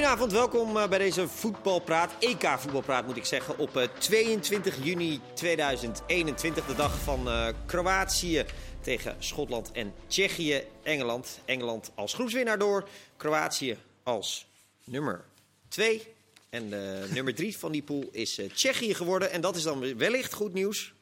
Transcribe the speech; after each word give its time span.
Goedenavond, 0.00 0.32
welkom 0.32 0.76
eh, 0.76 0.88
bij 0.88 0.98
deze 0.98 1.28
voetbalpraat. 1.28 2.12
EK 2.18 2.48
voetbalpraat 2.58 3.06
moet 3.06 3.16
ik 3.16 3.24
zeggen. 3.24 3.58
Op 3.58 3.76
eh, 3.76 3.88
22 3.98 4.84
juni 4.84 5.20
2021, 5.34 6.66
de 6.66 6.74
dag 6.74 6.98
van 6.98 7.28
eh, 7.28 7.48
Kroatië 7.66 8.44
tegen 8.80 9.16
Schotland 9.18 9.72
en 9.72 9.94
Tsjechië. 10.06 10.62
Engeland. 10.82 11.40
Engeland 11.44 11.90
als 11.94 12.14
groepswinnaar 12.14 12.58
door. 12.58 12.88
Kroatië 13.16 13.78
als 14.02 14.46
nummer 14.84 15.24
2. 15.68 16.14
En 16.50 16.70
de 16.70 17.06
nummer 17.14 17.34
3 17.34 17.58
van 17.58 17.72
die 17.72 17.82
pool 17.82 18.08
is 18.12 18.38
eh, 18.38 18.50
Tsjechië 18.50 18.94
geworden. 18.94 19.30
En 19.30 19.40
dat 19.40 19.56
is 19.56 19.62
dan 19.62 19.96
wellicht 19.96 20.32
goed 20.32 20.52
nieuws. 20.52 20.92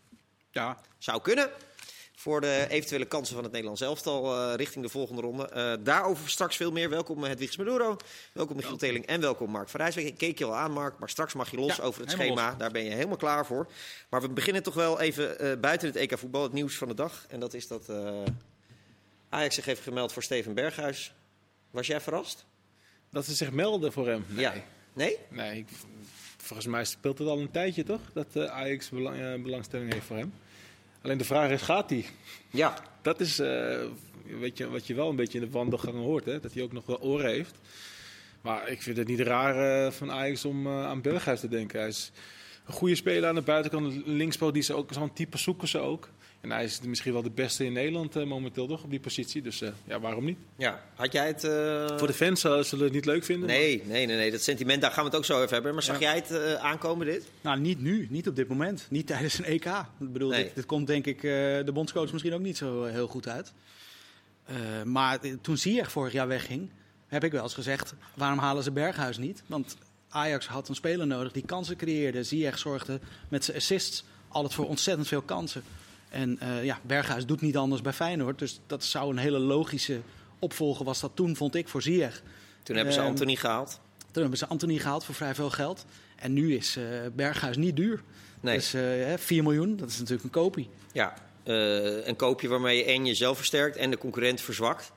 Ja, 0.50 0.80
Zou 0.98 1.22
kunnen. 1.22 1.50
Voor 2.18 2.40
de 2.40 2.66
eventuele 2.68 3.04
kansen 3.04 3.34
van 3.34 3.42
het 3.42 3.52
Nederlands 3.52 3.80
elftal 3.82 4.34
eh, 4.50 4.54
richting 4.56 4.84
de 4.84 4.90
volgende 4.90 5.20
ronde. 5.22 5.48
Eh, 5.48 5.72
daarover 5.80 6.28
straks 6.28 6.56
veel 6.56 6.72
meer. 6.72 6.90
Welkom 6.90 7.22
eh, 7.22 7.28
Hedwigs 7.28 7.56
Maduro. 7.56 7.96
Welkom 8.32 8.56
Michiel 8.56 8.76
Teling 8.76 9.06
en 9.06 9.20
welkom 9.20 9.50
Mark 9.50 9.68
van 9.68 9.80
Rijswijk. 9.80 10.06
Ik 10.06 10.18
keek 10.18 10.38
je 10.38 10.44
al 10.44 10.54
aan 10.56 10.72
Mark, 10.72 10.98
maar 10.98 11.08
straks 11.08 11.34
mag 11.34 11.50
je 11.50 11.56
los 11.56 11.76
Ja, 11.76 11.82
over 11.82 12.00
het 12.00 12.10
schema. 12.10 12.48
los. 12.48 12.58
Daar 12.58 12.70
ben 12.70 12.84
je 12.84 12.90
helemaal 12.90 13.16
klaar 13.16 13.46
voor. 13.46 13.68
Maar 14.10 14.20
we 14.20 14.28
beginnen 14.28 14.62
toch 14.62 14.74
wel 14.74 15.00
even 15.00 15.38
eh, 15.38 15.58
buiten 15.60 15.88
het 15.88 15.96
EK 15.96 16.18
voetbal. 16.18 16.42
Het 16.42 16.52
nieuws 16.52 16.74
van 16.76 16.88
de 16.88 16.94
dag. 16.94 17.26
En 17.28 17.40
dat 17.40 17.54
is 17.54 17.66
dat 17.68 17.88
eh, 17.88 18.22
Ajax 19.28 19.54
zich 19.54 19.64
heeft 19.64 19.82
gemeld 19.82 20.12
voor 20.12 20.22
Steven 20.22 20.54
Berghuis. 20.54 21.12
Was 21.70 21.86
jij 21.86 22.00
verrast? 22.00 22.44
Dat 23.10 23.24
ze 23.24 23.34
zich 23.34 23.50
melden 23.50 23.92
voor 23.92 24.06
hem? 24.08 24.24
Nee. 24.28 24.40
Ja. 24.44 24.52
Nee? 24.92 25.16
Nee, 25.28 25.58
ik- 25.58 25.68
volgens 26.36 26.68
mij 26.68 26.84
speelt 26.84 27.18
het 27.18 27.28
al 27.28 27.38
een 27.38 27.50
tijdje 27.50 27.84
toch? 27.84 28.00
Dat 28.12 28.26
eh, 28.32 28.44
Ajax 28.44 28.88
belang- 28.88 29.42
belangstelling 29.42 29.92
heeft 29.92 30.06
voor 30.06 30.16
hem. 30.16 30.32
Alleen 31.08 31.20
de 31.20 31.26
vraag 31.26 31.50
is, 31.50 31.62
gaat 31.62 31.90
hij? 31.90 32.04
Ja. 32.50 32.74
Dat 33.02 33.20
is 33.20 33.38
eh, 33.38 33.78
weet 34.40 34.58
je, 34.58 34.68
wat 34.68 34.86
je 34.86 34.94
wel 34.94 35.08
een 35.08 35.16
beetje 35.16 35.38
in 35.38 35.44
de 35.44 35.50
wandelgangen 35.50 36.02
hoort. 36.02 36.24
Hè? 36.24 36.40
Dat 36.40 36.54
hij 36.54 36.62
ook 36.62 36.72
nog 36.72 36.86
wel 36.86 37.00
oren 37.00 37.30
heeft. 37.30 37.58
Maar 38.40 38.68
ik 38.68 38.82
vind 38.82 38.96
het 38.96 39.08
niet 39.08 39.20
raar 39.20 39.84
eh, 39.86 39.92
van 39.92 40.12
Ajax 40.12 40.44
om 40.44 40.66
eh, 40.66 40.86
aan 40.86 41.00
Berghuis 41.00 41.40
te 41.40 41.48
denken. 41.48 41.78
Hij 41.78 41.88
is 41.88 42.12
een 42.66 42.72
goede 42.72 42.94
speler 42.94 43.28
aan 43.28 43.34
de 43.34 43.42
buitenkant. 43.42 43.94
Een 43.94 44.02
Linkspoot, 44.06 44.54
die 44.54 44.62
ze 44.62 44.74
ook 44.74 44.92
zo'n 44.92 45.12
type 45.12 45.38
zoeken 45.38 45.68
ze 45.68 45.78
ook. 45.78 46.10
En 46.40 46.50
hij 46.50 46.64
is 46.64 46.80
misschien 46.80 47.12
wel 47.12 47.22
de 47.22 47.30
beste 47.30 47.64
in 47.64 47.72
Nederland 47.72 48.16
eh, 48.16 48.24
momenteel 48.24 48.66
toch 48.66 48.82
op 48.82 48.90
die 48.90 49.00
positie. 49.00 49.42
Dus 49.42 49.60
eh, 49.60 49.68
ja, 49.84 50.00
waarom 50.00 50.24
niet? 50.24 50.38
ja. 50.56 50.82
Had 50.94 51.12
jij 51.12 51.26
het... 51.26 51.44
eh, 51.44 51.98
Voor 51.98 52.06
de 52.06 52.12
fans 52.12 52.40
zullen 52.40 52.84
het 52.84 52.92
niet 52.92 53.04
leuk 53.04 53.24
vinden. 53.24 53.48
Nee, 53.48 53.82
nee, 53.86 54.06
nee, 54.06 54.16
nee. 54.16 54.30
Dat 54.30 54.42
sentiment, 54.42 54.82
daar 54.82 54.90
gaan 54.90 55.02
we 55.04 55.08
het 55.10 55.18
ook 55.18 55.24
zo 55.24 55.36
over 55.42 55.52
hebben. 55.52 55.74
Maar 55.74 55.82
zag 55.82 56.00
jij 56.00 56.14
het 56.14 56.30
eh, 56.30 56.54
aankomen, 56.54 57.06
dit? 57.06 57.24
nou 57.40 57.60
niet 57.60 57.80
nu, 57.80 58.06
niet 58.10 58.28
op 58.28 58.36
dit 58.36 58.48
moment. 58.48 58.86
Niet 58.90 59.06
tijdens 59.06 59.38
een 59.38 59.44
EK. 59.44 59.64
Ik 60.00 60.12
bedoel, 60.12 60.30
Nee. 60.30 60.44
dit, 60.44 60.54
dit 60.54 60.66
komt 60.66 60.86
denk 60.86 61.06
ik 61.06 61.16
eh, 61.16 61.22
de 61.64 61.70
bondscoach 61.72 62.12
misschien 62.12 62.34
ook 62.34 62.40
niet 62.40 62.56
zo 62.56 62.84
heel 62.84 63.06
goed 63.06 63.28
uit. 63.28 63.52
Eh, 64.44 64.54
maar 64.84 65.18
toen 65.40 65.56
Ziyech 65.56 65.90
vorig 65.92 66.12
jaar 66.12 66.28
wegging, 66.28 66.70
heb 67.06 67.24
ik 67.24 67.32
wel 67.32 67.42
eens 67.42 67.54
gezegd, 67.54 67.94
waarom 68.14 68.38
halen 68.38 68.62
ze 68.62 68.70
Berghuis 68.70 69.18
niet? 69.18 69.42
Want 69.46 69.76
Ajax 70.08 70.46
had 70.46 70.68
een 70.68 70.74
speler 70.74 71.06
nodig 71.06 71.32
die 71.32 71.44
kansen 71.46 71.76
creëerde. 71.76 72.22
Ziyech 72.24 72.58
zorgde 72.58 73.00
met 73.28 73.44
zijn 73.44 73.56
assists 73.56 74.04
altijd 74.28 74.54
voor 74.54 74.68
ontzettend 74.68 75.08
veel 75.08 75.22
kansen. 75.22 75.62
En 76.08 76.38
eh, 76.38 76.64
ja, 76.64 76.78
Berghuis 76.82 77.26
doet 77.26 77.40
niet 77.40 77.56
anders 77.56 77.82
bij 77.82 77.92
Feyenoord. 77.92 78.38
Dus 78.38 78.60
dat 78.66 78.84
zou 78.84 79.10
een 79.10 79.18
hele 79.18 79.38
logische 79.38 80.00
opvolger 80.38 80.84
was 80.84 81.00
dat 81.00 81.10
toen, 81.14 81.36
vond 81.36 81.54
ik, 81.54 81.68
voor 81.68 81.82
Ziyech. 81.82 82.22
Toen 82.62 82.76
hebben 82.76 82.94
ze 82.94 83.00
Ehm, 83.00 83.08
Anthony 83.08 83.34
gehaald. 83.36 83.80
Toen 84.10 84.22
hebben 84.22 84.38
ze 84.38 84.46
Anthony 84.46 84.78
gehaald 84.78 85.04
voor 85.04 85.14
vrij 85.14 85.34
veel 85.34 85.50
geld. 85.50 85.84
En 86.16 86.32
nu 86.32 86.56
is 86.56 86.76
eh, 86.76 86.84
Berghuis 87.12 87.56
niet 87.56 87.76
duur. 87.76 88.02
Nee. 88.40 88.54
Dus 88.54 88.74
eh, 88.74 88.82
hè, 88.82 89.18
4 89.18 89.42
miljoen, 89.42 89.76
dat 89.76 89.88
is 89.88 89.98
natuurlijk 89.98 90.24
een 90.24 90.42
kopie. 90.42 90.68
Ja, 90.92 91.14
eh, 91.42 92.06
een 92.06 92.16
koopje 92.16 92.48
waarmee 92.48 92.76
je 92.76 92.84
en 92.84 93.06
jezelf 93.06 93.36
versterkt 93.36 93.76
en 93.76 93.90
de 93.90 93.98
concurrent 93.98 94.40
verzwakt. 94.40 94.92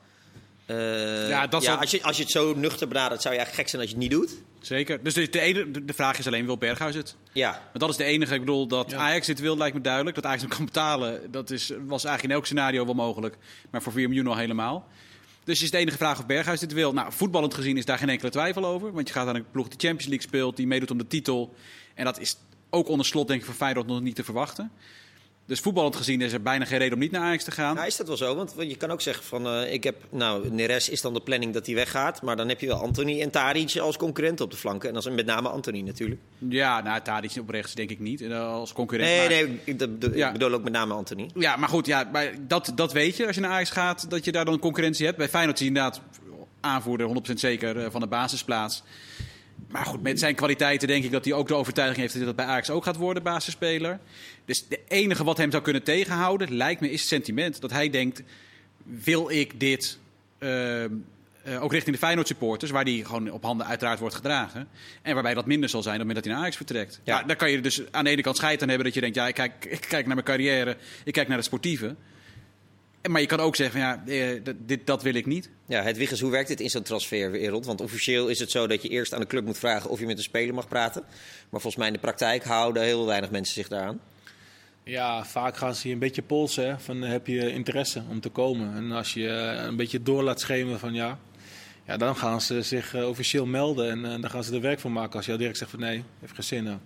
Eh, 0.78 1.30
Ja, 1.30 1.48
dat 1.48 1.68
als, 1.68 1.92
je, 1.92 2.04
als 2.04 2.18
je 2.18 2.24
het 2.24 2.32
zo 2.32 2.54
nuchter 2.56 2.88
benadert, 2.88 3.22
zou 3.22 3.34
je 3.34 3.40
eigenlijk 3.40 3.56
gek 3.56 3.68
zijn 3.70 3.82
als 3.82 3.92
je 3.92 3.96
het 3.98 4.04
niet 4.04 4.12
doet. 4.12 4.42
Zeker. 4.60 5.04
Dus 5.04 5.14
de, 5.14 5.30
de, 5.30 5.40
ene, 5.40 5.72
de- 5.86 5.94
vraag 5.94 6.20
is 6.20 6.28
alleen, 6.28 6.46
wil 6.46 6.58
Berghuis 6.58 6.96
het? 6.96 7.16
Ja, 7.34 7.52
Want 7.52 7.80
dat 7.80 7.90
is 7.90 7.96
de 7.96 8.04
enige. 8.04 8.34
Ik 8.34 8.40
bedoel, 8.40 8.68
dat 8.68 8.92
Ja. 8.92 8.98
Ajax 8.98 9.26
dit 9.28 9.40
wil, 9.40 9.58
lijkt 9.58 9.76
me 9.76 9.82
duidelijk. 9.82 10.16
Dat 10.16 10.26
Ajax 10.26 10.42
hem 10.42 10.50
kan 10.50 10.66
betalen, 10.66 11.32
dat 11.32 11.50
is, 11.50 11.68
was 11.70 12.04
eigenlijk 12.04 12.24
in 12.24 12.32
elk 12.32 12.46
scenario 12.46 12.86
wel 12.86 12.94
mogelijk. 12.94 13.38
Maar 13.72 13.82
voor 13.82 13.92
4 13.94 14.08
miljoen 14.08 14.28
al 14.28 14.38
helemaal. 14.38 14.88
Dus 15.44 15.62
is 15.62 15.72
de 15.72 15.78
enige 15.78 15.98
vraag 15.98 16.20
of 16.20 16.26
Berghuis 16.26 16.60
dit 16.60 16.74
wil. 16.74 16.94
Nou, 16.94 17.12
voetballend 17.12 17.54
gezien 17.54 17.78
is 17.78 17.86
daar 17.86 17.98
geen 17.98 18.10
enkele 18.10 18.32
twijfel 18.32 18.66
over. 18.66 18.92
Want 18.92 19.08
je 19.08 19.14
gaat 19.14 19.28
aan 19.28 19.36
een 19.36 19.46
ploeg 19.52 19.68
die 19.68 19.80
Champions 19.80 20.06
League 20.08 20.28
speelt, 20.28 20.56
die 20.58 20.68
meedoet 20.68 20.92
om 20.92 20.98
de 20.98 21.08
titel. 21.08 21.54
En 21.94 22.06
dat 22.06 22.20
is 22.20 22.38
ook 22.70 22.88
onder 22.88 23.06
slot, 23.06 23.28
denk 23.28 23.40
ik, 23.40 23.46
van 23.46 23.56
Feyenoord 23.56 23.88
nog 23.88 24.02
niet 24.02 24.16
te 24.16 24.24
verwachten. 24.24 24.72
Dus 25.52 25.60
voetballend 25.60 25.96
gezien 25.96 26.22
is 26.22 26.34
er 26.34 26.42
bijna 26.42 26.66
geen 26.66 26.78
reden 26.78 26.94
om 26.94 27.00
niet 27.00 27.12
naar 27.12 27.22
Ajax 27.22 27.44
te 27.44 27.52
gaan. 27.52 27.76
nou 27.76 27.88
is 27.88 27.96
dat 27.96 28.08
wel 28.08 28.18
zo. 28.18 28.36
Want 28.36 28.54
je 28.58 28.76
kan 28.76 28.92
ook 28.92 29.02
zeggen 29.02 29.24
van, 29.26 29.48
eh, 29.48 29.74
ik 29.74 29.84
heb, 29.84 29.96
nou, 30.10 30.50
Neres 30.50 30.90
is 30.90 31.02
dan 31.02 31.14
de 31.14 31.22
planning 31.22 31.54
dat 31.54 31.66
hij 31.66 31.76
weggaat. 31.76 32.22
Maar 32.22 32.36
dan 32.36 32.50
heb 32.50 32.60
je 32.60 32.68
wel 32.68 32.82
Anthony 32.82 33.22
en 33.22 33.30
Tadic 33.30 33.78
als 33.78 33.98
concurrenten 33.98 34.46
op 34.46 34.52
de 34.52 34.58
flanken. 34.58 34.90
En 34.90 34.96
is 34.96 35.10
met 35.10 35.26
name 35.26 35.50
Anthony 35.50 35.82
natuurlijk. 35.82 36.22
Ja, 36.38 36.82
nou, 36.82 37.02
Tadic 37.02 37.32
op 37.40 37.50
rechts 37.50 37.74
denk 37.74 37.90
ik 37.90 38.00
niet. 38.00 38.22
eh, 38.22 38.48
Als 38.54 38.74
concurrent. 38.74 39.10
Nee, 39.10 39.20
Maar- 39.20 39.30
nee, 39.30 39.60
ik, 39.64 40.16
Ja. 40.16 40.28
ik 40.28 40.34
bedoel 40.34 40.54
ook 40.54 40.64
met 40.64 40.74
name 40.74 40.94
Anthony. 40.94 41.30
Ja, 41.36 41.56
maar 41.56 41.70
goed, 41.70 41.86
ja, 41.86 42.10
maar 42.12 42.32
dat, 42.48 42.72
dat 42.76 42.92
weet 42.94 43.18
je 43.18 43.26
als 43.28 43.36
je 43.36 43.42
naar 43.42 43.52
Ajax 43.52 43.70
gaat, 43.70 44.10
dat 44.10 44.26
je 44.26 44.32
daar 44.32 44.46
dan 44.46 44.60
concurrentie 44.60 45.06
hebt. 45.06 45.18
Bij 45.18 45.30
Feyenoord 45.30 45.60
is 45.60 45.68
hij 45.68 45.76
inderdaad 45.76 46.02
aanvoerder, 46.60 47.08
100% 47.08 47.40
zeker 47.40 47.78
eh, 47.84 47.92
van 47.92 48.02
de 48.02 48.08
basisplaats. 48.08 48.84
Maar 49.72 49.86
goed, 49.86 50.02
met 50.02 50.20
zijn 50.20 50.36
kwaliteiten 50.36 50.88
denk 50.88 51.04
ik 51.04 51.12
dat 51.12 51.26
hij 51.26 51.34
ook 51.34 51.48
de 51.48 51.56
overtuiging 51.56 52.00
heeft 52.00 52.14
dat 52.14 52.24
hij 52.24 52.34
dat 52.34 52.46
bij 52.46 52.54
Ajax 52.54 52.70
ook 52.70 52.84
gaat 52.84 52.96
worden, 52.96 53.24
basisspeler. 53.24 54.00
Dus 54.46 54.68
de 54.68 54.80
enige 54.88 55.24
wat 55.24 55.38
hem 55.38 55.52
zou 55.52 55.64
kunnen 55.64 55.84
tegenhouden, 55.84 56.56
lijkt 56.56 56.82
me, 56.82 56.92
is 56.92 57.00
het 57.00 57.10
sentiment. 57.10 57.62
Dat 57.62 57.72
hij 57.72 57.90
denkt, 57.90 58.24
wil 58.84 59.30
ik 59.30 59.60
dit 59.60 60.00
eh, 60.38 60.84
eh, 60.84 60.90
ook 61.60 61.72
richting 61.72 61.96
de 61.96 62.02
Feyenoord 62.02 62.28
supporters, 62.28 62.72
waar 62.72 62.86
die 62.86 63.06
gewoon 63.06 63.32
op 63.32 63.44
handen 63.44 63.68
uiteraard 63.68 64.00
wordt 64.00 64.16
gedragen. 64.16 64.68
En 65.02 65.14
waarbij 65.14 65.34
dat 65.34 65.46
minder 65.46 65.70
zal 65.70 65.82
zijn 65.82 65.98
dan 65.98 66.08
dat 66.08 66.24
hij 66.24 66.34
naar 66.34 66.42
Ajax 66.42 66.56
vertrekt. 66.56 67.00
Ja. 67.04 67.20
Ja. 67.20 67.24
dan 67.24 67.36
kan 67.36 67.52
je 67.52 67.62
dus 67.62 67.82
aan 67.92 68.04
de 68.04 68.10
ene 68.10 68.22
kant 68.22 68.38
scheid 68.38 68.62
aan 68.62 68.68
hebben 68.68 68.86
dat 68.86 68.96
je 68.96 69.02
denkt, 69.02 69.16
ja, 69.16 69.28
ik 69.28 69.34
kijk, 69.34 69.66
ik 69.66 69.82
kijk 69.82 70.06
naar 70.06 70.16
mijn 70.16 70.28
carrière, 70.28 70.78
ik 71.04 71.14
kijk 71.14 71.28
naar 71.28 71.38
het 71.38 71.46
sportieve. 71.46 71.96
Maar 73.10 73.22
je 73.22 73.28
kan 73.28 73.40
ook 73.40 73.56
zeggen, 73.56 73.80
van, 73.82 73.90
ja, 73.90 74.24
eh, 74.34 74.44
dat- 74.44 74.56
dit, 74.60 74.88
dat 74.88 75.04
wil 75.04 75.14
ik 75.14 75.26
niet. 75.26 75.50
Ja, 75.66 75.82
het 75.84 75.98
Wiggins, 75.98 76.20
hoe 76.22 76.32
werkt 76.32 76.48
dit 76.48 76.60
in 76.60 76.70
zo'n 76.70 76.82
transferwereld? 76.84 77.66
Want 77.66 77.82
officieel 77.82 78.28
is 78.28 78.40
het 78.40 78.52
zo 78.52 78.68
dat 78.68 78.82
je 78.82 78.90
eerst 78.90 79.14
aan 79.14 79.20
de 79.20 79.28
club 79.28 79.46
moet 79.46 79.58
vragen 79.58 79.90
of 79.90 80.00
je 80.00 80.06
met 80.06 80.18
een 80.18 80.24
speler 80.24 80.54
mag 80.54 80.68
praten. 80.68 81.02
Maar 81.50 81.62
volgens 81.62 81.76
mij 81.76 81.88
in 81.88 81.94
de 81.94 82.00
praktijk 82.00 82.44
houden 82.44 82.84
heel 82.84 83.06
weinig 83.06 83.32
mensen 83.32 83.54
zich 83.54 83.68
daaraan. 83.68 84.00
Ja, 84.84 85.26
vaak 85.26 85.58
gaan 85.58 85.76
ze 85.76 85.88
je 85.88 85.94
een 85.94 86.00
beetje 86.00 86.22
polsen. 86.22 86.68
Hè, 86.68 86.80
van 86.80 87.02
heb 87.02 87.28
je 87.28 87.52
interesse 87.52 88.04
om 88.10 88.20
te 88.20 88.30
komen? 88.30 88.76
En 88.76 88.92
als 88.92 89.14
je 89.14 89.28
eh, 89.28 89.64
een 89.64 89.76
beetje 89.76 90.02
door 90.04 90.24
laat 90.24 90.40
schemeren 90.40 90.80
van 90.80 90.94
ja, 90.94 91.20
ja 91.86 91.98
dan 91.98 92.16
gaan 92.16 92.42
ze 92.42 92.62
zich 92.62 92.94
eh, 92.96 93.08
officieel 93.08 93.46
melden. 93.46 93.90
En 94.06 94.22
dan 94.22 94.30
gaan 94.30 94.44
ze 94.44 94.54
er 94.54 94.62
werk 94.62 94.80
van 94.80 94.92
maken. 94.92 95.16
Als 95.16 95.26
je 95.26 95.32
al 95.32 95.38
direct 95.38 95.58
zegt 95.58 95.72
van 95.72 95.80
nee, 95.80 96.04
heeft 96.20 96.34
geen 96.34 96.44
zin. 96.44 96.64
nou. 96.64 96.78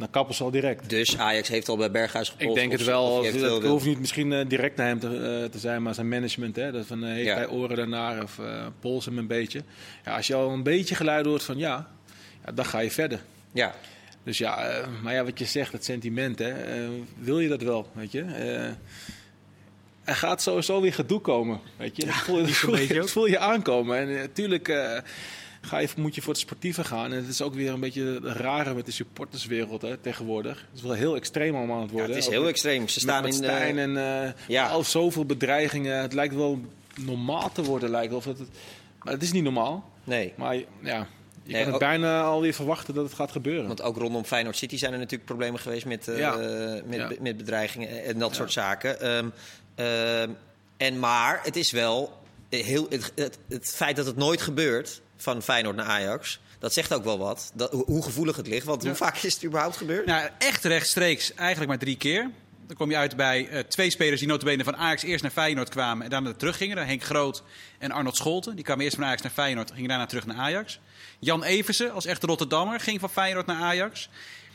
Dan 0.00 0.10
kappen 0.10 0.34
ze 0.34 0.42
al 0.44 0.50
direct. 0.50 0.90
Dus 0.90 1.18
Ajax 1.18 1.48
heeft 1.48 1.68
al 1.68 1.76
bij 1.76 1.90
Berghuis 1.90 2.28
gepolst. 2.28 2.48
Ik 2.48 2.60
denk 2.60 2.72
het 2.72 2.84
wel. 2.84 3.24
Het 3.24 3.40
wil. 3.40 3.62
hoeft 3.62 3.86
niet 3.86 3.98
misschien 3.98 4.32
eh, 4.32 4.48
direct 4.48 4.76
naar 4.76 4.86
hem 4.86 4.98
te, 4.98 5.06
eh, 5.42 5.50
te 5.50 5.58
zijn, 5.58 5.82
maar 5.82 5.94
zijn 5.94 6.08
management. 6.08 6.56
Hè, 6.56 6.72
dat 6.72 6.86
van, 6.86 7.04
eh, 7.04 7.10
heeft 7.12 7.26
Ja. 7.26 7.34
hij 7.34 7.48
oren 7.48 7.76
daarnaar 7.76 8.22
of 8.22 8.38
eh 8.38 8.66
polsen 8.80 9.10
hem 9.12 9.20
een 9.20 9.26
beetje. 9.26 9.62
Ja, 10.04 10.16
als 10.16 10.26
je 10.26 10.34
al 10.34 10.50
een 10.50 10.62
beetje 10.62 10.94
geluid 10.94 11.26
hoort 11.26 11.42
van 11.42 11.58
ja, 11.58 11.88
ja 12.46 12.52
dan 12.52 12.64
ga 12.64 12.78
je 12.78 12.90
verder. 12.90 13.20
Ja, 13.52 13.74
Dus 14.22 14.38
ja, 14.38 14.84
maar 15.02 15.14
ja, 15.14 15.24
wat 15.24 15.38
je 15.38 15.44
zegt, 15.44 15.72
het 15.72 15.84
sentiment, 15.84 16.38
hè, 16.38 16.52
wil 17.18 17.40
je 17.40 17.48
dat 17.48 17.62
wel, 17.62 17.86
weet 17.92 18.12
je? 18.12 18.22
Eh, 18.22 18.64
er 20.04 20.16
gaat 20.16 20.42
sowieso 20.42 20.80
weer 20.80 20.94
gedoe 20.94 21.20
komen, 21.20 21.60
weet 21.76 21.96
je? 21.96 22.04
dat 22.06 22.14
voel, 22.14 22.38
je- 22.40 22.44
dat 22.46 22.54
voel, 22.54 22.86
dat 22.94 23.10
voel 23.10 23.26
je 23.26 23.38
aankomen. 23.38 23.98
En 23.98 24.14
natuurlijk 24.14 24.68
ga 25.60 25.78
je, 25.78 25.88
moet 25.96 26.14
je 26.14 26.20
voor 26.22 26.32
het 26.32 26.42
sportieve 26.42 26.84
gaan. 26.84 27.12
En 27.12 27.16
het 27.16 27.28
is 27.28 27.42
ook 27.42 27.54
weer 27.54 27.72
een 27.72 27.80
beetje 27.80 28.18
rare 28.22 28.74
met 28.74 28.86
de 28.86 28.92
supporterswereld 28.92 29.82
hè, 29.82 29.96
tegenwoordig. 29.96 30.58
Het 30.58 30.68
is 30.78 30.82
wel 30.82 30.92
heel 30.92 31.16
extreem 31.16 31.54
allemaal 31.56 31.76
aan 31.76 31.82
het 31.82 31.90
ja 31.90 31.96
worden. 31.96 32.14
het 32.16 32.24
is 32.24 32.30
heel 32.30 32.42
Ook 32.42 32.48
extreem. 32.48 32.88
Ze 32.88 33.00
staan 33.00 33.26
in... 33.26 33.32
Stijn 33.32 33.78
en 33.78 33.96
eh, 34.24 34.30
ja. 34.48 34.66
al 34.68 34.84
zoveel 34.84 35.24
bedreigingen. 35.26 36.00
Het 36.00 36.12
lijkt 36.12 36.34
wel 36.34 36.60
normaal 37.00 37.52
te 37.52 37.62
worden, 37.62 37.90
lijkt. 37.90 38.12
Of 38.12 38.24
dat 38.24 38.38
het, 38.38 38.48
maar 39.02 39.12
het 39.12 39.22
is 39.22 39.32
niet 39.32 39.42
normaal. 39.42 39.90
nee, 40.04 40.32
Maar 40.36 40.54
ja, 40.54 40.64
je 40.82 41.52
Nee, 41.52 41.64
kan 41.64 41.74
ook- 41.74 41.80
het 41.80 41.88
bijna 41.88 42.22
alweer 42.22 42.54
verwachten 42.54 42.94
dat 42.94 43.04
het 43.04 43.14
gaat 43.14 43.30
gebeuren. 43.32 43.66
want 43.66 43.82
ook 43.82 43.96
rondom 43.96 44.24
Feyenoord 44.24 44.56
City 44.56 44.76
zijn 44.76 44.92
er 44.92 44.98
natuurlijk 44.98 45.24
problemen 45.26 45.60
geweest 45.60 45.86
met, 45.86 46.08
eh, 46.08 46.18
Ja. 46.18 46.36
met, 46.86 46.98
Ja. 46.98 47.10
met 47.20 47.36
bedreigingen 47.36 48.04
en 48.04 48.18
dat 48.18 48.34
soort 48.34 48.52
zaken. 48.52 49.00
Ehm, 49.00 49.28
ehm, 49.74 50.30
en 50.76 50.98
maar 50.98 51.40
het 51.42 51.56
is 51.56 51.70
wel 51.70 52.18
heel, 52.48 52.86
het, 52.88 53.12
het, 53.14 53.38
het 53.48 53.68
feit 53.74 53.96
dat 53.96 54.06
het 54.06 54.16
nooit 54.16 54.40
gebeurt 54.40 55.00
van 55.22 55.42
Feyenoord 55.42 55.76
naar 55.76 55.86
Ajax, 55.86 56.40
dat 56.58 56.72
zegt 56.72 56.92
ook 56.94 57.04
wel 57.04 57.18
wat. 57.18 57.50
Dat, 57.54 57.72
hoe- 57.72 58.02
gevoelig 58.02 58.36
het 58.36 58.46
ligt. 58.46 58.66
Want 58.66 58.84
hoe 58.84 58.94
vaak 58.94 59.16
is 59.16 59.34
het 59.34 59.44
überhaupt 59.44 59.76
gebeurd? 59.76 60.06
Nou, 60.06 60.28
echt 60.38 60.64
rechtstreeks 60.64 61.34
eigenlijk 61.34 61.68
maar 61.70 61.78
drie 61.78 61.96
keer. 61.96 62.30
Dan 62.66 62.76
kom 62.76 62.90
je 62.90 62.96
uit 62.96 63.16
bij 63.16 63.48
eh, 63.48 63.58
twee 63.60 63.90
spelers 63.90 64.20
die 64.20 64.28
notabene 64.28 64.64
van 64.64 64.76
Ajax 64.76 65.02
eerst 65.02 65.22
naar 65.22 65.32
Feyenoord 65.32 65.68
kwamen 65.68 66.04
en 66.04 66.10
daarna 66.10 66.32
teruggingen. 66.34 66.86
Henk 66.86 67.02
Groot 67.02 67.42
en 67.78 67.90
Arnold 67.90 68.16
Scholten. 68.16 68.54
Die 68.54 68.64
kwamen 68.64 68.84
eerst 68.84 68.96
van 68.96 69.04
Ajax 69.06 69.22
naar 69.22 69.32
Feyenoord 69.32 69.68
en 69.68 69.74
gingen 69.74 69.88
daarna 69.90 70.06
terug 70.06 70.26
naar 70.26 70.36
Ajax. 70.36 70.80
Jan 71.18 71.42
Eversen 71.42 71.92
als 71.92 72.04
echte 72.04 72.26
Rotterdammer 72.26 72.80
ging 72.80 73.00
van 73.00 73.10
Feyenoord 73.10 73.46
naar 73.46 73.62
Ajax. 73.62 74.08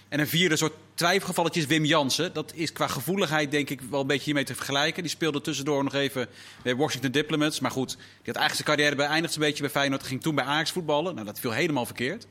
En 0.10 0.20
een 0.20 0.28
vierde 0.28 0.56
soort 0.56 0.74
twijfelgevalletje 0.94 1.60
is 1.60 1.66
Wim 1.66 1.86
Jansen. 1.86 2.34
Dat 2.34 2.54
is 2.54 2.72
qua 2.72 2.88
gevoeligheid 2.88 3.52
denk 3.52 3.70
ik 3.70 3.82
wel 3.82 4.02
een 4.02 4.08
beetje 4.08 4.24
hiermee 4.24 4.44
te 4.44 4.56
vergelijken. 4.56 5.04
Die 5.04 5.12
speelde 5.12 5.42
tussendoor 5.42 5.84
nog 5.84 5.94
even 5.94 6.28
bij 6.64 6.76
Washington 6.76 7.12
Diplomats. 7.12 7.60
Maar 7.60 7.72
goed, 7.72 7.90
die 7.96 7.98
had 8.26 8.36
eigenlijk 8.36 8.56
zijn 8.56 8.78
carrière 8.78 8.96
beëindigd 8.96 9.36
een 9.36 9.42
beetje 9.42 9.62
bij 9.62 9.72
Feyenoord. 9.72 10.04
Ging 10.04 10.22
toen 10.22 10.36
bij 10.36 10.46
Ajax 10.46 10.72
voetballen. 10.72 11.14
Nou, 11.14 11.26
dat 11.26 11.40
viel 11.40 11.52
helemaal 11.52 11.86
verkeerd. 11.86 12.28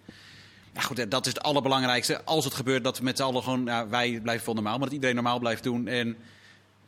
Nou 0.73 0.87
goed, 0.87 1.11
dat 1.11 1.27
is 1.27 1.33
het 1.33 1.43
allerbelangrijkste. 1.43 2.25
Als 2.25 2.45
het 2.45 2.55
gebeurt 2.55 2.85
dat 2.85 2.99
we 2.99 3.05
met 3.05 3.17
z'n 3.17 3.23
allen 3.23 3.43
gewoon... 3.43 3.65
Ja, 3.65 3.89
wij 3.89 4.21
blijven 4.23 4.47
wel 4.47 4.55
normaal, 4.55 4.79
maar 4.79 4.85
dat 4.85 4.95
iedereen 4.95 5.15
normaal 5.15 5.39
blijft 5.39 5.63
doen. 5.63 5.89
En 5.89 6.17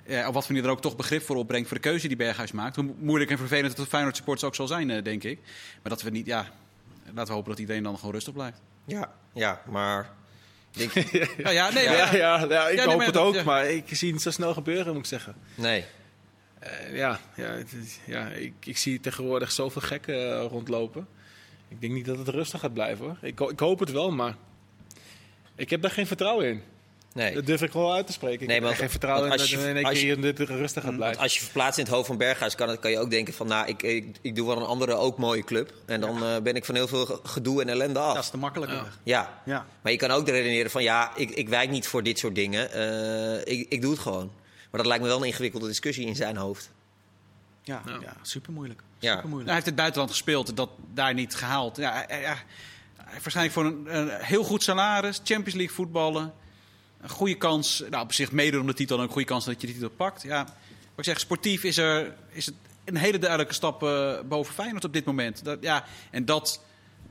ja, 0.07 0.29
op 0.29 0.35
wat 0.35 0.49
manier 0.49 0.65
er 0.65 0.71
ook 0.71 0.81
toch 0.81 0.97
begrip 0.97 1.23
voor 1.23 1.37
opbrengt 1.37 1.69
voor 1.69 1.77
de 1.77 1.83
keuze 1.83 2.09
die 2.09 2.17
Berghuis 2.17 2.53
maakt. 2.53 2.77
Hoe 2.77 2.95
moeilijk 2.99 3.31
en 3.31 3.39
vervelend 3.39 3.69
het 3.69 3.77
de 3.77 3.87
Feyenoord 3.87 4.17
supporters 4.17 4.47
ook 4.47 4.55
zal 4.55 4.67
zijn, 4.67 5.03
denk 5.03 5.23
ik. 5.23 5.39
Maar 5.83 5.93
dat 5.93 6.03
we 6.03 6.11
niet... 6.11 6.27
Ja, 6.27 6.47
laten 7.05 7.27
we 7.27 7.33
hopen 7.33 7.51
dat 7.51 7.61
iedereen 7.61 7.83
dan 7.83 7.99
gewoon 7.99 8.15
rustig 8.15 8.33
blijft. 8.33 8.61
Ja, 8.85 9.13
ja 9.33 9.63
maar 9.71 10.11
Denk... 10.77 10.93
ja, 11.45 11.51
ja, 11.51 11.71
nee, 11.71 11.85
ja, 11.85 12.15
ja, 12.15 12.47
ja, 12.49 12.69
ik 12.69 12.81
hoop 12.81 13.01
het 13.01 13.17
ook, 13.17 13.45
maar 13.45 13.71
ik 13.71 13.85
zie 13.89 14.13
het 14.13 14.23
zo 14.23 14.31
snel 14.31 14.53
gebeuren, 14.53 14.93
moet 14.93 15.03
ik 15.03 15.09
zeggen. 15.09 15.35
Nee. 15.55 15.85
Uh, 16.63 16.97
ja, 16.97 17.21
ja, 17.37 17.55
ja 18.07 18.29
ik, 18.29 18.53
ik 18.65 18.77
zie 18.77 19.01
tegenwoordig 19.01 19.53
zoveel 19.53 19.83
gekken 19.83 20.15
uh, 20.15 20.45
rondlopen. 20.51 21.07
Ik 21.69 21.81
denk 21.81 21.93
niet 21.93 22.07
dat 22.07 22.19
het 22.19 22.29
rustig 22.29 22.61
gaat 22.61 22.73
blijven 22.73 23.05
hoor. 23.05 23.17
Ik, 23.21 23.41
ik 23.41 23.59
hoop 23.59 23.79
het 23.79 23.91
wel, 23.91 24.11
maar 24.11 24.37
ik 25.55 25.71
heb 25.71 25.83
daar 25.83 25.91
geen 25.91 26.07
vertrouwen 26.07 26.47
in. 26.47 26.63
Nee. 27.17 27.35
Dat 27.35 27.47
durf 27.47 27.63
ik 27.63 27.73
wel 27.73 27.95
uit 27.95 28.07
te 28.07 28.13
spreken. 28.13 28.41
Ik 28.41 28.49
nee, 28.49 28.61
heb 28.61 28.79
geen 28.79 28.91
vertrouwen 28.91 29.31
in 29.31 29.37
dat 29.37 29.49
je, 29.49 29.69
in 29.69 29.77
één 29.77 29.93
keer 29.93 30.21
dit 30.21 30.39
rustig 30.39 30.83
gaat 30.83 30.97
blijven. 30.97 31.23
Als 31.23 31.35
je 31.35 31.41
verplaatst 31.41 31.79
in 31.79 31.85
het 31.85 31.93
hoofd 31.93 32.07
van 32.07 32.17
Berghuis, 32.17 32.55
kan, 32.55 32.79
kan 32.79 32.91
je 32.91 32.99
ook 32.99 33.11
denken 33.11 33.35
van... 33.35 33.47
nou, 33.47 33.67
ik, 33.67 33.83
ik, 33.83 34.17
ik 34.21 34.37
doe 34.37 34.47
wel 34.47 34.57
een 34.57 34.63
andere 34.63 34.95
ook 34.95 35.19
mooie 35.19 35.45
club. 35.45 35.73
En 35.87 36.01
dan 36.01 36.23
uh, 36.23 36.37
ben 36.43 36.55
ik 36.55 36.65
van 36.65 36.75
heel 36.75 36.89
veel 36.89 37.21
gedoe 37.23 37.63
en 37.63 37.69
ellende 37.69 37.99
af. 37.99 38.15
Dat 38.15 38.23
is 38.23 38.31
te 38.31 38.37
makkelijk. 38.37 38.73
Ja. 38.73 38.87
ja. 39.03 39.43
Ja. 39.45 39.67
Maar 39.83 39.93
je 39.93 39.99
kan 39.99 40.11
ook 40.11 40.29
redeneren 40.29 40.71
van... 40.71 40.83
ja, 40.83 41.13
ik, 41.17 41.31
ik 41.31 41.49
wijk 41.49 41.71
niet 41.71 41.87
voor 41.87 42.03
dit 42.03 42.19
soort 42.19 42.35
dingen. 42.35 42.69
Uh, 42.77 43.59
ik, 43.59 43.67
ik 43.69 43.81
doe 43.83 43.91
het 43.91 44.01
gewoon. 44.01 44.31
Maar 44.71 44.81
dat 44.81 44.87
lijkt 44.87 45.03
me 45.03 45.09
wel 45.09 45.19
een 45.19 45.27
ingewikkelde 45.27 45.67
discussie 45.67 46.07
in 46.07 46.17
zijn 46.17 46.37
hoofd. 46.37 46.71
Ja, 47.63 47.83
ja. 47.87 47.99
ja 48.01 48.17
super 48.23 48.53
moeilijk. 48.53 48.81
Ja. 48.99 49.15
Super 49.15 49.29
moeilijk. 49.29 49.47
hij 49.47 49.55
heeft 49.55 49.67
het 49.67 49.77
buitenland 49.77 50.11
gespeeld, 50.11 50.57
dat 50.57 50.71
daar 50.95 51.15
niet 51.15 51.35
gehaald. 51.35 51.77
Ja, 51.77 52.07
ja, 52.09 52.37
waarschijnlijk 53.11 53.55
voor 53.55 53.65
een, 53.65 53.97
een 53.99 54.11
heel 54.11 54.45
goed 54.45 54.63
salaris, 54.63 55.21
Champions 55.25 55.55
League 55.55 55.75
voetballen 55.75 56.33
een 57.01 57.09
goede 57.09 57.35
kans. 57.35 57.85
Nou, 57.91 58.03
op 58.03 58.13
zich 58.13 58.33
meedoen 58.33 58.61
om 58.61 58.67
de 58.67 58.75
titel 58.75 58.97
en 58.97 59.03
een 59.03 59.09
goede 59.09 59.27
kans 59.27 59.45
dat 59.45 59.61
je 59.61 59.67
de 59.67 59.73
titel 59.73 59.91
pakt. 59.91 60.23
Ja, 60.23 60.45
wat 60.45 60.55
ik 60.97 61.05
zeg, 61.05 61.21
sportief 61.21 61.65
is, 61.65 61.77
er, 61.77 62.15
is 62.33 62.47
het 62.47 62.55
een 62.85 62.97
hele 62.97 63.19
duidelijke 63.19 63.55
stap 63.55 63.83
uh, 63.83 64.21
boven 64.29 64.55
Feyenoord 64.55 64.85
op 64.85 64.93
dit 64.93 65.05
moment. 65.05 65.45
Dat, 65.45 65.59
ja, 65.61 65.85
en 66.11 66.25
dat... 66.25 66.61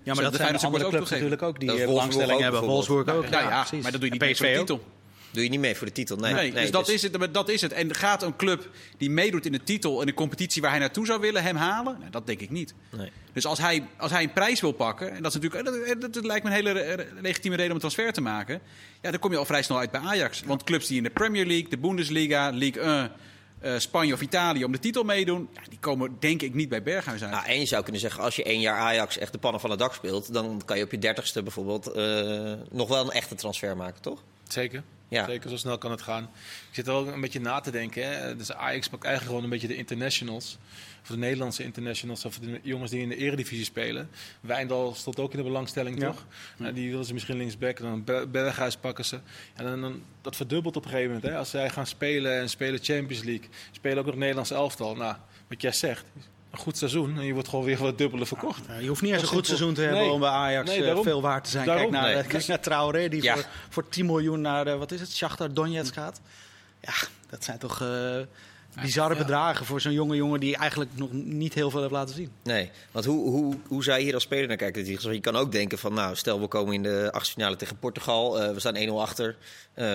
Ja, 0.04 0.14
maar 0.14 0.24
dat 0.24 0.32
de 0.32 0.38
zijn 0.38 0.58
andere 0.60 0.90
clubs 0.90 1.10
natuurlijk 1.10 1.42
ook 1.42 1.60
die 1.60 1.72
eh, 1.72 1.88
belangstelling 1.88 2.42
hebben. 2.42 2.62
Wolfsburg 2.62 3.10
ook. 3.10 3.26
Ja, 3.28 3.40
ja, 3.40 3.50
ja, 3.50 3.66
maar 3.82 3.92
dat 3.92 4.02
doe 4.02 4.10
je 4.14 4.20
niet 4.20 4.32
PSV 4.32 4.38
voor 4.38 4.48
de 4.48 4.58
titel. 4.58 4.95
Doe 5.36 5.44
je 5.44 5.50
niet 5.50 5.60
mee 5.60 5.76
voor 5.76 5.88
de 5.88 5.94
titel? 5.94 6.18
Nee. 6.18 6.34
nee, 6.34 6.52
dus, 6.52 6.72
dat, 6.72 6.90
Is 6.90 7.02
het, 7.02 7.34
dat 7.34 7.50
is 7.50 7.62
het. 7.62 7.74
En 7.74 7.96
gaat 7.96 8.24
een 8.24 8.36
club 8.36 8.70
die 8.98 9.10
meedoet 9.10 9.46
in 9.46 9.52
de 9.52 9.64
titel 9.64 10.00
in 10.00 10.06
de 10.06 10.14
competitie 10.14 10.62
waar 10.62 10.72
hij 10.72 10.80
naartoe 10.80 11.06
zou 11.06 11.20
willen, 11.20 11.44
hem 11.44 11.56
halen? 11.56 11.96
Nou, 12.00 12.12
dat 12.12 12.28
denk 12.28 12.40
ik 12.40 12.50
niet. 12.50 12.74
Nee. 12.98 13.12
Dus 13.34 13.46
als 13.46 13.60
hij, 13.60 13.88
als 13.98 14.12
hij 14.12 14.24
een 14.24 14.34
prijs 14.34 14.62
wil 14.62 14.72
pakken, 14.72 15.12
en 15.12 15.24
dat, 15.24 15.36
is 15.36 15.42
natuurlijk, 15.42 16.02
dat, 16.02 16.14
dat 16.14 16.26
lijkt 16.26 16.44
me 16.44 16.50
een 16.50 16.56
hele 16.56 17.06
legitieme 17.22 17.56
reden 17.56 17.72
om 17.72 17.76
een 17.76 17.90
transfer 17.90 18.14
te 18.14 18.22
maken, 18.22 18.62
ja, 19.02 19.12
dan 19.12 19.20
kom 19.20 19.32
je 19.32 19.38
al 19.38 19.46
vrij 19.46 19.64
snel 19.64 19.78
uit 19.78 19.92
bij 19.92 20.02
Ajax. 20.02 20.44
Want 20.46 20.64
clubs 20.64 20.88
die 20.88 20.98
in 20.98 21.04
de 21.04 21.10
Premier 21.10 21.46
League, 21.46 21.70
de 21.70 21.78
Bundesliga, 21.78 22.52
League 22.52 22.82
1. 22.82 23.12
Uh, 23.64 23.74
Spanje 23.78 24.14
of 24.14 24.22
Italië 24.22 24.64
om 24.64 24.72
de 24.72 24.80
titel 24.80 25.04
meedoen. 25.04 25.50
Ja, 25.54 25.62
die 25.70 25.80
komen 25.80 26.16
denk 26.20 26.42
ik 26.42 26.54
niet 26.54 26.70
bij 26.70 26.84
Berghuis 26.84 27.22
uit. 27.22 27.32
Nou, 27.32 27.46
en 27.46 27.60
je 27.60 27.66
zou 27.66 27.84
kunnen 27.84 28.02
zeggen, 28.02 28.24
als 28.24 28.36
je 28.36 28.44
één 28.44 28.60
jaar 28.60 28.78
Ajax 28.78 29.18
echt 29.18 29.32
de 29.32 29.38
pannen 29.38 29.62
van 29.62 29.70
het 29.70 29.80
dak 29.80 29.94
speelt... 29.94 30.34
dan 30.34 30.62
kan 30.66 30.78
je 30.78 30.84
op 30.84 30.92
je 30.92 31.00
dertigste 31.00 31.44
bijvoorbeeld 31.44 31.96
uh, 31.96 32.54
nog 32.72 32.88
wel 32.88 33.06
een 33.06 33.12
echte 33.12 33.36
transfer 33.36 33.78
maken, 33.78 34.02
toch? 34.02 34.24
Zeker. 34.48 34.84
Ja. 35.08 35.26
Zeker, 35.26 35.50
zo 35.50 35.58
snel 35.58 35.78
kan 35.78 35.92
het 35.92 36.02
gaan. 36.02 36.24
Ik 36.70 36.76
zit 36.76 36.88
er 36.88 36.94
ook 36.94 37.08
een 37.08 37.22
beetje 37.22 37.42
na 37.42 37.60
te 37.60 37.72
denken. 37.72 38.08
Hè. 38.08 38.36
Dus 38.36 38.52
Ajax 38.52 38.90
pakt 38.90 39.04
eigenlijk 39.04 39.36
gewoon 39.36 39.44
een 39.44 39.60
beetje 39.60 39.68
de 39.68 39.76
internationals. 39.76 40.58
Of 41.02 41.08
de 41.08 41.18
Nederlandse 41.18 41.64
internationals. 41.64 42.26
Of 42.26 42.40
de 42.40 42.60
jongens 42.64 42.92
die 42.92 43.02
in 43.02 43.10
de 43.10 43.16
eredivisie 43.16 43.66
spelen. 43.66 44.10
Wijndal 44.42 44.96
stond 44.96 45.20
ook 45.20 45.32
in 45.32 45.38
de 45.38 45.44
belangstelling, 45.44 46.00
toch? 46.00 46.26
Ja. 46.58 46.72
die 46.72 46.90
willen 46.90 47.06
ze 47.06 47.14
misschien 47.14 47.38
linksback. 47.38 47.78
Dan 47.78 48.04
Berghuis 48.32 48.76
pakken 48.76 49.06
ze. 49.06 49.20
En 49.56 49.66
dan, 49.66 49.82
dan, 49.82 50.02
dat 50.22 50.36
verdubbelt 50.36 50.76
op 50.76 50.84
een 50.84 50.90
gegeven 50.90 51.14
moment. 51.14 51.32
Hè. 51.32 51.38
Als 51.38 51.50
zij 51.50 51.70
gaan 51.70 51.88
spelen 51.88 52.40
en 52.40 52.50
spelen 52.50 52.80
Champions 52.84 53.24
League. 53.24 53.50
Spelen 53.72 53.98
ook 53.98 54.06
nog 54.06 54.16
Nederlands 54.16 54.52
elftal. 54.52 54.96
Nou, 54.96 55.16
wat 55.48 55.62
jij 55.62 55.72
zegt 55.72 56.06
een 56.56 56.64
goed 56.64 56.78
seizoen 56.78 57.18
en 57.18 57.26
je 57.26 57.34
wordt 57.34 57.48
gewoon 57.48 57.66
weer 57.66 57.78
wat 57.78 57.98
dubbele 57.98 58.26
verkocht. 58.26 58.62
Ja, 58.68 58.78
je 58.78 58.88
hoeft 58.88 59.02
niet 59.02 59.14
eens 59.14 59.22
een 59.22 59.28
goed 59.28 59.46
seizoen 59.46 59.74
te 59.74 59.82
hebben 59.82 60.12
om 60.12 60.20
bij 60.20 60.30
Ajax 60.30 60.76
eh, 60.76 61.00
veel 61.02 61.22
waard 61.22 61.44
te 61.44 61.50
zijn. 61.50 61.66
Kijk 61.66 61.90
naar, 61.90 62.04
nee. 62.04 62.14
kijk 62.14 62.32
dus- 62.32 62.46
naar 62.46 62.60
Traoré, 62.60 63.10
die 63.10 63.32
voor, 63.32 63.46
voor 63.70 63.90
10 63.90 64.06
miljoen 64.06 64.42
naar, 64.42 64.66
de, 64.66 64.76
wat 64.76 64.92
is 64.92 65.00
het, 65.00 65.14
Shakhtar 65.14 65.54
Donetsk 65.54 65.94
gaat. 65.94 66.22
Ja, 66.82 66.94
dat 67.30 67.44
zijn 67.44 67.58
toch 67.58 67.82
uh, 67.82 68.18
bizarre 68.82 69.16
bedragen 69.16 69.66
voor 69.66 69.82
zo'n 69.82 69.94
jonge 69.94 70.16
jongen 70.16 70.40
die 70.40 70.58
eigenlijk 70.58 70.92
nog 70.96 71.12
niet 71.12 71.54
heel 71.54 71.70
veel 71.70 71.80
heeft 71.80 71.92
laten 71.92 72.16
zien. 72.16 72.32
Nee, 72.44 72.72
want 72.92 73.06
hoe, 73.06 73.30
hoe, 73.30 73.56
hoe 73.68 73.84
zou 73.84 73.98
je 73.98 74.04
hier 74.04 74.14
als 74.14 74.24
speler 74.24 74.48
naar 74.48 74.58
kijken? 74.58 74.86
Je 74.86 75.20
kan 75.20 75.36
ook 75.36 75.52
denken 75.52 75.78
van, 75.78 75.94
nou, 75.94 76.16
stel 76.16 76.40
we 76.42 76.48
komen 76.48 76.74
in 76.74 76.84
de 76.84 77.10
achtste 77.12 77.34
finale 77.34 77.56
tegen 77.56 77.80
Portugal. 77.80 78.44
Uh, 78.44 78.52
we 78.52 78.60
staan 78.60 78.76
1-0 78.76 78.92
achter. 78.92 79.36
Uh, 79.76 79.86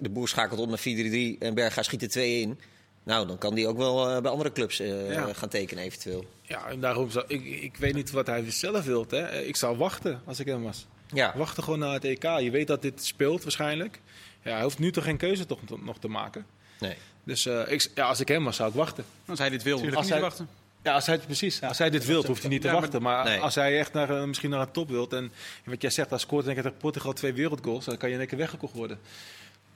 de 0.00 0.10
boer 0.10 0.28
schakelt 0.28 0.60
op 0.60 0.68
naar 0.68 0.78
4-3-3 0.78 1.38
en 1.38 1.54
Berga 1.54 1.82
schiet 1.82 2.02
er 2.02 2.08
2 2.08 2.40
in. 2.40 2.58
Nou, 3.02 3.26
dan 3.26 3.38
kan 3.38 3.54
die 3.54 3.68
ook 3.68 3.76
wel 3.76 4.16
uh, 4.16 4.22
bij 4.22 4.30
andere 4.30 4.52
clubs 4.52 4.80
uh, 4.80 5.26
gaan 5.32 5.48
tekenen 5.48 5.84
eventueel. 5.84 6.24
Ja, 6.42 6.66
en 6.68 6.80
daarom 6.80 7.10
zou 7.10 7.24
ik, 7.28 7.44
ik 7.44 7.76
weet 7.76 7.94
niet 7.94 8.10
wat 8.10 8.26
hij 8.26 8.50
zelf 8.50 8.84
wilt. 8.84 9.10
Hè. 9.10 9.40
Ik 9.40 9.56
zou 9.56 9.76
wachten 9.76 10.20
als 10.24 10.40
ik 10.40 10.46
hem 10.46 10.62
was. 10.62 10.86
Ja. 11.12 11.32
Wachten 11.36 11.62
gewoon 11.62 11.78
naar 11.78 11.92
het 11.92 12.04
EK. 12.04 12.22
Je 12.22 12.50
weet 12.50 12.66
dat 12.66 12.82
dit 12.82 13.04
speelt 13.04 13.42
waarschijnlijk. 13.42 14.00
Ja, 14.42 14.52
hij 14.52 14.62
hoeft 14.62 14.78
nu 14.78 14.92
toch 14.92 15.04
geen 15.04 15.16
keuze 15.16 15.46
toch 15.46 15.58
nog 15.82 15.98
te 15.98 16.08
maken. 16.08 16.46
Nee. 16.80 16.96
Dus 17.24 17.46
uh, 17.46 17.72
ik, 17.72 17.90
ja, 17.94 18.06
als 18.06 18.20
ik 18.20 18.28
hem 18.28 18.44
was, 18.44 18.56
zou 18.56 18.68
ik 18.68 18.74
wachten. 18.74 19.04
Als 19.26 19.38
hij 19.38 19.50
dit 19.50 19.62
wil, 19.62 19.78
hoeft 19.78 19.94
hij 19.94 20.02
niet 20.02 20.20
wachten. 20.20 20.48
Ja, 20.82 20.94
als 20.94 21.06
hij, 21.06 21.18
precies. 21.18 21.58
Ja, 21.58 21.68
als 21.68 21.78
hij 21.78 21.90
dit 21.90 22.04
wil, 22.04 22.24
hoeft 22.24 22.42
hij 22.42 22.50
niet 22.50 22.62
te 22.62 22.70
wachten. 22.70 23.02
Maar 23.02 23.24
nee. 23.24 23.40
als 23.40 23.54
hij 23.54 23.78
echt 23.78 23.92
naar, 23.92 24.28
misschien 24.28 24.50
naar 24.50 24.60
een 24.60 24.70
top 24.70 24.88
wilt... 24.88 25.12
en 25.12 25.32
wat 25.64 25.82
jij 25.82 25.90
zegt, 25.90 26.10
hij 26.10 26.18
scoort 26.18 26.44
denk 26.44 26.56
ik 26.56 26.62
tegen 26.62 26.78
Portugal 26.78 27.12
twee 27.12 27.32
wereldgoals... 27.32 27.84
dan 27.84 27.96
kan 27.96 28.08
je 28.08 28.14
in 28.14 28.20
één 28.20 28.28
keer 28.28 28.38
weggekocht 28.38 28.74
worden. 28.74 28.98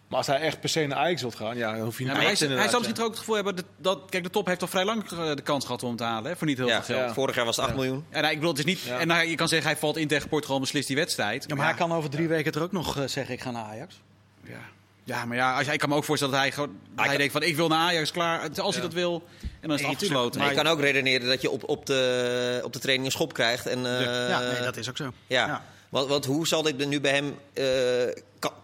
Maar 0.09 0.19
als 0.19 0.27
hij 0.27 0.41
echt 0.41 0.61
per 0.61 0.69
se 0.69 0.87
naar 0.87 0.99
Ajax 0.99 1.21
wilt 1.21 1.35
gaan, 1.35 1.57
ja, 1.57 1.73
dan 1.73 1.81
hoef 1.81 1.99
je 1.99 2.05
niet 2.05 2.13
ja, 2.13 2.19
hij, 2.19 2.57
hij 2.57 2.69
zal 2.69 2.81
misschien 2.81 3.03
ook 3.03 3.11
het 3.11 3.19
gevoel 3.19 3.35
hebben 3.35 3.57
dat, 3.77 4.01
kijk, 4.09 4.23
de 4.23 4.31
top 4.31 4.47
heeft 4.47 4.63
al 4.63 4.69
vrij 4.69 4.85
lang 4.85 5.11
eh, 5.11 5.35
de 5.35 5.43
kans 5.43 5.65
gehad 5.65 5.83
om 5.83 5.89
hem 5.89 5.97
te 5.97 6.05
halen, 6.05 6.31
hè, 6.31 6.37
voor 6.37 6.47
niet 6.47 6.59
heel 6.59 6.69
veel 6.69 6.83
geld. 6.83 7.13
Vorig 7.13 7.35
jaar 7.35 7.45
was 7.45 7.57
het 7.57 7.65
8 7.65 7.75
miljoen. 7.75 8.05
En 8.11 8.21
nou, 8.21 8.33
ik 8.33 8.39
bedoel, 8.39 8.55
het 8.55 8.67
is 8.67 8.75
niet. 8.75 8.81
En 8.99 9.07
nou, 9.07 9.27
je 9.27 9.35
kan 9.35 9.49
zeggen, 9.49 9.69
hij 9.69 9.79
valt 9.79 9.97
in 9.97 10.09
tegen 10.09 10.29
Portugal 10.29 10.57
en 10.57 10.63
beslist 10.63 10.87
die 10.87 10.97
wedstrijd. 10.97 11.45
Ja, 11.49 11.55
maar 11.55 11.67
hij 11.67 11.75
kan 11.75 11.93
over 11.93 12.11
drie 12.11 12.29
weken 12.29 12.53
er 12.53 12.63
ook 12.63 12.73
nog 12.73 12.97
uh, 12.97 13.07
zeggen, 13.07 13.35
ik 13.35 13.41
ga 13.41 13.51
naar 13.51 13.65
Ajax. 13.65 14.01
Ja. 14.43 14.61
Ja, 15.05 15.25
maar 15.25 15.37
ja, 15.37 15.57
als, 15.59 15.67
ik 15.67 15.79
kan 15.79 15.89
me 15.89 15.95
ook 15.95 16.05
voorstellen 16.05 16.35
dat 16.35 16.43
hij, 16.43 16.53
gewoon, 16.53 16.79
hij, 16.97 17.07
hij 17.07 17.17
denkt 17.17 17.33
van 17.33 17.43
ik 17.43 17.57
wil 17.57 17.69
naar 17.69 17.79
Ajax, 17.79 18.11
klaar, 18.11 18.61
als 18.61 18.75
hij 18.75 18.85
dat 18.85 18.93
wil. 18.93 19.23
En 19.41 19.69
dan 19.69 19.79
is 19.79 19.85
het 19.85 19.91
afgesloten. 19.91 20.41
Maar 20.41 20.49
je 20.49 20.57
kan 20.57 20.67
ook 20.67 20.81
redeneren 20.81 21.29
dat 21.29 21.43
je 21.43 21.51
op, 21.51 21.69
op, 21.69 21.87
de, 21.87 22.61
op 22.65 22.73
de 22.73 22.79
training 22.79 23.07
een 23.07 23.13
schop 23.13 23.33
krijgt. 23.33 23.67
En, 23.67 23.79
uh, 23.79 24.29
ja, 24.29 24.41
nee, 24.41 24.61
dat 24.61 24.77
is 24.77 24.89
ook 24.89 24.97
zo. 24.97 25.13
Ja. 25.27 25.65
Want, 25.89 26.09
want 26.09 26.25
hoe 26.25 26.47
zal 26.47 26.63
dit 26.63 26.87
nu 26.87 27.01
bij 27.01 27.13
hem 27.13 27.39
uh, 27.55 27.65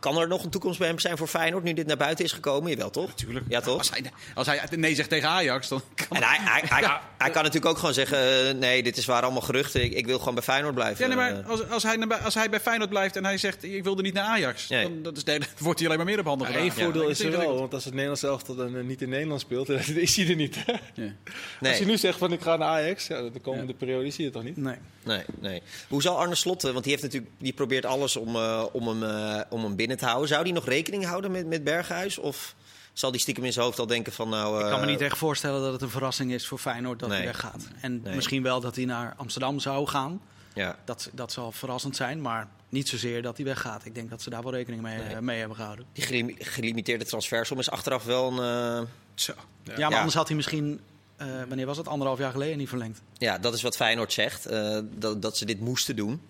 kan, 0.00 0.18
er 0.18 0.28
nog 0.28 0.44
een 0.44 0.50
toekomst 0.50 0.78
bij 0.78 0.88
hem 0.88 0.98
zijn 0.98 1.16
voor 1.16 1.26
Feyenoord 1.26 1.64
nu 1.64 1.72
dit 1.72 1.86
naar 1.86 1.96
buiten 1.96 2.24
is 2.24 2.32
gekomen? 2.32 2.70
Jawel, 2.70 2.90
toch? 2.90 3.06
Natuurlijk. 3.06 3.46
Ja, 3.48 3.60
toch? 3.60 3.78
Als 3.78 3.90
hij, 3.90 4.02
als 4.34 4.46
hij 4.46 4.60
nee 4.70 4.94
zegt 4.94 5.08
tegen 5.08 5.28
Ajax, 5.28 5.68
dan 5.68 5.82
kan 5.94 6.16
en 6.16 6.22
hij, 6.22 6.38
hij, 6.40 6.62
hij, 6.64 6.98
hij, 7.18 7.30
kan 7.30 7.42
natuurlijk 7.42 7.72
ook 7.72 7.78
gewoon 7.78 7.94
zeggen... 7.94 8.48
Uh, 8.48 8.60
nee, 8.60 8.82
dit 8.82 8.96
is 8.96 9.04
waar 9.04 9.22
allemaal 9.22 9.42
geruchten. 9.42 9.82
Ik, 9.82 9.92
ik, 9.92 10.06
wil 10.06 10.18
gewoon 10.18 10.34
bij 10.34 10.42
Feyenoord 10.42 10.74
blijven. 10.74 11.08
Ja, 11.08 11.14
nee, 11.14 11.16
maar 11.16 11.42
als, 11.42 11.68
als, 11.68 11.82
hij, 11.82 12.06
als 12.08 12.34
hij 12.34 12.50
bij 12.50 12.60
Feyenoord 12.60 12.90
blijft 12.90 13.16
en 13.16 13.24
hij 13.24 13.38
zegt... 13.38 13.64
ik 13.64 13.84
wilde 13.84 14.02
niet 14.02 14.14
naar 14.14 14.24
Ajax... 14.24 14.68
Nee. 14.68 14.84
dan 14.84 15.02
dat 15.02 15.16
is, 15.16 15.24
dan 15.24 15.42
wordt 15.58 15.78
hij 15.78 15.88
alleen 15.88 16.00
maar 16.00 16.10
meer 16.10 16.18
op 16.18 16.26
handen 16.26 16.46
gedaan. 16.46 16.62
Eén 16.62 16.72
voordeel 16.72 17.08
is 17.08 17.20
er 17.20 17.30
wel. 17.30 17.58
Want 17.58 17.74
als 17.74 17.84
het 17.84 17.92
Nederlands 17.92 18.22
elftal 18.22 18.54
dan 18.54 18.76
uh, 18.76 18.84
niet 18.84 19.02
in 19.02 19.08
Nederland 19.08 19.40
speelt... 19.40 19.66
dan 19.72 19.78
is 19.78 20.16
hij 20.16 20.28
er 20.28 20.36
niet. 20.36 20.56
nee. 20.94 21.12
Als 21.60 21.78
hij 21.78 21.86
nu 21.86 21.98
zegt 21.98 22.18
van 22.18 22.32
ik 22.32 22.40
ga 22.40 22.56
naar 22.56 22.68
Ajax... 22.68 23.06
Ja, 23.06 23.22
de 23.22 23.40
komende 23.40 23.74
periode 23.74 24.06
is 24.06 24.16
hij 24.16 24.26
er 24.26 24.32
toch 24.32 24.42
niet? 24.42 24.56
Nee. 24.56 24.76
Nee, 25.02 25.22
nee. 25.40 25.62
Hoe 25.88 26.02
zal 26.02 26.18
Arne 26.18 26.34
Slot... 26.34 26.62
want 26.62 26.82
die, 26.82 26.92
heeft 26.92 27.02
natuurlijk, 27.02 27.32
die 27.38 27.52
probeert 27.52 27.84
alles 27.84 28.16
om, 28.16 28.36
uh, 28.36 28.64
om, 28.72 28.88
hem, 28.88 29.44
om 29.50 29.61
hem 29.64 29.76
binnen 29.76 29.96
te 29.96 30.04
houden... 30.04 30.28
Zou 30.28 30.44
die 30.44 30.52
nog 30.52 30.66
rekening 30.66 31.04
houden 31.04 31.30
met, 31.30 31.46
met 31.46 31.64
Berghuis? 31.64 32.18
Of 32.18 32.54
zal 32.92 33.10
die 33.10 33.20
stiekem 33.20 33.44
in 33.44 33.52
zijn 33.52 33.64
hoofd 33.64 33.78
al 33.78 33.86
denken 33.86 34.12
van 34.12 34.28
nou... 34.28 34.64
Ik 34.64 34.70
kan 34.70 34.80
me 34.80 34.86
niet 34.86 35.00
echt 35.00 35.18
voorstellen 35.18 35.62
dat 35.62 35.72
het 35.72 35.82
een 35.82 35.90
verrassing 35.90 36.32
is 36.32 36.46
voor 36.46 36.58
Feyenoord 36.58 36.98
dat 36.98 37.10
hij 37.10 37.24
weggaat. 37.24 37.68
En 37.80 38.02
misschien 38.14 38.42
wel 38.42 38.60
dat 38.60 38.76
hij 38.76 38.84
naar 38.84 39.14
Amsterdam 39.16 39.60
zou 39.60 39.86
gaan. 39.86 40.20
Ja. 40.54 40.78
Dat, 40.84 41.10
dat 41.12 41.32
zal 41.32 41.52
verrassend 41.52 41.96
zijn, 41.96 42.20
maar 42.20 42.48
niet 42.68 42.88
zozeer 42.88 43.22
dat 43.22 43.36
hij 43.36 43.46
weggaat. 43.46 43.84
Ik 43.84 43.94
denk 43.94 44.10
dat 44.10 44.22
ze 44.22 44.30
daar 44.30 44.42
wel 44.42 44.52
rekening 44.52 44.82
mee, 44.82 44.98
nee. 44.98 45.20
mee 45.20 45.38
hebben 45.38 45.56
gehouden. 45.56 45.86
Die 45.92 46.36
gelimiteerde 46.38 47.04
transfersom 47.04 47.58
is 47.58 47.70
achteraf 47.70 48.04
wel 48.04 48.38
een... 48.38 48.80
Uh... 48.80 48.88
Zo. 49.14 49.32
Ja, 49.62 49.72
ja 49.76 49.88
maar 49.88 49.98
anders 49.98 50.16
had 50.16 50.26
hij 50.26 50.36
misschien... 50.36 50.80
Uh, 51.18 51.28
wanneer 51.48 51.66
was 51.66 51.76
het? 51.76 51.88
Anderhalf 51.88 52.18
jaar 52.18 52.30
geleden 52.30 52.58
niet 52.58 52.68
verlengd. 52.68 53.00
Ja, 53.18 53.38
dat 53.38 53.54
is 53.54 53.62
wat 53.62 53.76
Feyenoord 53.76 54.12
zegt. 54.12 54.50
Uh, 54.50 54.78
dat, 54.90 55.22
dat 55.22 55.36
ze 55.36 55.44
dit 55.44 55.60
moesten 55.60 55.96
doen. 55.96 56.20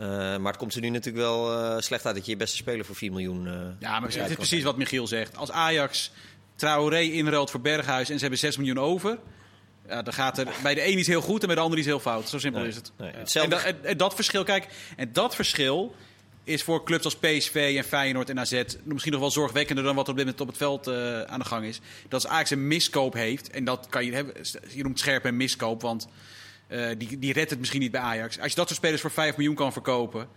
Uh, 0.00 0.06
maar 0.08 0.52
het 0.52 0.56
komt 0.56 0.74
er 0.74 0.80
nu 0.80 0.88
natuurlijk 0.88 1.24
wel 1.24 1.52
uh, 1.52 1.78
slecht 1.78 2.06
uit 2.06 2.14
dat 2.14 2.24
je 2.24 2.30
je 2.30 2.36
beste 2.36 2.56
speler 2.56 2.84
voor 2.84 2.94
4 2.94 3.10
miljoen. 3.10 3.46
Uh, 3.46 3.52
ja, 3.78 4.00
maar 4.00 4.12
het 4.12 4.30
is 4.30 4.34
precies 4.34 4.62
wat 4.62 4.76
Michiel 4.76 5.06
zegt. 5.06 5.36
Als 5.36 5.50
Ajax 5.50 6.12
Traoré 6.56 7.00
inruilt 7.00 7.50
voor 7.50 7.60
Berghuis 7.60 8.08
en 8.08 8.14
ze 8.14 8.20
hebben 8.20 8.38
6 8.38 8.56
miljoen 8.56 8.78
over. 8.78 9.18
Ja, 9.88 10.02
dan 10.02 10.12
gaat 10.12 10.38
er 10.38 10.48
bij 10.62 10.74
de 10.74 10.86
een 10.86 10.98
iets 10.98 11.08
heel 11.08 11.20
goed 11.20 11.40
en 11.40 11.46
bij 11.46 11.56
de 11.56 11.62
ander 11.62 11.78
iets 11.78 11.86
heel 11.86 12.00
fout. 12.00 12.28
Zo 12.28 12.38
simpel 12.38 12.60
nee, 12.60 12.70
is 12.70 12.76
het. 12.76 12.92
Nee, 12.96 13.10
en, 13.10 13.50
dat, 13.50 13.74
en, 13.82 13.96
dat 13.96 14.14
verschil, 14.14 14.44
kijk, 14.44 14.66
en 14.96 15.12
dat 15.12 15.34
verschil 15.34 15.94
is 16.44 16.62
voor 16.62 16.84
clubs 16.84 17.04
als 17.04 17.16
PSV 17.16 17.74
en 17.76 17.84
Feyenoord 17.84 18.30
en 18.30 18.38
AZ 18.38 18.62
misschien 18.84 19.12
nog 19.12 19.20
wel 19.20 19.30
zorgwekkender 19.30 19.84
dan 19.84 19.94
wat 19.94 20.04
er 20.04 20.10
op 20.10 20.16
dit 20.16 20.26
moment 20.26 20.42
op 20.42 20.48
het 20.48 20.56
veld 20.56 20.88
aan 21.28 21.38
de 21.38 21.44
gang 21.44 21.64
is. 21.64 21.80
Dat 22.08 22.26
Ajax 22.26 22.50
een 22.50 22.66
miskoop 22.66 23.12
heeft, 23.12 23.50
en 23.50 23.64
dat 23.64 23.86
kan 23.90 24.04
je 24.04 24.12
hebben, 24.12 24.34
je 24.68 24.82
noemt 24.82 24.98
scherp 24.98 25.24
een 25.24 25.36
miskoop, 25.36 25.82
want 25.82 26.08
uh, 26.70 26.88
die, 26.98 27.18
die 27.18 27.32
redt 27.32 27.50
het 27.50 27.58
misschien 27.58 27.80
niet 27.80 27.90
bij 27.90 28.00
Ajax. 28.00 28.38
Als 28.38 28.50
je 28.50 28.56
dat 28.56 28.66
soort 28.66 28.78
spelers 28.78 29.00
voor 29.00 29.10
5 29.10 29.36
miljoen 29.36 29.54
kan 29.54 29.72
verkopen 29.72 30.28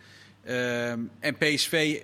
uh, 0.45 0.91
en 0.91 1.37
PSV 1.39 2.01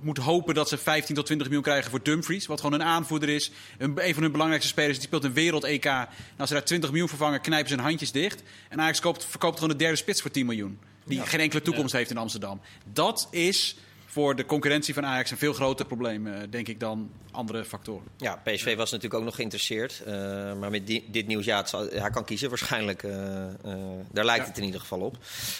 moet 0.00 0.18
hopen 0.18 0.54
dat 0.54 0.68
ze 0.68 0.78
15 0.78 1.14
tot 1.14 1.24
20 1.24 1.46
miljoen 1.46 1.64
krijgen 1.64 1.90
voor 1.90 2.02
Dumfries. 2.02 2.46
Wat 2.46 2.60
gewoon 2.60 2.80
een 2.80 2.86
aanvoerder 2.86 3.28
is. 3.28 3.50
Een, 3.78 4.06
een 4.06 4.12
van 4.14 4.22
hun 4.22 4.32
belangrijkste 4.32 4.72
spelers. 4.72 4.98
Die 4.98 5.06
speelt 5.06 5.24
een 5.24 5.32
wereld-EK. 5.32 5.84
En 5.84 6.08
als 6.36 6.48
ze 6.48 6.54
daar 6.54 6.64
20 6.64 6.90
miljoen 6.90 7.08
vervangen, 7.08 7.40
knijpen 7.40 7.68
ze 7.68 7.74
hun 7.74 7.84
handjes 7.84 8.12
dicht. 8.12 8.42
En 8.68 8.80
Ajax 8.80 9.00
koopt, 9.00 9.24
verkoopt 9.24 9.54
gewoon 9.54 9.70
de 9.70 9.76
derde 9.76 9.96
spits 9.96 10.20
voor 10.20 10.30
10 10.30 10.46
miljoen. 10.46 10.78
Die 11.04 11.20
geen 11.20 11.40
enkele 11.40 11.62
toekomst 11.62 11.92
heeft 11.92 12.10
in 12.10 12.16
Amsterdam. 12.16 12.60
Dat 12.92 13.28
is 13.30 13.76
voor 14.16 14.36
de 14.36 14.44
concurrentie 14.44 14.94
van 14.94 15.06
Ajax 15.06 15.30
een 15.30 15.36
veel 15.36 15.52
groter 15.52 15.86
probleem, 15.86 16.26
eh, 16.26 16.34
denk 16.50 16.68
ik, 16.68 16.80
dan 16.80 17.10
andere 17.30 17.64
factoren. 17.64 18.06
Ja, 18.16 18.40
PSV 18.44 18.76
was 18.76 18.90
natuurlijk 18.90 19.14
ook 19.14 19.24
nog 19.24 19.34
geïnteresseerd. 19.34 20.02
Uh, 20.06 20.12
maar 20.54 20.70
met 20.70 20.86
die, 20.86 21.04
dit 21.06 21.26
nieuws, 21.26 21.44
ja, 21.44 21.66
zal, 21.66 21.88
hij 21.90 22.10
kan 22.10 22.24
kiezen 22.24 22.48
waarschijnlijk. 22.48 23.02
Uh, 23.02 23.12
daar 24.12 24.24
lijkt 24.24 24.42
ja. 24.42 24.48
het 24.48 24.58
in 24.58 24.64
ieder 24.64 24.80
geval 24.80 25.00
op. 25.00 25.16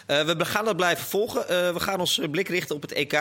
we 0.07 0.45
gaan 0.45 0.65
dat 0.65 0.77
blijven 0.77 1.07
volgen. 1.07 1.75
we 1.75 1.81
gaan 1.81 2.01
ons 2.01 2.21
blik 2.31 2.49
richten 2.49 2.75
op 2.75 2.83
het 2.83 2.93
EK. 2.93 3.13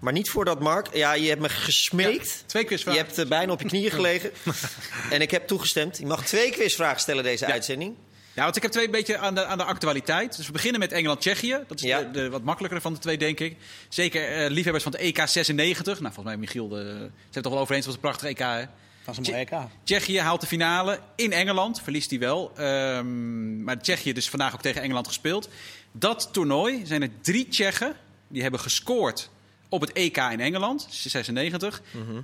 Maar 0.00 0.12
niet 0.12 0.30
voordat, 0.30 0.60
Mark, 0.60 0.94
ja, 0.96 1.12
je 1.12 1.28
hebt 1.28 1.40
me 1.40 1.48
gesmeekt. 1.48 2.26
Ja, 2.26 2.46
twee 2.46 2.64
quizvragen. 2.64 3.00
Je 3.00 3.12
hebt 3.14 3.28
bijna 3.28 3.52
op 3.52 3.60
je 3.60 3.68
knieën 3.68 3.90
gelegen. 3.90 4.30
en 5.14 5.20
ik 5.20 5.30
heb 5.30 5.46
toegestemd. 5.46 5.98
Je 5.98 6.06
mag 6.06 6.24
twee 6.24 6.50
quizvragen 6.50 7.00
stellen 7.00 7.24
deze 7.24 7.46
uitzending. 7.46 7.94
Ja, 8.38 8.44
want 8.44 8.56
ik 8.56 8.62
heb 8.62 8.72
twee 8.72 8.90
beetje 8.90 9.18
aan 9.18 9.34
de, 9.34 9.44
aan 9.44 9.58
de 9.58 9.64
actualiteit. 9.64 10.36
Dus 10.36 10.46
we 10.46 10.52
beginnen 10.52 10.80
met 10.80 10.92
Engeland-Tsjechië. 10.92 11.58
Dat 11.66 11.76
is 11.78 11.82
Ja. 11.82 12.02
de, 12.02 12.10
de 12.10 12.30
wat 12.30 12.42
makkelijker 12.42 12.80
van 12.80 12.92
de 12.92 12.98
twee, 12.98 13.18
denk 13.18 13.40
ik. 13.40 13.56
Zeker 13.88 14.28
eh, 14.28 14.50
liefhebbers 14.50 14.84
van 14.84 14.92
het 14.92 15.00
EK 15.00 15.22
96. 15.26 16.00
Nou, 16.00 16.14
volgens 16.14 16.24
mij, 16.24 16.36
Michiel, 16.36 16.68
de, 16.68 16.76
ze 16.76 16.82
hebben 16.82 17.12
het 17.30 17.42
toch 17.42 17.52
wel 17.52 17.60
over 17.60 17.74
eens. 17.74 17.86
Het 17.86 17.94
was 17.94 18.04
een 18.04 18.10
prachtig 18.10 18.28
EK, 18.28 18.38
hè? 18.38 18.60
Dat 19.04 19.16
was 19.16 19.28
een 19.28 19.34
EK. 19.34 19.50
Tsjechië 19.84 20.20
haalt 20.20 20.40
de 20.40 20.46
finale 20.46 21.00
in 21.16 21.32
Engeland. 21.32 21.80
Verliest 21.82 22.10
hij 22.10 22.18
wel. 22.18 22.52
Ehm, 22.56 23.62
maar 23.62 23.80
Tsjechië 23.82 24.12
dus 24.12 24.28
vandaag 24.28 24.54
ook 24.54 24.62
tegen 24.62 24.82
Engeland 24.82 25.06
gespeeld. 25.06 25.48
Dat 25.92 26.28
toernooi 26.32 26.86
zijn 26.86 27.02
er 27.02 27.10
drie 27.20 27.48
Tsjechen 27.48 27.94
die 28.28 28.42
hebben 28.42 28.60
gescoord 28.60 29.30
op 29.68 29.80
het 29.80 29.92
EK 29.92 30.16
in 30.16 30.40
Engeland, 30.40 30.86
96. 30.90 31.82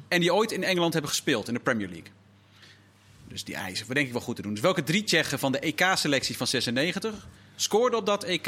En 0.09 0.21
die 0.21 0.35
ooit 0.35 0.53
in 0.53 0.65
Engeland 0.65 0.93
hebben 0.93 1.11
gespeeld 1.11 1.49
in 1.49 1.55
de 1.55 1.61
Premier 1.61 1.89
League. 1.89 2.11
Dus 3.35 3.45
die 3.45 3.55
eisen, 3.55 3.87
we 3.89 3.95
denk 3.95 4.07
ik 4.07 4.13
wel 4.13 4.23
goed 4.23 4.37
te 4.37 4.43
doen. 4.43 4.53
Dus 4.53 4.63
welke 4.63 4.83
drie 4.83 5.05
Tsjechen 5.05 5.39
van 5.39 5.53
de 5.53 5.59
EK-selectie 5.59 6.37
van 6.37 6.47
96 6.47 7.15
scoorden 7.57 7.99
op 7.99 8.07
dat 8.07 8.25
EK 8.25 8.47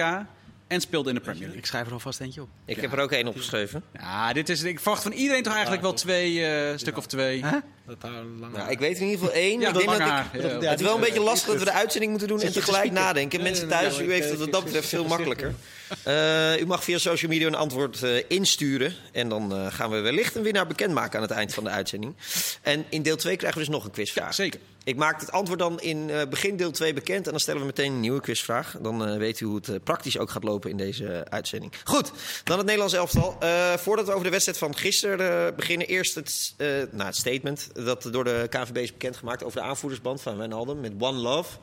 en 0.66 0.80
speelden 0.80 1.12
in 1.12 1.18
de 1.18 1.24
Premier 1.24 1.42
League? 1.42 1.58
Ik 1.58 1.66
schrijf 1.66 1.86
er 1.86 1.92
alvast 1.92 2.20
eentje 2.20 2.42
op. 2.42 2.48
Ik 2.64 2.76
heb 2.76 2.92
er 2.92 2.98
ook 2.98 3.12
één 3.12 3.26
opgeschreven. 3.26 3.82
Ja, 3.98 4.32
dit 4.32 4.48
is, 4.48 4.62
ik 4.62 4.80
verwacht 4.80 5.02
van 5.02 5.12
iedereen 5.12 5.42
toch 5.42 5.52
eigenlijk 5.52 5.82
wel 5.82 5.92
twee, 5.92 6.46
eh 6.46 6.76
stuk 6.76 6.96
of 6.96 7.06
twee. 7.06 7.44
Huh? 7.44 7.52
Dat 7.86 7.96
haar 8.00 8.24
lang 8.24 8.52
Nou, 8.52 8.70
ik 8.70 8.78
weet 8.78 8.98
in 8.98 9.06
ieder 9.06 9.18
geval 9.18 9.34
één. 9.44 9.60
Ja, 9.60 9.68
ik 9.68 9.74
denk 9.74 9.88
dat 9.88 9.98
haar. 9.98 10.30
ik, 10.32 10.42
Ja, 10.42 10.70
het 10.70 10.80
is 10.80 10.86
wel 10.86 10.94
een 10.94 11.00
beetje 11.00 11.20
lastig 11.20 11.48
dat 11.48 11.58
we 11.58 11.64
de 11.64 11.72
uitzending 11.72 12.10
moeten 12.10 12.28
doen 12.28 12.40
en 12.40 12.52
tegelijk 12.52 12.92
nadenken. 12.92 13.42
Mensen 13.42 13.68
thuis, 13.68 14.00
u 14.00 14.12
heeft 14.12 14.30
het 14.30 14.38
wat 14.38 14.52
dat 14.52 14.64
betreft 14.64 14.88
veel 14.88 15.04
makkelijker. 15.04 15.54
Eh, 16.02 16.60
u 16.60 16.66
mag 16.66 16.84
via 16.84 16.98
social 16.98 17.30
media 17.30 17.46
een 17.46 17.54
antwoord 17.54 18.02
eh, 18.02 18.22
insturen. 18.28 18.94
En 19.12 19.28
dan 19.28 19.54
eh, 19.54 19.66
gaan 19.72 19.90
we 19.90 20.00
wellicht 20.00 20.34
een 20.34 20.42
winnaar 20.42 20.66
bekendmaken 20.66 21.16
aan 21.16 21.22
het 21.22 21.30
eind 21.30 21.54
van 21.54 21.64
de 21.64 21.70
uitzending. 21.70 22.14
En 22.62 22.84
in 22.88 23.02
deel 23.02 23.16
2 23.16 23.36
krijgen 23.36 23.60
we 23.60 23.66
dus 23.66 23.74
nog 23.74 23.84
een 23.84 23.90
quizvraag. 23.90 24.34
Zeker. 24.34 24.60
Ik 24.84 24.96
maak 24.96 25.20
het 25.20 25.32
antwoord 25.32 25.58
dan 25.58 25.80
in 25.80 26.10
begin 26.30 26.56
deel 26.56 26.70
2 26.70 26.92
bekend. 26.92 27.24
En 27.24 27.30
dan 27.30 27.40
stellen 27.40 27.60
we 27.60 27.66
meteen 27.66 27.92
een 27.92 28.00
nieuwe 28.00 28.20
quizvraag. 28.20 28.76
Dan 28.80 29.18
weet 29.18 29.40
u 29.40 29.46
hoe 29.46 29.60
het 29.64 29.84
praktisch 29.84 30.18
ook 30.18 30.30
gaat 30.30 30.44
lopen 30.44 30.70
in 30.70 30.76
deze 30.76 31.26
uitzending. 31.28 31.72
Goed, 31.84 32.12
dan 32.44 32.56
het 32.56 32.66
Nederlands 32.66 32.94
elftal. 32.94 33.38
Voordat 33.78 34.06
we 34.06 34.12
over 34.12 34.24
de 34.24 34.30
wedstrijd 34.30 34.58
van 34.58 34.76
gisteren 34.76 35.56
beginnen. 35.56 35.86
Eerst 35.86 36.14
het, 36.14 36.54
nou, 36.90 37.04
het 37.04 37.16
statement 37.16 37.68
dat 37.72 38.08
door 38.10 38.24
de 38.24 38.46
KNVB 38.50 38.76
is 38.76 38.92
bekendgemaakt 38.92 39.44
over 39.44 39.60
de 39.60 39.66
aanvoerdersband 39.66 40.22
van 40.22 40.36
Wijnaldum 40.36 40.80
met 40.80 40.92
One 40.98 41.18
Love. 41.18 41.58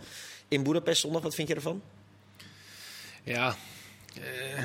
In 0.48 0.64
Boedapest 0.64 1.02
zondag, 1.02 1.22
wat 1.22 1.36
vind 1.36 1.48
je 1.48 1.56
ervan? 1.56 1.82
Ja. 3.24 3.56
Eh, 4.16 4.64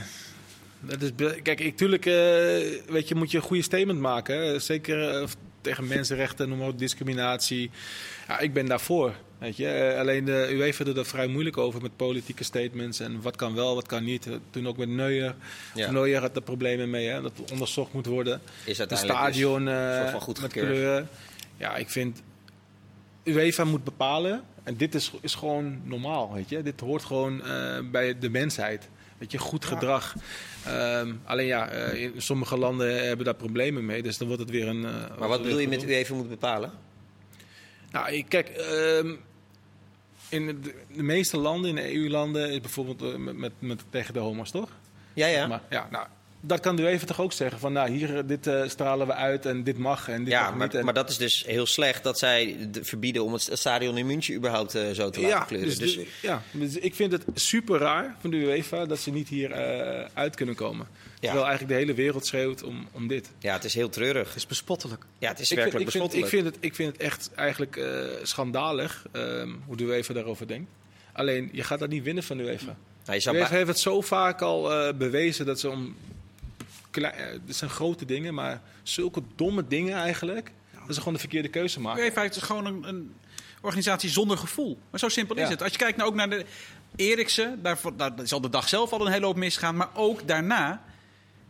dat 0.80 1.02
is, 1.02 1.10
kijk, 1.42 1.60
ik, 1.60 1.76
tuurlijk 1.76 2.06
eh, 2.06 2.14
weet 2.92 3.08
je, 3.08 3.14
moet 3.14 3.30
je 3.30 3.36
een 3.36 3.42
goede 3.42 3.62
statement 3.62 3.98
maken. 3.98 4.62
Zeker 4.62 5.08
eh, 5.08 5.28
tegen 5.60 5.86
mensenrechten, 5.86 6.48
noem 6.48 6.58
maar 6.58 6.68
op, 6.68 6.78
discriminatie. 6.78 7.70
Ja, 8.28 8.38
ik 8.38 8.52
ben 8.52 8.66
daarvoor. 8.66 9.14
Weet 9.38 9.56
je. 9.56 9.96
Alleen 9.98 10.24
de 10.24 10.48
UEFA 10.50 10.84
doet 10.84 10.96
er 10.96 11.06
vrij 11.06 11.26
moeilijk 11.26 11.56
over 11.56 11.82
met 11.82 11.96
politieke 11.96 12.44
statements. 12.44 13.00
En 13.00 13.20
wat 13.22 13.36
kan 13.36 13.54
wel, 13.54 13.74
wat 13.74 13.86
kan 13.86 14.04
niet. 14.04 14.28
Toen 14.50 14.68
ook 14.68 14.76
met 14.76 14.88
Neuer. 14.88 15.34
Ja. 15.74 15.90
Neuer 15.90 16.20
had 16.20 16.36
er 16.36 16.42
problemen 16.42 16.90
mee, 16.90 17.08
hè, 17.08 17.22
dat 17.22 17.32
onderzocht 17.50 17.92
moet 17.92 18.06
worden. 18.06 18.40
Is 18.64 18.78
Het 18.78 18.90
uiteindelijk 18.90 19.34
stadion 19.34 19.64
dus 19.64 20.10
van 20.10 20.20
goed 20.20 20.40
met 20.40 20.52
kleuren. 20.52 21.08
Ja, 21.56 21.76
ik 21.76 21.90
vind... 21.90 22.22
UEFA 23.24 23.64
moet 23.64 23.84
bepalen. 23.84 24.42
En 24.62 24.76
dit 24.76 24.94
is, 24.94 25.12
is 25.20 25.34
gewoon 25.34 25.80
normaal, 25.84 26.32
weet 26.32 26.48
je. 26.48 26.62
Dit 26.62 26.80
hoort 26.80 27.04
gewoon 27.04 27.42
bij 27.90 28.18
de 28.18 28.28
mensheid. 28.30 28.88
Weet 29.18 29.32
je, 29.32 29.38
goed 29.38 29.64
gedrag. 29.64 30.14
Ehm, 30.64 31.14
alleen 31.24 31.46
ja, 31.46 31.68
eh, 31.68 32.02
in 32.02 32.12
sommige 32.16 32.56
landen 32.58 33.06
hebben 33.06 33.24
daar 33.24 33.34
problemen 33.34 33.86
mee. 33.86 34.02
Dus 34.02 34.18
dan 34.18 34.26
wordt 34.26 34.42
het 34.42 34.50
weer 34.50 34.68
een... 34.68 34.84
eh, 34.84 35.18
Maar 35.18 35.28
wat 35.28 35.42
bedoel 35.42 35.58
je 35.58 35.68
met 35.68 35.82
u 35.84 35.94
even 35.94 36.16
moet 36.16 36.28
bepalen? 36.28 36.72
nou, 37.90 38.22
kijk, 38.28 38.48
ehm, 38.48 39.14
in 40.28 40.46
de, 40.46 40.74
de 40.96 41.02
meeste 41.02 41.36
landen, 41.36 41.70
in 41.70 41.76
de 41.76 41.94
EU-landen, 41.94 42.50
is 42.50 42.60
bijvoorbeeld 42.60 43.02
eh, 43.02 43.14
met, 43.18 43.36
met, 43.36 43.52
met- 43.58 43.84
tegen 43.90 44.14
de 44.14 44.20
homo's, 44.20 44.50
toch? 44.50 44.70
Ja, 45.14 45.26
ja. 45.26 45.46
Maar, 45.46 45.60
ja, 45.70 45.88
nou, 45.90 46.06
dat 46.40 46.60
kan 46.60 46.76
de 46.76 46.82
UEFA 46.82 47.06
toch 47.06 47.20
ook 47.20 47.32
zeggen 47.32 47.58
van, 47.58 47.72
nou, 47.72 47.90
hier, 47.90 48.16
eh, 48.16 48.22
dit 48.26 48.46
eh, 48.46 48.68
stralen 48.68 49.06
we 49.06 49.12
uit 49.14 49.46
en 49.46 49.64
dit 49.64 49.78
mag 49.78 50.08
en 50.08 50.24
dit 50.24 50.32
Ja, 50.32 50.40
mag 50.40 50.48
niet. 50.50 50.58
maar, 50.58 50.70
En- 50.74 50.84
maar 50.84 50.94
dat 50.94 51.10
is 51.10 51.16
dus 51.16 51.44
heel 51.46 51.66
slecht 51.66 52.02
dat 52.04 52.18
zij 52.18 52.56
de- 52.70 52.84
verbieden 52.84 53.24
om 53.24 53.32
het 53.32 53.48
stadion 53.52 53.96
in 53.98 54.06
München 54.06 54.34
überhaupt 54.34 54.74
eh, 54.74 54.90
zo 54.90 55.10
te 55.10 55.20
laten 55.20 55.36
ja, 55.38 55.44
kleuren. 55.44 55.68
dus, 55.68 55.78
Dus, 55.78 55.94
de- 55.94 56.06
ja, 56.22 56.42
dus 56.52 56.76
ik 56.76 56.94
vind 56.94 57.12
het 57.12 57.24
super 57.34 57.78
raar 57.78 58.16
van 58.20 58.30
de 58.30 58.36
UEFA 58.36 58.84
dat 58.86 58.98
ze 58.98 59.10
niet 59.10 59.28
hier 59.28 59.50
eh, 59.50 60.04
uit 60.14 60.36
kunnen 60.36 60.54
komen. 60.54 60.86
Terwijl 61.20 61.44
eigenlijk 61.46 61.72
de 61.72 61.78
hele 61.78 61.94
wereld 61.94 62.26
schreeuwt 62.26 62.62
om, 62.62 62.88
om 62.92 63.06
dit. 63.08 63.30
ja, 63.38 63.52
het 63.52 63.64
is 63.64 63.74
heel 63.74 63.88
treurig. 63.88 64.26
Het 64.28 64.36
is 64.36 64.46
bespottelijk. 64.46 65.04
Ja, 65.18 65.28
het 65.28 65.38
is 65.40 65.50
Ik 65.50 65.58
vind, 65.58 65.60
werkelijk 65.72 65.86
ik, 65.94 66.00
vind, 66.00 66.14
ik, 66.14 66.20
bespottelijk. 66.20 66.28
vind 66.28 66.44
het, 66.54 66.64
ik 66.64 66.74
vind 66.74 66.92
het 66.92 67.02
echt 67.02 67.30
eigenlijk 67.34 67.76
eh, 67.76 68.24
schandalig 68.26 69.06
ehm, 69.12 69.48
hoe 69.66 69.76
de 69.76 69.84
UEFA 69.84 70.14
daarover 70.14 70.46
denkt. 70.48 70.70
Alleen, 71.12 71.48
je 71.52 71.62
gaat 71.62 71.78
dat 71.78 71.88
niet 71.88 72.02
winnen 72.02 72.22
van 72.24 72.36
de 72.36 72.42
UEFA. 72.42 72.76
Nou, 73.04 73.18
je 73.18 73.30
De 73.30 73.36
UEFA 73.36 73.54
heeft 73.56 73.68
het 73.68 73.78
zo 73.78 74.00
vaak 74.00 74.42
al 74.42 74.94
bewezen 74.94 75.46
dat 75.46 75.60
ze 75.60 75.68
om... 75.70 75.96
Klei, 76.98 77.12
eh, 77.14 77.38
zijn 77.46 77.70
grote 77.70 78.04
dingen, 78.04 78.34
maar 78.34 78.60
zulke 78.82 79.22
domme 79.36 79.66
dingen 79.66 79.96
eigenlijk... 79.96 80.52
dat 80.86 80.94
ze 80.94 80.98
gewoon 80.98 81.14
de 81.14 81.20
verkeerde 81.20 81.48
keuze 81.48 81.80
maken. 81.80 82.02
UEFA 82.04 82.20
heeft 82.20 82.42
gewoon 82.42 82.66
een, 82.66 82.88
een 82.88 83.14
organisatie 83.60 84.10
zonder 84.10 84.38
gevoel. 84.38 84.78
Maar 84.90 85.00
zo 85.00 85.08
simpel 85.08 85.36
is 85.36 85.42
Ja. 85.42 85.48
het. 85.48 85.62
Als 85.62 85.72
je 85.72 85.78
kijkt 85.78 85.96
nou 85.96 86.08
ook 86.08 86.14
naar 86.16 86.30
de 86.30 86.44
Eriksen, 86.96 87.62
daar, 87.62 87.78
daar 87.96 88.12
is 88.22 88.32
al 88.32 88.40
de 88.40 88.48
dag 88.50 88.68
zelf 88.68 88.92
al 88.92 89.06
een 89.06 89.12
hele 89.12 89.26
hoop 89.26 89.36
misgaan. 89.36 89.76
Maar 89.76 89.88
ook 89.94 90.28
daarna 90.28 90.84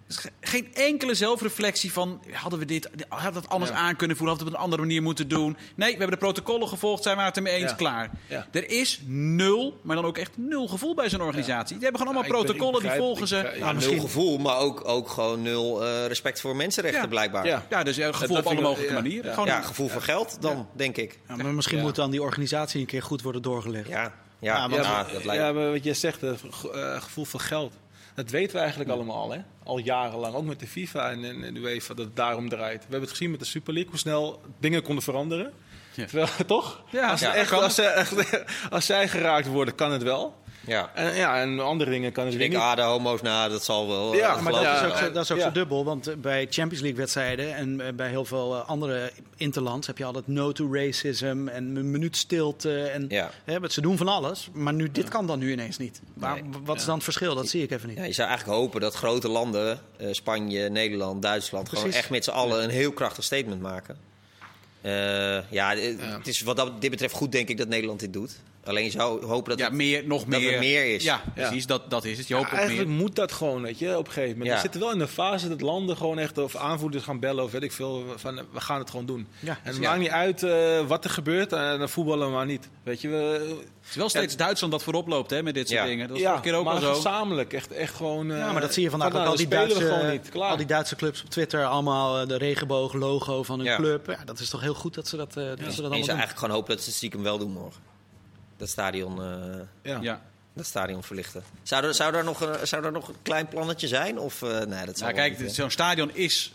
is 0.09 0.17
ge- 0.17 0.31
geen 0.41 0.75
enkele 0.75 1.15
zelfreflectie 1.15 1.93
van... 1.93 2.21
hadden 2.33 2.59
we 2.59 2.65
dit 2.65 2.89
hadden 3.09 3.33
we 3.33 3.41
dat 3.41 3.49
anders 3.51 3.71
Ja. 3.71 3.77
aan 3.77 3.97
kunnen 3.97 4.17
voelen? 4.17 4.37
Hadden 4.37 4.53
we 4.53 4.59
het 4.59 4.65
op 4.65 4.71
een 4.71 4.73
andere 4.73 4.83
manier 4.83 5.03
moeten 5.03 5.29
doen? 5.29 5.57
Nee, 5.75 5.93
we 5.93 5.99
hebben 5.99 6.11
de 6.19 6.25
protocollen 6.25 6.69
gevolgd, 6.69 7.03
zijn 7.03 7.17
we 7.17 7.23
het 7.23 7.37
ermee 7.37 7.55
eens, 7.55 7.71
Ja. 7.71 7.77
klaar. 7.77 8.11
Ja. 8.29 8.47
Er 8.53 8.71
is 8.71 9.01
nul, 9.07 9.81
maar 9.83 9.97
dan 9.97 10.05
ook 10.05 10.19
echt 10.19 10.31
nul 10.37 10.69
gevoel 10.69 10.95
bij 10.95 11.09
zo'n 11.09 11.21
organisatie. 11.21 11.75
Die 11.77 11.83
hebben 11.85 12.01
gewoon 12.01 12.17
allemaal 12.17 12.43
protocollen, 12.43 12.83
die 12.83 12.91
volgen 12.91 13.23
ik 13.23 13.29
ze. 13.29 13.35
begrijp- 13.35 13.55
Ja, 13.55 13.59
ja, 13.61 13.67
nul 13.67 13.75
misschien- 13.75 14.01
gevoel, 14.01 14.39
maar 14.39 14.57
ook, 14.59 14.89
ook 14.89 15.09
gewoon 15.09 15.43
nul 15.43 15.85
eh, 15.85 16.07
respect 16.07 16.41
voor 16.41 16.57
mensenrechten 16.57 17.03
Ja. 17.03 17.09
blijkbaar. 17.09 17.47
Ja. 17.47 17.67
Ja, 17.71 17.83
dus 17.83 17.99
eh, 17.99 18.07
gevoel 18.15 18.37
dat 18.37 18.45
op 18.45 18.53
alle 18.53 18.61
mogelijke 18.61 18.95
ja, 18.95 19.01
manieren. 19.01 19.25
ja. 19.27 19.33
Gewoon 19.33 19.49
Ja, 19.49 19.57
een- 19.57 19.65
gevoel 19.65 19.89
voor 19.89 20.03
geld 20.03 20.37
dan, 20.41 20.69
denk 20.73 20.97
ik. 20.97 21.19
Ja, 21.29 21.37
maar 21.37 21.55
misschien 21.55 21.77
Ja. 21.79 21.83
moet 21.83 21.95
dan 21.95 22.11
die 22.11 22.23
organisatie 22.23 22.81
een 22.81 22.87
keer 22.87 23.03
goed 23.03 23.23
worden 23.23 23.43
doorgelegd. 23.43 23.89
Ja, 23.89 24.03
ja, 24.03 24.13
Ja, 24.41 24.55
ja, 24.57 24.69
want- 24.69 24.83
maar, 24.83 25.13
dat 25.13 25.25
lijkt 25.25 25.43
ja, 25.43 25.53
maar 25.53 25.71
wat 25.71 25.85
jij 25.85 25.95
zegt, 25.95 26.19
ge- 26.51 26.71
eh, 26.73 27.03
gevoel 27.03 27.25
van 27.25 27.41
geld. 27.41 27.73
Dat 28.19 28.31
weten 28.31 28.53
we 28.55 28.61
eigenlijk 28.61 28.91
allemaal, 28.91 29.31
hè? 29.33 29.39
al 29.65 29.79
jarenlang. 29.79 30.35
Ook 30.35 30.45
met 30.45 30.61
de 30.61 30.67
FIFA 30.67 31.11
en, 31.11 31.25
en 31.45 31.55
de 31.55 31.61
UEFA, 31.61 31.95
dat 31.95 32.05
het 32.07 32.17
daarom 32.17 32.49
draait. 32.49 32.77
We 32.77 32.83
hebben 32.83 33.01
het 33.01 33.11
gezien 33.11 33.31
met 33.31 33.41
de 33.41 33.47
Super 33.47 33.73
League, 33.73 33.91
hoe 33.91 34.01
snel 34.01 34.41
dingen 34.61 34.83
konden 34.83 35.05
veranderen. 35.05 35.53
Ja. 35.95 36.05
Terwijl, 36.07 36.29
toch? 36.47 36.83
Ja, 36.91 37.11
als, 37.11 37.21
ja, 37.21 37.35
echt, 37.35 37.51
kan. 37.51 37.63
als, 37.63 37.75
ze, 37.75 37.83
echt- 37.83 38.45
als 38.71 38.87
zij 38.87 39.09
geraakt 39.09 39.47
worden, 39.47 39.75
kan 39.75 39.93
het 39.93 40.03
wel. 40.03 40.35
Ja. 40.69 40.91
En, 40.95 41.15
ja, 41.15 41.41
en 41.41 41.61
andere 41.61 41.91
dingen 41.91 42.13
kan 42.13 42.25
het 42.25 42.33
Je 42.33 42.39
weer 42.39 42.49
denkt, 42.51 42.65
niet. 42.65 42.73
ah, 42.73 42.77
de 42.85 42.93
homo's, 42.93 43.23
nou, 43.23 43.51
dat 43.51 43.65
zal 43.65 43.89
wel. 43.89 44.15
Ja, 44.15 44.21
eh, 44.37 44.43
Maar 44.43 44.53
geloof 44.53 44.67
dat 44.67 44.85
is 44.85 44.91
ook, 44.93 44.97
zo, 44.99 45.13
dat 45.13 45.25
is 45.25 45.31
ook 45.33 45.39
Ja. 45.39 45.45
zo 45.45 45.53
dubbel, 45.53 45.85
want 45.85 46.07
eh, 46.07 46.15
bij 46.17 46.47
Champions 46.51 46.81
League 46.83 46.99
wedstrijden 46.99 47.55
en 47.55 47.81
eh, 47.81 47.93
bij 47.95 48.09
heel 48.09 48.25
veel 48.25 48.57
andere 48.57 49.13
interlands 49.37 49.87
heb 49.87 49.99
je 49.99 50.05
altijd 50.05 50.27
no 50.27 50.53
to 50.53 50.75
racism 50.75 51.49
en 51.49 51.77
een 51.77 51.91
minuut 51.91 52.17
stilte. 52.17 52.83
En, 52.83 53.05
Ja. 53.09 53.31
hè, 53.45 53.69
ze 53.69 53.81
doen 53.81 53.97
van 53.97 54.09
alles, 54.09 54.49
maar 54.53 54.75
nu, 54.75 54.91
dit 54.93 55.09
kan 55.09 55.27
dan 55.27 55.39
nu 55.39 55.53
ineens 55.53 55.79
niet. 55.79 56.01
Maar 56.15 56.35
Nee. 56.43 56.51
wat 56.65 56.77
is 56.77 56.85
dan 56.85 56.95
het 56.95 57.05
verschil? 57.05 57.35
Dat 57.35 57.49
zie 57.49 57.63
ik 57.63 57.71
even 57.71 57.89
niet. 57.89 57.97
Ja, 57.99 58.05
je 58.05 58.13
zou 58.13 58.29
eigenlijk 58.29 58.59
hopen 58.59 58.81
dat 58.81 58.95
grote 58.95 59.29
landen, 59.29 59.81
eh, 59.97 60.09
Spanje, 60.13 60.69
Nederland, 60.69 61.23
Duitsland, 61.23 61.69
gewoon 61.69 61.93
echt 61.93 62.11
met 62.11 62.25
z'n 62.25 62.31
allen 62.31 62.63
een 62.65 62.71
heel 62.71 62.93
krachtig 62.93 63.25
statement 63.25 63.61
maken. 63.61 63.97
Eh, 64.81 65.51
ja, 65.51 65.75
het 65.77 66.27
is 66.29 66.41
wat 66.41 66.57
dat, 66.57 66.81
dit 66.81 66.91
betreft 66.91 67.15
goed, 67.15 67.33
denk 67.33 67.49
ik, 67.49 67.59
dat 67.59 67.69
Nederland 67.69 68.01
dit 68.01 68.13
doet. 68.13 68.37
Alleen 68.69 68.85
je 68.85 68.91
zou 68.91 69.25
hopen 69.27 69.51
dat 69.51 69.59
Ja, 69.59 69.65
het... 69.65 69.75
meer, 69.75 70.07
nog 70.07 70.25
dat 70.25 70.41
meer. 70.41 70.53
er 70.53 70.59
meer 70.59 70.95
is. 70.95 71.03
Ja, 71.05 71.23
precies. 71.35 71.67
Dat, 71.67 71.91
dat 71.91 72.05
is 72.05 72.19
het. 72.19 72.29
Je 72.29 72.35
hoopt 72.35 72.47
Ja, 72.47 72.53
op 72.53 72.59
meer. 72.59 72.69
eigenlijk 72.69 72.99
moet 72.99 73.17
dat 73.17 73.33
gewoon, 73.33 73.63
weet 73.63 73.79
je, 73.79 73.99
op 73.99 74.07
een 74.07 74.13
gegeven 74.13 74.31
moment. 74.39 74.49
Ja. 74.49 74.55
We 74.55 74.61
zitten 74.61 74.81
wel 74.81 74.93
in 74.93 75.01
een 75.01 75.09
fase 75.09 75.49
dat 75.49 75.61
landen 75.61 75.97
gewoon 75.97 76.19
echt, 76.19 76.39
of 76.39 76.57
aanvoerders 76.57 77.05
gaan 77.05 77.21
bellen 77.21 77.45
of 77.45 77.51
weet 77.51 77.63
ik 77.63 77.73
veel, 77.73 78.05
van 78.17 78.39
eh, 78.39 78.45
we 78.53 78.61
gaan 78.61 78.79
het 78.79 78.91
gewoon 78.91 79.07
doen. 79.07 79.27
Ja, 79.41 79.51
en 79.63 79.73
het 79.73 79.83
ja. 79.83 79.89
maakt 79.89 80.01
niet 80.01 80.11
uit 80.11 80.43
eh, 80.43 80.87
wat 80.87 81.05
er 81.05 81.11
gebeurt, 81.11 81.53
en 81.53 81.79
dan 81.79 81.89
voetballen 81.89 82.27
we 82.29 82.33
maar 82.35 82.47
niet. 82.47 82.69
Weet 82.83 83.01
je, 83.01 83.09
we, 83.09 83.17
Het 83.81 83.91
is 83.91 83.97
wel 83.97 84.09
steeds 84.09 84.37
Duitsland 84.37 84.73
dat 84.73 84.83
voorop 84.83 85.07
loopt 85.09 85.31
hè, 85.31 85.43
met 85.43 85.55
dit 85.55 85.69
soort 85.69 85.81
Ja. 85.81 85.87
dingen. 85.87 86.09
Dat 86.09 86.17
ja, 86.19 86.25
vorige 86.25 86.43
keer 86.43 86.55
ook 86.55 86.65
maar 86.65 86.75
al 86.75 86.81
zo. 86.81 86.95
gezamenlijk, 86.95 87.53
echt, 87.53 87.73
echt 87.73 87.95
gewoon... 87.95 88.31
eh, 88.31 88.39
Ja, 88.39 88.53
maar 88.53 88.61
dat 88.61 88.73
zie 88.75 88.83
je 88.83 88.91
vandaag 88.91 89.09
ook. 89.09 89.15
nou, 89.15 89.27
Al 89.29 89.37
die, 89.37 89.49
Duitse, 89.49 89.81
gewoon 89.81 90.11
niet, 90.11 90.29
klaar. 90.29 90.51
al 90.51 90.57
die 90.57 90.67
Duitse 90.67 90.97
clubs 90.97 91.23
op 91.23 91.31
Twitter, 91.31 91.65
allemaal 91.65 92.21
eh, 92.21 92.29
de 92.29 92.37
regenboog-logo 92.37 93.43
van 93.43 93.59
hun 93.59 93.69
Ja. 93.69 93.77
club. 93.77 94.07
Ja, 94.07 94.19
dat 94.25 94.39
is 94.41 94.49
toch 94.51 94.61
heel 94.61 94.75
goed 94.75 94.95
dat 94.95 95.09
ze 95.09 95.17
dat, 95.17 95.37
eh, 95.37 95.45
dat, 95.45 95.47
ze 95.49 95.65
dat 95.65 95.69
En 95.69 95.75
allemaal 95.77 95.89
doen. 95.99 96.09
eigenlijk 96.09 96.39
gewoon 96.39 96.55
hopen 96.55 96.71
dat 96.75 96.81
ze 96.83 96.87
het 96.89 96.97
stiekem 96.97 97.23
wel 97.23 97.39
doen 97.39 97.51
morgen. 97.53 97.83
Dat 98.59 98.69
stadion, 98.69 99.23
eh, 99.23 99.61
ja. 99.83 99.99
Ja. 100.01 100.23
dat 100.53 100.67
stadion 100.67 101.03
verlichten. 101.03 101.43
Zou 101.63 101.85
er, 101.85 101.95
zou, 101.95 102.15
er 102.15 102.25
nog 102.25 102.41
een, 102.41 102.67
zou 102.67 102.85
er 102.85 102.93
nog 102.93 103.09
een 103.09 103.15
klein 103.23 103.49
plannetje 103.49 103.89
zijn? 103.89 104.19
Of, 104.19 104.43
eh, 104.43 104.49
nee, 104.49 104.87
dat 104.87 104.99
zou 104.99 105.13
Nou, 105.13 105.29
kijk, 105.29 105.39
hè? 105.39 105.49
zo'n 105.49 105.71
stadion 105.71 106.11
is 106.15 106.53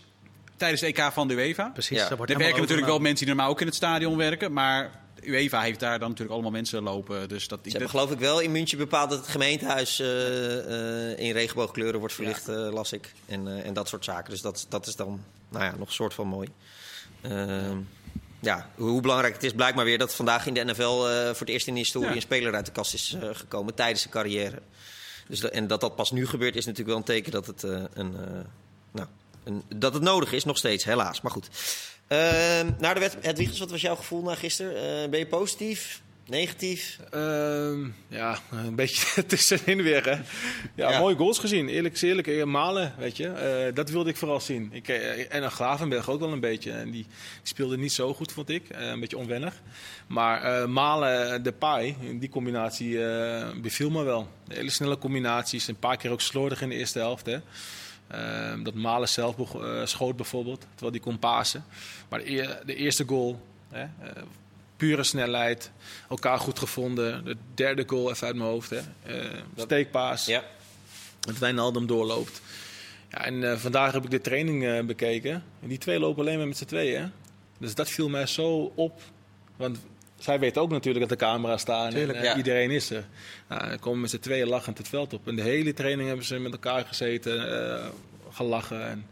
tijdens 0.57 0.81
de 0.81 0.87
EK 0.87 1.11
van 1.11 1.27
de 1.27 1.33
UEFA. 1.33 1.69
Precies, 1.73 1.97
Ja. 1.97 2.07
daar 2.07 2.17
wordt 2.17 2.31
Er 2.31 2.37
werken 2.37 2.59
natuurlijk 2.59 2.87
wel 2.87 2.99
mensen 2.99 3.25
die 3.25 3.35
normaal 3.35 3.51
ook 3.51 3.59
in 3.61 3.67
het 3.67 3.75
stadion 3.75 4.17
werken. 4.17 4.53
Maar 4.53 5.01
UEFA 5.23 5.61
heeft 5.61 5.79
daar 5.79 5.99
dan 5.99 6.07
natuurlijk 6.07 6.33
allemaal 6.33 6.51
mensen 6.51 6.83
lopen. 6.83 7.29
Dus 7.29 7.47
dat, 7.47 7.59
Ze 7.63 7.69
hebben 7.69 7.89
geloof 7.89 8.11
ik 8.11 8.19
wel 8.19 8.39
in 8.39 8.51
München 8.51 8.77
bepaald 8.77 9.09
dat 9.09 9.19
het 9.19 9.27
gemeentehuis 9.27 9.99
eh, 9.99 11.11
eh, 11.11 11.19
in 11.19 11.31
regenboogkleuren 11.31 11.99
wordt 11.99 12.13
verlicht, 12.13 12.47
eh, 12.47 12.55
las 12.55 12.91
ik. 12.93 13.13
En, 13.25 13.47
eh, 13.47 13.65
en 13.65 13.73
dat 13.73 13.87
soort 13.87 14.05
zaken. 14.05 14.29
Dus 14.29 14.41
dat, 14.41 14.65
dat 14.69 14.87
is 14.87 14.95
dan 14.95 15.23
nou 15.49 15.63
ja, 15.63 15.73
nog 15.77 15.87
een 15.87 15.93
soort 15.93 16.13
van 16.13 16.27
mooi. 16.27 16.49
Ja, 18.43 18.69
hoe, 18.75 19.01
belangrijk 19.01 19.33
het 19.33 19.43
is 19.43 19.51
blijkt 19.53 19.75
maar 19.75 19.85
weer 19.85 19.97
dat 19.97 20.15
vandaag 20.15 20.45
in 20.47 20.53
de 20.53 20.63
NFL 20.63 20.81
eh, 20.81 21.25
voor 21.25 21.39
het 21.39 21.49
eerst 21.49 21.67
in 21.67 21.73
de 21.73 21.79
historie 21.79 22.09
Ja. 22.09 22.15
een 22.15 22.21
speler 22.21 22.53
uit 22.53 22.65
de 22.65 22.71
kast 22.71 22.93
is 22.93 23.17
eh, 23.21 23.29
gekomen 23.33 23.73
tijdens 23.73 24.01
zijn 24.01 24.13
carrière. 24.13 24.61
Dus 25.27 25.39
dat- 25.39 25.51
en 25.51 25.67
dat 25.67 25.81
dat 25.81 25.95
pas 25.95 26.11
nu 26.11 26.27
gebeurt 26.27 26.55
is 26.55 26.65
natuurlijk 26.65 26.89
wel 26.89 26.97
een 26.97 27.03
teken 27.03 27.31
dat 27.31 27.47
het, 27.47 27.63
eh, 27.63 27.83
een, 27.93 28.15
nou, 28.91 29.07
een, 29.43 29.63
dat 29.75 29.93
het 29.93 30.03
nodig 30.03 30.31
is, 30.31 30.43
nog 30.43 30.57
steeds, 30.57 30.83
helaas. 30.83 31.21
Maar 31.21 31.31
goed. 31.31 31.47
Ehm 32.07 32.69
naar 32.79 32.93
de 32.93 32.99
wet, 32.99 33.17
Hedwiges, 33.21 33.59
wat 33.59 33.71
was 33.71 33.81
jouw 33.81 33.95
gevoel 33.95 34.21
na 34.21 34.35
gisteren? 34.35 35.09
Ben 35.09 35.19
je 35.19 35.27
positief? 35.27 36.01
Negatief? 36.27 36.99
Ehm, 37.11 37.87
ja, 38.07 38.39
een 38.51 38.75
beetje 38.75 39.25
tussenin 39.25 39.81
weer. 39.81 40.03
Hè. 40.05 40.11
Ja, 40.75 40.89
Ja. 40.91 40.99
mooie 40.99 41.15
goals 41.15 41.39
gezien. 41.39 41.67
Eerlijk 41.69 42.01
eerlijk, 42.01 42.45
Malen, 42.45 42.93
weet 42.97 43.17
je. 43.17 43.27
Eh, 43.27 43.75
dat 43.75 43.89
wilde 43.89 44.09
ik 44.09 44.17
vooral 44.17 44.39
zien. 44.39 44.69
Ik, 44.71 44.87
eh, 44.87 45.33
en 45.33 45.41
dan 45.41 45.51
Gravenberg 45.51 46.09
ook 46.09 46.19
wel 46.19 46.31
een 46.31 46.39
beetje. 46.39 46.71
En 46.71 46.91
die, 46.91 47.05
speelde 47.43 47.77
niet 47.77 47.91
zo 47.91 48.13
goed, 48.13 48.31
vond 48.31 48.49
ik. 48.49 48.69
Eh, 48.69 48.87
een 48.87 48.99
beetje 48.99 49.17
onwennig. 49.17 49.61
Maar 50.07 50.69
Malen, 50.69 51.43
de 51.43 51.51
Pai, 51.51 51.95
die 52.19 52.29
combinatie 52.29 52.97
beviel 53.61 53.89
me 53.89 54.03
wel. 54.03 54.27
Hele 54.47 54.69
snelle 54.69 54.97
combinaties. 54.97 55.67
Een 55.67 55.79
paar 55.79 55.97
keer 55.97 56.11
ook 56.11 56.21
slordig 56.21 56.61
in 56.61 56.69
de 56.69 56.75
eerste 56.75 56.99
helft. 56.99 57.25
Hè. 57.25 57.37
Ehm, 58.07 58.63
dat 58.63 58.73
Malen 58.73 59.09
zelf 59.09 59.35
schoot 59.83 60.15
bijvoorbeeld, 60.15 60.61
terwijl 60.69 60.91
die 60.91 61.01
kon 61.01 61.19
pasen. 61.19 61.65
Maar 62.09 62.19
de, 62.19 62.29
eer- 62.29 62.59
de 62.65 62.75
eerste 62.75 63.03
goal, 63.07 63.41
hè, 63.71 63.85
pure 64.77 65.03
snelheid, 65.03 65.71
elkaar 66.09 66.39
goed 66.39 66.59
gevonden. 66.59 67.25
De 67.25 67.37
derde 67.53 67.83
goal 67.87 68.09
even 68.11 68.27
uit 68.27 68.35
mijn 68.35 68.49
hoofd, 68.49 68.69
hè. 68.69 68.79
Eh, 69.03 69.39
steekpaas, 69.55 70.25
Ja. 70.25 70.43
dat 71.19 71.37
Wijnaldum 71.37 71.87
doorloopt. 71.87 72.41
Ja, 73.09 73.25
en 73.25 73.51
eh, 73.51 73.57
vandaag 73.57 73.93
heb 73.93 74.03
ik 74.03 74.11
de 74.11 74.21
training 74.21 74.65
eh, 74.65 74.83
bekeken. 74.83 75.43
En 75.61 75.67
die 75.67 75.77
twee 75.77 75.99
lopen 75.99 76.21
alleen 76.21 76.37
maar 76.37 76.47
met 76.47 76.57
z'n 76.57 76.65
tweeën. 76.65 77.01
hè. 77.01 77.07
Dus 77.57 77.75
dat 77.75 77.89
viel 77.89 78.09
mij 78.09 78.25
zo 78.25 78.71
op. 78.75 79.01
Want 79.55 79.77
zij 80.17 80.39
weten 80.39 80.61
ook 80.61 80.69
natuurlijk 80.69 81.09
dat 81.09 81.19
de 81.19 81.25
camera's 81.25 81.61
staan 81.61 81.89
Tuurlijk, 81.89 82.17
en 82.17 82.23
ja. 82.23 82.35
iedereen 82.35 82.71
is 82.71 82.89
er. 82.89 83.03
Nou, 83.49 83.67
dan 83.69 83.79
komen 83.79 84.01
met 84.01 84.09
z'n 84.09 84.19
tweeën 84.19 84.47
lachend 84.47 84.77
het 84.77 84.87
veld 84.87 85.13
op. 85.13 85.27
En 85.27 85.35
de 85.35 85.41
hele 85.41 85.73
training 85.73 86.07
hebben 86.07 86.25
ze 86.25 86.39
met 86.39 86.51
elkaar 86.51 86.85
gezeten, 86.85 87.91
gelachen. 88.31 88.87
En 88.87 89.05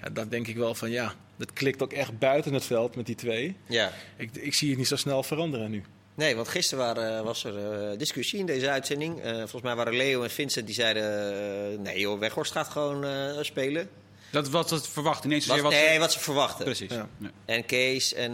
ja, 0.00 0.10
dan 0.10 0.28
denk 0.28 0.46
ik 0.46 0.56
wel 0.56 0.74
van 0.74 0.90
ja, 0.90 1.14
dat 1.36 1.52
klikt 1.52 1.82
ook 1.82 1.92
echt 1.92 2.18
buiten 2.18 2.52
het 2.52 2.64
veld 2.64 2.96
met 2.96 3.06
die 3.06 3.14
twee. 3.14 3.56
ja. 3.66 3.92
Ik, 4.16 4.30
ik 4.34 4.54
zie 4.54 4.68
het 4.68 4.78
niet 4.78 4.88
zo 4.88 4.96
snel 4.96 5.22
veranderen 5.22 5.70
nu. 5.70 5.82
Nee, 6.16 6.36
want 6.36 6.48
gisteren 6.48 6.84
waren, 6.84 7.24
was 7.24 7.44
er 7.44 7.72
eh, 7.90 7.98
discussie 7.98 8.38
in 8.38 8.46
deze 8.46 8.70
uitzending. 8.70 9.20
Eh, 9.20 9.32
volgens 9.36 9.62
mij 9.62 9.74
waren 9.74 9.96
Leo 9.96 10.22
en 10.22 10.30
Vincent 10.30 10.66
die 10.66 10.74
zeiden... 10.74 11.02
eh, 11.72 11.78
nee 11.78 11.98
joh, 12.00 12.18
Weghorst 12.18 12.52
gaat 12.52 12.68
gewoon 12.68 13.04
eh, 13.04 13.38
spelen. 13.40 13.88
Dat 14.30 14.48
was 14.48 14.70
het 14.70 14.88
verwachten. 14.88 15.28
Niet 15.28 15.38
eens 15.38 15.46
Wat, 15.46 15.60
wat 15.60 15.72
nee, 15.72 15.98
wat 15.98 16.12
ze 16.12 16.18
verwachten. 16.18 16.64
Precies. 16.64 16.90
Ja. 16.90 17.08
Ja. 17.18 17.30
En 17.44 17.66
Kees 17.66 18.14
en 18.14 18.32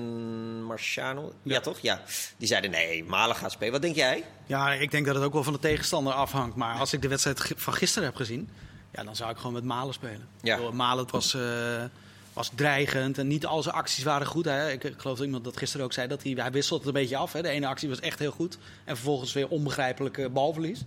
Marciano, 0.62 1.32
ja. 1.42 1.60
toch? 1.60 1.78
Ja. 1.78 2.02
Die 2.36 2.48
zeiden 2.48 2.70
nee, 2.70 3.04
Malen 3.04 3.36
gaat 3.36 3.52
spelen. 3.52 3.72
Wat 3.72 3.82
denk 3.82 3.94
jij? 3.94 4.24
Ja, 4.46 4.72
ik 4.72 4.90
denk 4.90 5.06
dat 5.06 5.14
het 5.14 5.24
ook 5.24 5.32
wel 5.32 5.44
van 5.44 5.52
de 5.52 5.58
tegenstander 5.58 6.12
afhangt. 6.12 6.56
Maar 6.56 6.78
als 6.78 6.92
ik 6.92 7.02
de 7.02 7.08
wedstrijd 7.08 7.52
van 7.56 7.74
gisteren 7.74 8.08
heb 8.08 8.16
gezien, 8.16 8.48
ja, 8.92 9.04
dan 9.04 9.16
zou 9.16 9.30
ik 9.30 9.36
gewoon 9.36 9.52
met 9.52 9.64
Malen 9.64 9.94
spelen. 9.94 10.28
Ja. 10.42 10.56
Bedoel, 10.56 10.72
Malen 10.72 11.02
het 11.02 11.12
was, 11.12 11.34
eh, 11.34 11.84
was 12.32 12.50
dreigend 12.54 13.18
en 13.18 13.26
niet 13.26 13.46
al 13.46 13.62
zijn 13.62 13.74
acties 13.74 14.04
waren 14.04 14.26
goed. 14.26 14.44
Hè. 14.44 14.70
Ik, 14.70 14.84
ik 14.84 14.94
geloof 14.96 15.16
dat 15.16 15.26
iemand 15.26 15.44
dat 15.44 15.56
gisteren 15.56 15.86
ook 15.86 15.92
zei, 15.92 16.08
dat 16.08 16.22
hij, 16.22 16.32
hij 16.32 16.50
wisselt 16.50 16.78
het 16.78 16.88
een 16.88 16.94
beetje 17.00 17.16
af. 17.16 17.32
Hè. 17.32 17.42
De 17.42 17.48
ene 17.48 17.66
actie 17.66 17.88
was 17.88 18.00
echt 18.00 18.18
heel 18.18 18.30
goed 18.30 18.58
en 18.84 18.96
vervolgens 18.96 19.32
weer 19.32 19.48
onbegrijpelijke 19.48 20.28
balverlies. 20.28 20.84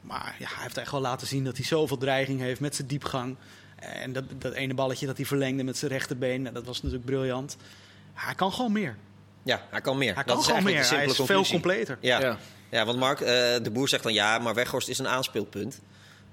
Maar 0.00 0.36
ja, 0.38 0.46
hij 0.48 0.62
heeft 0.62 0.76
echt 0.76 0.90
wel 0.90 1.00
laten 1.00 1.26
zien 1.26 1.44
dat 1.44 1.56
hij 1.56 1.66
zoveel 1.66 1.96
dreiging 1.96 2.40
heeft 2.40 2.60
met 2.60 2.74
zijn 2.74 2.88
diepgang. 2.88 3.36
En 3.76 4.12
dat, 4.12 4.24
dat 4.38 4.52
ene 4.52 4.74
balletje 4.74 5.06
dat 5.06 5.16
hij 5.16 5.26
verlengde 5.26 5.62
met 5.62 5.76
zijn 5.76 5.90
rechterbeen, 5.90 6.42
nou, 6.42 6.54
dat 6.54 6.64
was 6.64 6.82
natuurlijk 6.82 7.10
briljant. 7.10 7.56
Hij 8.14 8.34
kan 8.34 8.52
gewoon 8.52 8.72
meer. 8.72 8.96
Ja, 9.42 9.62
hij 9.70 9.80
kan 9.80 9.98
meer. 9.98 10.14
Hij 10.14 10.24
dat 10.24 10.32
kan 10.32 10.38
is 10.38 10.46
gewoon 10.46 10.62
meer. 10.62 10.88
Hij 10.88 11.04
is 11.04 11.16
veel 11.16 11.44
completer. 11.44 11.98
Ja. 12.00 12.20
Ja. 12.20 12.38
Ja. 12.70 12.84
want 12.84 12.98
Mark, 12.98 13.20
eh, 13.20 13.26
de 13.62 13.70
boer 13.72 13.88
zegt 13.88 14.02
dan 14.02 14.12
ja, 14.12 14.38
maar 14.38 14.54
Weghorst 14.54 14.88
is 14.88 14.98
een 14.98 15.08
aanspeelpunt. 15.08 15.80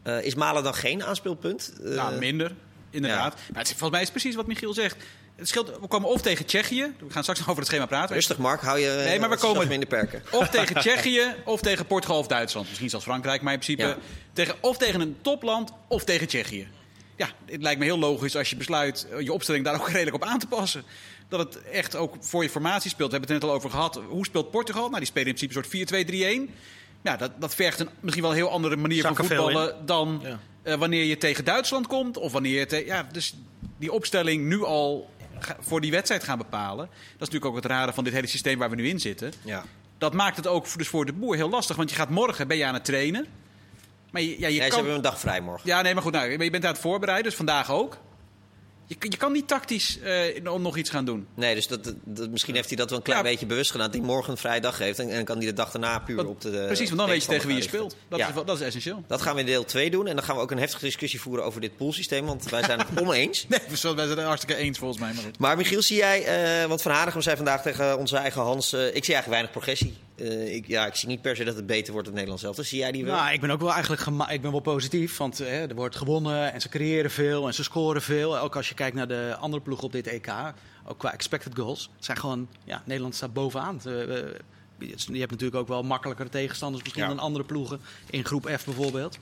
Eh, 0.04 0.24
is 0.24 0.36
Malen 0.36 0.64
dan 0.64 0.74
geen 0.76 1.04
aanspeelpunt? 1.04 1.74
Eh, 1.84 1.90
Nou, 1.96 2.18
minder, 2.18 2.56
inderdaad. 2.90 3.36
Maar 3.52 3.60
het 3.62 3.68
volgens 3.68 3.90
mij 3.92 4.00
is 4.02 4.08
het 4.08 4.18
precies 4.18 4.36
wat 4.36 4.48
Michiel 4.48 4.74
zegt. 4.74 4.96
Het 5.36 5.48
scheelt, 5.50 5.80
we 5.82 5.88
komen 5.88 6.10
of 6.10 6.22
tegen 6.22 6.46
Tsjechië. 6.46 6.94
We 7.00 7.10
gaan 7.10 7.22
straks 7.22 7.40
nog 7.40 7.50
over 7.52 7.60
het 7.62 7.72
schema 7.72 7.86
praten. 7.86 8.16
Rustig 8.16 8.38
Mark, 8.38 8.62
hou 8.62 8.80
je 8.80 9.02
Nee, 9.06 9.20
maar 9.20 9.30
we 9.30 9.36
eh, 9.36 9.42
komen- 9.42 9.72
in 9.72 9.80
de 9.80 9.86
perken. 9.86 10.24
Of 10.32 10.50
tegen 10.50 10.76
Tsjechië, 10.82 11.36
of 11.46 11.62
tegen 11.62 11.86
Portugal 11.86 12.18
of 12.20 12.28
Duitsland. 12.28 12.68
Misschien 12.68 12.90
zelfs 12.90 13.06
Frankrijk, 13.06 13.42
maar 13.42 13.54
in 13.54 13.60
principe 13.60 13.88
Ja. 13.88 13.98
tegen, 14.34 14.56
of 14.60 14.78
tegen 14.78 15.02
een 15.02 15.18
topland 15.22 15.72
of 15.88 16.04
tegen 16.04 16.28
Tsjechië. 16.28 16.68
Ja, 17.16 17.30
het 17.46 17.62
lijkt 17.62 17.80
me 17.80 17.86
heel 17.86 18.00
logisch 18.00 18.36
als 18.36 18.50
je 18.50 18.56
besluit 18.56 19.08
eh, 19.12 19.20
je 19.20 19.34
opstelling 19.34 19.66
daar 19.66 19.74
ook 19.76 19.90
redelijk 19.98 20.16
op 20.16 20.24
aan 20.24 20.40
te 20.40 20.48
passen. 20.48 20.84
Dat 21.30 21.40
het 21.40 21.62
echt 21.64 21.96
ook 21.96 22.16
voor 22.20 22.44
je 22.44 22.50
formatie 22.50 22.90
speelt. 22.90 23.12
We 23.12 23.18
hebben 23.18 23.34
het 23.36 23.42
net 23.44 23.52
al 23.52 23.58
over 23.58 23.70
gehad. 23.70 24.00
Hoe 24.10 24.26
speelt 24.26 24.52
Portugal? 24.52 24.86
Nou, 24.88 24.98
die 24.98 25.06
spelen 25.08 25.28
in 25.28 25.34
principe 25.50 25.78
een 25.78 25.88
soort 25.88 26.48
4-2-3-1. 26.50 26.54
Ja, 27.02 27.18
dat, 27.18 27.32
dat 27.40 27.56
vergt 27.56 27.80
een, 27.80 27.90
misschien 28.00 28.24
wel 28.24 28.32
een 28.32 28.38
heel 28.38 28.50
andere 28.52 28.76
manier 28.76 29.02
van 29.02 29.16
voetballen 29.16 29.86
dan 29.86 30.20
Ja. 30.24 30.40
eh, 30.64 30.76
wanneer 30.76 31.04
je 31.04 31.18
tegen 31.18 31.46
Duitsland 31.46 31.88
komt. 31.88 32.18
Of 32.18 32.32
wanneer 32.32 32.60
je 32.60 32.66
te, 32.66 32.86
ja, 32.86 33.08
dus 33.12 33.36
die 33.78 33.92
opstelling 33.92 34.46
nu 34.46 34.64
al 34.64 35.10
ga- 35.40 35.58
voor 35.60 35.82
die 35.82 35.92
wedstrijd 35.92 36.24
gaan 36.24 36.38
bepalen. 36.38 36.86
Dat 36.86 36.96
is 37.12 37.18
natuurlijk 37.18 37.46
ook 37.46 37.56
het 37.56 37.66
rare 37.66 37.94
van 37.94 38.04
dit 38.04 38.14
hele 38.14 38.28
systeem 38.28 38.58
waar 38.60 38.70
we 38.70 38.76
nu 38.76 38.88
in 38.88 39.00
zitten. 39.00 39.34
Ja. 39.44 39.64
Dat 39.98 40.14
maakt 40.14 40.36
het 40.36 40.48
ook 40.48 40.66
voor- 40.66 40.78
dus 40.78 40.88
voor 40.88 41.06
de 41.06 41.14
boer 41.14 41.36
heel 41.36 41.50
lastig. 41.50 41.76
Want 41.76 41.90
je 41.90 41.96
gaat 41.96 42.10
morgen 42.10 42.48
ben 42.48 42.58
je 42.58 42.66
aan 42.66 42.74
het 42.74 42.86
trainen. 42.86 43.26
Maar 44.12 44.22
je, 44.22 44.30
ja, 44.30 44.36
je 44.48 44.60
Nee, 44.60 44.62
ze 44.62 44.68
kan... 44.68 44.78
hebben 44.78 44.96
een 44.96 45.02
dag 45.02 45.20
vrij 45.20 45.42
morgen. 45.42 45.68
Ja, 45.70 45.82
nee, 45.82 45.94
maar 45.94 46.04
goed. 46.04 46.12
Nou, 46.12 46.44
je 46.44 46.50
bent 46.50 46.66
aan 46.66 46.72
het 46.72 46.82
voorbereiden, 46.82 47.26
dus 47.28 47.36
vandaag 47.36 47.72
ook. 47.72 47.98
Je, 49.00 49.10
je 49.10 49.18
kan 49.18 49.32
niet 49.32 49.48
tactisch 49.48 50.00
eh, 50.00 50.42
nog 50.60 50.78
iets 50.78 50.90
gaan 50.90 51.06
doen. 51.06 51.28
Nee, 51.36 51.56
dus 51.56 51.68
dat, 51.68 51.94
dat- 52.04 52.30
misschien 52.30 52.56
heeft 52.56 52.68
hij 52.68 52.78
dat 52.78 52.90
wel 52.90 52.98
een 52.98 53.04
klein 53.04 53.24
Ja. 53.24 53.30
beetje 53.30 53.46
bewust 53.46 53.72
gedaan. 53.72 53.86
Dat 53.92 53.96
hij 53.96 54.06
morgen 54.06 54.32
een 54.32 54.38
vrije 54.38 54.62
dag 54.62 54.78
heeft. 54.78 55.00
En, 55.00 55.10
en 55.10 55.26
kan 55.26 55.38
hij 55.38 55.46
de 55.46 55.54
dag 55.54 55.72
daarna 55.72 56.00
puur 56.00 56.16
Want- 56.16 56.28
op 56.30 56.42
de. 56.42 56.64
precies, 56.66 56.88
want 56.88 57.00
dan 57.00 57.10
weet 57.10 57.22
je 57.24 57.28
tegen 57.28 57.48
wie 57.48 57.56
je 57.56 57.62
speelt. 57.62 57.96
Dat, 58.10 58.20
richten. 58.20 58.40
is, 58.40 58.46
dat 58.46 58.60
is 58.60 58.66
essentieel. 58.66 59.04
Dat 59.08 59.22
gaan 59.22 59.34
we 59.34 59.40
in 59.40 59.46
deel 59.46 59.66
2 59.66 59.90
doen. 59.92 60.08
En 60.08 60.16
dan 60.16 60.24
gaan 60.26 60.36
we 60.36 60.42
ook 60.42 60.52
een 60.52 60.60
heftige 60.60 60.86
discussie 60.86 61.22
voeren 61.22 61.46
over 61.46 61.62
dit 61.62 61.78
poolsysteem. 61.78 62.26
Want 62.26 62.50
wij 62.50 62.64
zijn 62.64 62.80
het 62.80 62.88
oneens. 63.02 63.46
Nee, 63.48 63.60
we 63.68 63.76
zijn 63.76 63.96
wij 63.96 64.06
zijn 64.06 64.18
het 64.18 64.28
hartstikke 64.28 64.62
eens 64.62 64.78
volgens 64.78 65.00
mij. 65.00 65.14
Maar 65.14 65.24
goed. 65.24 65.40
Maar 65.40 65.58
Michiel, 65.58 65.82
zie 65.82 65.98
jij, 65.98 66.24
eh, 66.62 66.68
want 66.68 66.82
Van 66.82 66.92
Hanegem 66.92 67.22
zei 67.22 67.36
vandaag 67.36 67.62
tegen 67.62 67.98
onze 67.98 68.18
eigen 68.18 68.42
Hans... 68.42 68.74
eh, 68.74 68.80
ik 68.80 69.06
zie 69.06 69.14
eigenlijk 69.14 69.28
weinig 69.28 69.52
progressie. 69.52 69.94
Eh, 70.22 70.56
ik, 70.56 70.68
ja, 70.68 70.86
ik 70.86 70.96
zie 70.96 71.08
niet 71.08 71.22
per 71.22 71.36
se 71.36 71.44
dat 71.44 71.56
het 71.56 71.66
beter 71.66 71.94
wordt 71.94 72.08
in 72.08 72.14
Nederland 72.14 72.40
zelf. 72.40 72.56
Dus 72.56 72.70
zie 72.70 72.80
jij 72.80 72.92
die 72.92 73.06
wel? 73.06 73.16
Nou, 73.16 73.34
ik 73.34 73.42
ben 73.42 73.50
ook 73.50 73.60
wel 73.60 73.72
eigenlijk 73.74 74.30
ik 74.32 74.42
ben 74.42 74.52
wel 74.52 74.60
positief, 74.60 75.18
want 75.18 75.40
eh, 75.40 75.70
er 75.70 75.76
wordt 75.76 75.96
gewonnen 75.96 76.54
en 76.54 76.62
ze 76.62 76.70
creëren 76.70 77.12
veel 77.12 77.48
en 77.48 77.54
ze 77.54 77.64
scoren 77.64 78.02
veel. 78.02 78.40
Ook 78.40 78.56
als 78.56 78.70
je 78.70 78.76
kijkt 78.76 78.96
naar 78.96 79.08
de 79.08 79.36
andere 79.40 79.64
ploegen 79.64 79.86
op 79.86 79.92
dit 79.92 80.08
EK, 80.08 80.32
ook 80.86 80.98
qua 80.98 81.14
expected 81.14 81.56
goals, 81.56 81.90
het 81.96 82.06
zijn 82.06 82.18
gewoon 82.18 82.48
ja, 82.64 82.82
Nederland 82.86 83.16
staat 83.16 83.34
bovenaan. 83.34 83.78
Eh, 83.86 83.94
je 84.78 85.20
hebt 85.20 85.32
natuurlijk 85.32 85.56
ook 85.56 85.68
wel 85.68 85.84
makkelijkere 85.84 86.30
tegenstanders 86.30 86.84
misschien 86.84 87.04
Ja. 87.04 87.10
dan 87.10 87.20
andere 87.20 87.46
ploegen 87.46 87.80
in 88.10 88.26
groep 88.26 88.50
F 88.58 88.66
bijvoorbeeld. 88.66 89.18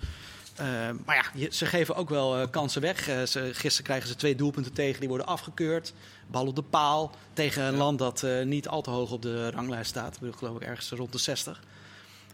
Eh, 0.60 0.66
maar 1.06 1.32
ja, 1.34 1.52
ze 1.52 1.66
geven 1.66 1.96
ook 1.96 2.10
wel 2.10 2.38
eh, 2.38 2.48
kansen 2.50 2.82
weg. 2.82 3.08
Eh, 3.08 3.24
ze, 3.24 3.50
gisteren 3.54 3.84
krijgen 3.84 4.08
ze 4.08 4.16
twee 4.16 4.36
doelpunten 4.36 4.74
tegen, 4.74 5.00
die 5.00 5.10
worden 5.10 5.28
afgekeurd. 5.28 5.94
Bal 6.28 6.48
op 6.48 6.56
de 6.56 6.62
paal 6.62 7.12
tegen 7.34 7.64
een 7.64 7.76
land 7.76 8.00
dat 8.00 8.26
niet 8.44 8.68
al 8.68 8.82
te 8.82 8.90
hoog 8.90 9.12
op 9.12 9.22
de 9.22 9.50
ranglijst 9.50 9.90
staat. 9.90 10.14
Ik 10.14 10.20
bedoel, 10.20 10.36
geloof 10.36 10.56
ik 10.56 10.68
ergens 10.68 10.90
rond 10.90 11.12
de 11.12 11.18
60. 11.18 11.62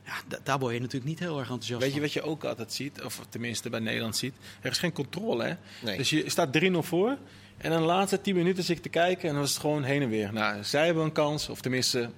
Ja, 0.05 0.37
daar 0.43 0.59
word 0.59 0.73
je 0.73 0.79
natuurlijk 0.79 1.05
niet 1.05 1.19
heel 1.19 1.39
erg 1.39 1.49
enthousiast 1.49 1.81
Weet 1.81 1.93
je 1.93 2.01
wat 2.01 2.13
je 2.13 2.21
ook 2.21 2.43
altijd 2.43 2.73
ziet, 2.73 3.01
of 3.03 3.21
tenminste 3.29 3.69
bij 3.69 3.79
Nederland 3.79 4.17
ziet? 4.17 4.33
Er 4.61 4.71
is 4.71 4.77
geen 4.77 4.91
controle, 4.93 5.43
hè? 5.43 5.53
Nee. 5.83 5.97
Dus 5.97 6.09
je 6.09 6.29
staat 6.29 6.49
3-0 6.59 6.71
voor. 6.71 7.17
En 7.57 7.69
dan 7.71 7.79
de 7.79 7.85
laatste 7.85 8.21
10 8.21 8.35
minuten 8.35 8.63
zit 8.63 8.77
ik 8.77 8.83
te 8.83 8.89
kijken 8.89 9.23
en 9.27 9.29
dan 9.29 9.39
was 9.41 9.49
het 9.51 9.59
gewoon 9.59 9.83
heen 9.83 10.01
en 10.01 10.09
weer. 10.09 10.33
Nou, 10.33 10.63
zij 10.63 10.85
hebben 10.85 11.03
een 11.03 11.11
kans, 11.11 11.49
of 11.49 11.61
tenminste, 11.61 12.09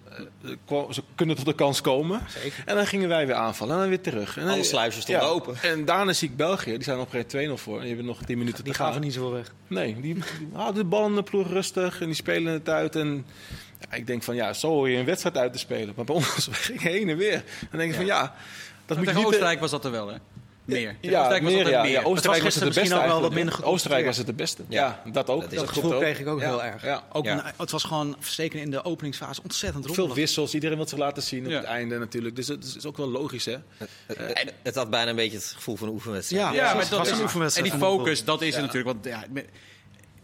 eh, 0.70 0.92
ze 0.92 1.04
kunnen 1.16 1.36
tot 1.36 1.46
de 1.46 1.56
kans 1.56 1.82
komen. 1.82 2.22
Zeker. 2.28 2.64
En 2.66 2.76
dan 2.76 2.88
gingen 2.88 3.10
wij 3.10 3.26
weer 3.28 3.36
aanvallen 3.36 3.74
en 3.74 3.80
dan 3.80 3.90
weer 3.90 4.02
terug. 4.02 4.38
En 4.38 4.44
dan, 4.46 4.54
Alle 4.54 4.64
sluizen 4.64 5.02
stonden 5.02 5.30
open. 5.30 5.56
En 5.62 5.86
daarna 5.86 6.14
zie 6.14 6.30
ik 6.30 6.36
België, 6.36 6.72
die 6.72 6.84
zijn 6.84 7.00
op 7.00 7.06
een 7.06 7.12
gegeven 7.12 7.40
moment 7.40 7.60
2-0 7.60 7.64
voor. 7.64 7.80
En 7.82 7.88
je 7.88 7.94
hebt 7.94 8.06
nog 8.06 8.22
10 8.24 8.38
minuten 8.38 8.64
Die 8.64 8.74
te 8.74 8.80
gaan. 8.80 8.88
gaven 8.88 9.02
niet 9.02 9.14
zo 9.14 9.32
weg. 9.32 9.54
Nee, 9.68 9.94
die, 10.02 10.14
die 10.14 10.24
houden 10.54 10.82
de 10.84 10.90
bal 10.90 11.08
in 11.08 11.16
de 11.16 11.24
ploeg 11.24 11.48
rustig 11.48 12.00
en 12.02 12.06
die 12.06 12.16
spelen 12.16 12.54
het 12.54 12.70
uit. 12.70 12.96
En 12.96 13.26
ja, 13.80 13.96
ik 13.96 14.08
denk 14.08 14.24
van 14.24 14.36
ja, 14.36 14.54
zo 14.54 14.68
hoor 14.70 14.90
je 14.90 14.98
een 14.98 15.06
wedstrijd 15.06 15.38
uit 15.38 15.54
te 15.54 15.60
spelen. 15.60 15.94
Maar 15.96 16.06
bij 16.06 16.16
ons 16.16 16.48
ging 16.52 16.82
heen 16.82 17.10
en 17.10 17.18
weer. 17.18 17.44
Dan 17.70 17.80
denk 17.80 17.90
ik 17.92 17.96
van 17.96 18.06
ja, 18.06 18.22
dat 18.86 18.98
moet 18.98 18.98
je 18.98 19.04
Tegen 19.06 19.16
niet... 19.16 19.26
Oostenrijk 19.26 19.60
was 19.60 19.72
dat 19.72 19.86
er 19.86 19.92
wel, 19.92 20.08
hè? 20.08 20.16
Meer. 20.66 20.96
Ja, 21.02 21.18
Oostenrijk 21.20 21.44
was 21.44 21.52
meer, 21.54 21.66
er 21.66 21.70
ja. 21.72 21.82
meer. 21.82 21.92
ja. 21.92 22.02
Oostenrijk 22.04 22.44
was 22.44 22.54
het 22.56 22.64
de 22.64 22.70
beste 22.70 22.82
misschien 22.82 23.02
ook 23.04 23.08
wel 23.12 23.22
wat 23.22 23.34
minder 23.34 23.54
geconcentreerd. 23.54 23.74
Oostenrijk 23.74 24.06
was 24.06 24.18
het 24.18 24.26
de 24.26 24.34
beste. 24.34 24.64
Ja. 24.70 25.02
Ja, 25.06 25.12
dat 25.12 25.30
ook. 25.30 25.52
Dat 25.56 25.68
gevoel 25.70 25.94
ook. 25.94 26.00
kreeg 26.02 26.20
ik 26.20 26.28
ook 26.28 26.40
Ja, 26.40 26.48
heel 26.48 26.64
erg. 26.64 26.84
Ja. 26.84 27.04
Ook 27.12 27.26
Ja. 27.26 27.34
een- 27.34 27.54
het 27.58 27.72
was 27.72 27.84
gewoon, 27.84 28.16
zeker 28.20 28.60
in 28.60 28.72
de 28.72 28.84
openingsfase, 28.86 29.42
ontzettend 29.44 29.86
Veel 29.86 29.94
rommelig. 29.96 30.16
wissels, 30.18 30.54
iedereen 30.54 30.78
wil 30.78 30.88
zich 30.88 30.98
laten 30.98 31.24
zien 31.24 31.46
op 31.46 31.52
het 31.52 31.64
einde 31.64 31.98
natuurlijk. 32.00 32.36
Dus 32.36 32.46
dat 32.46 32.64
is 32.78 32.86
ook 32.86 32.98
wel 32.98 33.10
logisch, 33.10 33.46
hè? 33.46 33.56
Het, 34.06 34.54
het 34.64 34.76
had 34.76 34.90
bijna 34.90 35.10
een 35.10 35.16
beetje 35.16 35.38
het 35.38 35.52
gevoel 35.56 35.76
van 35.76 35.88
een 35.88 35.94
oefenwedstrijd. 35.94 36.42
Ja, 36.44 36.52
Ja, 36.54 36.74
maar 36.74 36.82
het 36.82 36.90
dat 36.90 36.98
was 37.00 37.08
is 37.08 37.14
een 37.14 37.18
En 37.20 37.24
oefenwedstrijd 37.24 37.72
die 37.72 37.80
van 37.80 37.90
focus, 37.98 38.24
dat 38.24 38.42
is 38.42 38.56
er 38.56 38.62
natuurlijk. 38.62 38.86
Want 38.94 39.06
ja, 39.06 39.24
met- 39.30 39.50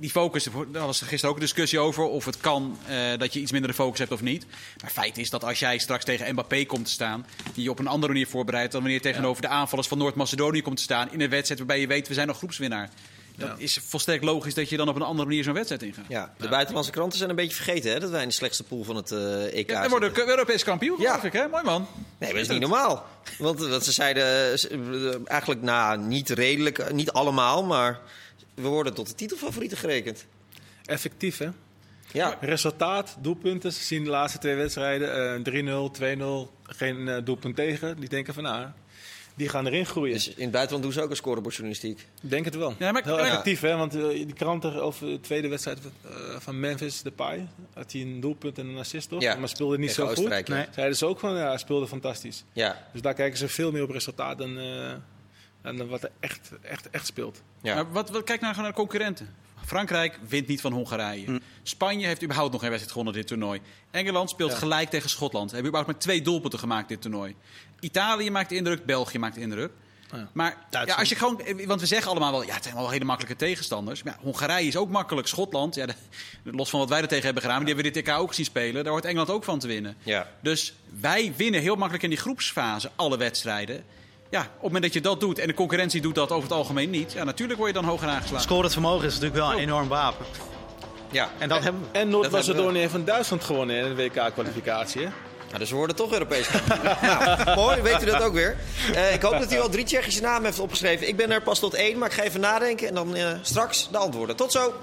die 0.04 0.12
focus, 0.12 0.48
daar 0.72 0.86
was 0.86 1.02
er 1.02 1.08
gisteren 1.08 1.30
ook 1.30 1.36
een 1.36 1.46
discussie 1.46 1.80
over 1.80 2.04
of 2.04 2.26
het 2.26 2.38
kan 2.38 2.78
eh, 2.88 2.98
dat 3.18 3.34
je 3.34 3.40
iets 3.40 3.52
minder 3.52 3.70
de 3.70 3.76
focus 3.76 4.00
hebt 4.00 4.12
of 4.12 4.22
niet. 4.22 4.46
Maar 4.82 4.92
feit 4.92 5.18
is 5.18 5.30
dat 5.30 5.44
als 5.44 5.60
jij 5.60 5.78
straks 5.78 6.04
tegen 6.06 6.32
Mbappé 6.32 6.66
komt 6.66 6.86
te 6.86 6.92
staan, 6.92 7.26
die 7.54 7.64
je 7.64 7.70
op 7.70 7.80
een 7.80 7.88
andere 7.88 8.12
manier 8.14 8.28
voorbereidt 8.28 8.72
dan 8.72 8.82
wanneer 8.82 9.00
je 9.00 9.06
tegenover 9.10 9.42
de 9.42 9.48
aanvallers 9.48 9.88
van 9.88 9.98
Noord-Macedonië 9.98 10.62
komt 10.62 10.78
te 10.78 10.84
staan 10.84 11.12
in 11.12 11.22
een 11.22 11.30
wedstrijd 11.30 11.60
waarbij 11.60 11.80
je 11.80 11.88
weet 11.88 12.08
we 12.08 12.14
zijn 12.14 12.28
nog 12.28 12.38
groepswinnaar. 12.38 12.90
Dat 13.38 13.48
Ja. 13.50 13.56
is 13.58 13.80
volstrekt 13.88 14.24
logisch 14.24 14.54
dat 14.54 14.70
je 14.70 14.78
dan 14.78 14.90
op 14.90 14.96
een 14.96 15.02
andere 15.02 15.28
manier 15.28 15.44
zo'n 15.44 15.54
wedstrijd 15.54 15.84
ingaat. 15.84 16.06
Ja, 16.08 16.34
de 16.38 16.48
buitenlandse 16.50 16.92
kranten 16.92 17.18
zijn 17.18 17.30
een 17.30 17.36
beetje 17.36 17.56
vergeten 17.56 17.92
hè, 17.92 18.00
dat 18.00 18.10
wij 18.10 18.22
in 18.22 18.28
de 18.28 18.34
slechtste 18.34 18.64
pool 18.64 18.84
van 18.84 18.96
het 18.96 19.12
eh, 19.12 19.54
EK 19.58 19.70
Ja, 19.70 19.90
worden 19.90 20.14
we 20.14 20.28
Europees 20.28 20.64
kampioen, 20.64 21.00
Ja. 21.02 21.10
geloof 21.10 21.24
ik. 21.24 21.34
Hè? 21.34 21.48
Mooi 21.48 21.64
man. 21.64 21.82
Nee, 21.82 22.08
maar 22.20 22.30
dat 22.30 22.42
is 22.42 22.48
niet 22.48 22.60
normaal. 22.60 23.06
Want 23.38 23.64
eh, 23.64 23.70
wat 23.70 23.84
ze 23.86 23.92
zeiden, 23.92 24.60
ze- 24.60 25.22
eigenlijk 25.26 25.62
nou, 25.62 25.98
niet 26.00 26.30
redelijk, 26.30 26.92
niet 26.94 27.12
allemaal, 27.12 27.64
maar 27.64 28.00
we 28.56 28.68
worden 28.68 28.94
tot 28.94 29.08
de 29.08 29.16
titelfavorieten 29.16 29.78
gerekend. 29.78 30.26
Effectief, 30.86 31.38
hè? 31.38 31.48
Ja, 32.12 32.38
Resultaat, 32.42 33.18
doelpunten. 33.22 33.74
Ze 33.74 33.84
zien 33.84 34.04
de 34.04 34.10
laatste 34.10 34.40
twee 34.40 34.56
wedstrijden. 34.56 35.44
eh 35.44 35.90
3-0, 35.90 35.92
2-0, 35.92 36.52
geen 36.64 37.08
eh, 37.08 37.18
doelpunt 37.24 37.56
tegen. 37.56 38.00
Die 38.00 38.10
denken 38.10 38.34
van, 38.34 38.44
nou, 38.44 38.68
die 39.36 39.50
gaan 39.50 39.66
erin 39.68 39.86
groeien. 39.86 40.14
dus 40.14 40.28
in 40.34 40.42
het 40.44 40.52
buitenland 40.52 40.84
doen 40.84 40.94
ze 40.94 41.02
ook 41.02 41.10
een 41.10 41.16
scorebordjournalistiek. 41.16 42.08
Denk 42.22 42.46
het 42.46 42.56
wel. 42.56 42.74
Ja, 42.80 42.92
maar- 42.92 43.04
Heel 43.04 43.18
ja. 43.18 43.26
effectief, 43.26 43.60
hè? 43.62 43.76
Want 43.78 43.96
eh, 43.96 44.02
die 44.10 44.34
kranten 44.34 44.82
over 44.84 45.08
de 45.08 45.20
tweede 45.20 45.48
wedstrijd 45.48 45.78
eh, 46.02 46.12
van 46.40 46.60
Memphis 46.60 47.02
Depay... 47.02 47.48
had 47.74 47.92
hij 47.92 48.02
een 48.02 48.20
doelpunt 48.20 48.58
en 48.58 48.68
een 48.68 48.78
assist, 48.78 49.10
toch? 49.10 49.22
Ja, 49.22 49.36
Maar 49.36 49.50
speelde 49.50 49.78
niet 49.78 49.94
tegen 49.94 50.16
zo 50.16 50.22
goed. 50.24 50.32
Ja. 50.48 50.56
Nee. 50.56 50.66
Zeiden 50.74 50.98
ze 50.98 51.06
ook 51.06 51.20
van, 51.20 51.36
ja, 51.36 51.48
hij 51.48 51.58
speelde 51.58 51.88
fantastisch. 51.88 52.44
Ja, 52.54 52.88
Dus 52.92 53.02
daar 53.02 53.14
kijken 53.14 53.38
ze 53.38 53.48
veel 53.48 53.72
meer 53.72 53.84
op 53.84 53.90
resultaat 53.90 54.38
dan, 54.38 54.58
eh, 54.60 54.92
dan 55.64 55.88
wat 55.88 56.04
er 56.04 56.12
echt, 56.20 56.50
echt, 56.62 56.90
echt 56.90 57.06
speelt. 57.06 57.42
ja. 57.62 57.74
Maar 57.76 57.92
wat, 57.92 58.10
wat, 58.10 58.24
kijk 58.24 58.42
nou 58.42 58.54
gewoon 58.54 58.70
naar 58.70 58.80
de 58.80 58.82
concurrenten. 58.88 59.36
Frankrijk 59.66 60.20
wint 60.28 60.48
niet 60.48 60.62
van 60.62 60.72
Hongarije. 60.74 61.26
Hm. 61.26 61.40
Spanje 61.64 62.06
heeft 62.08 62.24
überhaupt 62.24 62.52
nog 62.52 62.62
geen 62.62 62.70
wedstrijd 62.70 62.98
gewonnen 62.98 63.22
dit 63.22 63.28
toernooi. 63.28 63.62
Engeland 63.92 64.30
speelt 64.30 64.52
Ja. 64.52 64.58
gelijk 64.58 64.90
tegen 64.90 65.10
Schotland. 65.10 65.52
Hebben 65.52 65.68
überhaupt 65.70 65.92
maar 65.94 66.02
twee 66.02 66.22
doelpunten 66.22 66.60
gemaakt 66.60 66.88
dit 66.88 67.02
toernooi. 67.02 67.36
Italië 67.80 68.32
maakt 68.32 68.52
indruk, 68.52 68.86
België 68.86 69.18
maakt 69.20 69.38
indruk. 69.38 69.72
Ja. 70.12 70.30
Maar 70.34 70.58
ja, 70.70 70.84
als 70.96 71.10
je 71.10 71.16
gewoon, 71.16 71.42
eh, 71.42 71.68
want 71.68 71.80
we 71.82 71.86
zeggen 71.88 72.10
allemaal 72.12 72.32
wel, 72.32 72.44
ja, 72.44 72.54
het 72.54 72.64
zijn 72.64 72.76
wel 72.76 72.90
hele 72.90 73.06
makkelijke 73.06 73.38
tegenstanders. 73.38 74.04
Maar 74.04 74.14
ja, 74.14 74.24
Hongarije 74.24 74.68
is 74.68 74.76
ook 74.78 74.90
makkelijk. 74.90 75.28
Schotland, 75.28 75.76
ja, 75.76 75.86
de- 75.86 75.94
los 76.44 76.70
van 76.70 76.80
wat 76.80 76.90
wij 76.90 77.02
er 77.02 77.08
tegen 77.08 77.24
hebben 77.24 77.42
gedaan, 77.42 77.58
maar 77.58 77.66
die 77.66 77.76
hebben 77.76 77.94
we 77.94 78.00
dit 78.02 78.10
EK 78.14 78.20
ook 78.20 78.34
zien 78.34 78.46
spelen. 78.46 78.84
Daar 78.84 78.92
hoort 78.94 79.06
Engeland 79.06 79.30
ook 79.30 79.44
van 79.44 79.60
te 79.60 79.68
winnen. 79.68 79.96
Ja. 80.04 80.30
Dus 80.42 80.74
wij 81.00 81.34
winnen 81.38 81.62
heel 81.62 81.76
makkelijk 81.76 82.04
in 82.04 82.10
die 82.10 82.20
groepsfase 82.20 82.92
alle 82.96 83.18
wedstrijden. 83.18 83.84
Ja, 84.34 84.40
op 84.40 84.48
het 84.54 84.62
moment 84.62 84.84
dat 84.84 84.94
je 84.94 85.02
dat 85.02 85.20
doet 85.20 85.40
en 85.40 85.48
de 85.48 85.54
concurrentie 85.54 86.02
doet 86.02 86.16
dat 86.16 86.32
over 86.32 86.44
het 86.44 86.58
algemeen 86.58 86.90
niet, 86.90 87.12
ja, 87.12 87.24
natuurlijk 87.24 87.60
word 87.60 87.74
je 87.74 87.82
dan 87.82 87.90
hoger 87.90 88.08
aangeslagen. 88.08 88.42
Scorend 88.42 88.72
vermogen 88.74 89.06
is 89.08 89.14
natuurlijk 89.14 89.36
wel 89.36 89.52
een 89.52 89.58
enorm 89.58 89.88
wapen. 89.88 90.26
ja. 91.12 91.30
En 91.40 91.50
dat 91.50 91.64
hebben 91.64 91.82
we. 91.82 91.88
En 92.00 92.10
Dat 92.10 92.22
Noord-Macedonië 92.22 92.80
heeft 92.80 92.92
van 92.92 93.06
Duitsland 93.06 93.44
gewonnen 93.44 93.76
in 93.76 93.96
de 93.96 94.04
WK-kwalificatie. 94.04 95.02
Nou, 95.02 95.60
dus 95.60 95.70
we 95.70 95.76
worden 95.76 95.96
toch 95.96 96.12
Europees 96.12 96.48
kampioen. 96.48 96.96
nou, 97.10 97.56
mooi, 97.56 97.82
weet 97.82 98.02
u 98.02 98.06
dat 98.06 98.22
ook 98.22 98.34
weer. 98.34 98.58
Eh, 98.94 99.14
ik 99.14 99.22
hoop 99.22 99.40
dat 99.40 99.54
u 99.54 99.60
al 99.60 99.70
drie 99.70 99.86
Tsjechische 99.86 100.22
namen 100.22 100.44
heeft 100.46 100.60
opgeschreven. 100.60 101.08
Ik 101.08 101.16
ben 101.16 101.32
er 101.32 101.42
pas 101.42 101.60
tot 101.60 101.74
één, 101.74 101.98
maar 101.98 102.08
ik 102.08 102.14
ga 102.14 102.24
even 102.24 102.40
nadenken 102.40 102.88
en 102.88 102.94
dan 102.96 103.16
eh, 103.16 103.28
straks 103.42 103.88
de 103.92 103.98
antwoorden. 103.98 104.36
Tot 104.36 104.52
zo! 104.52 104.74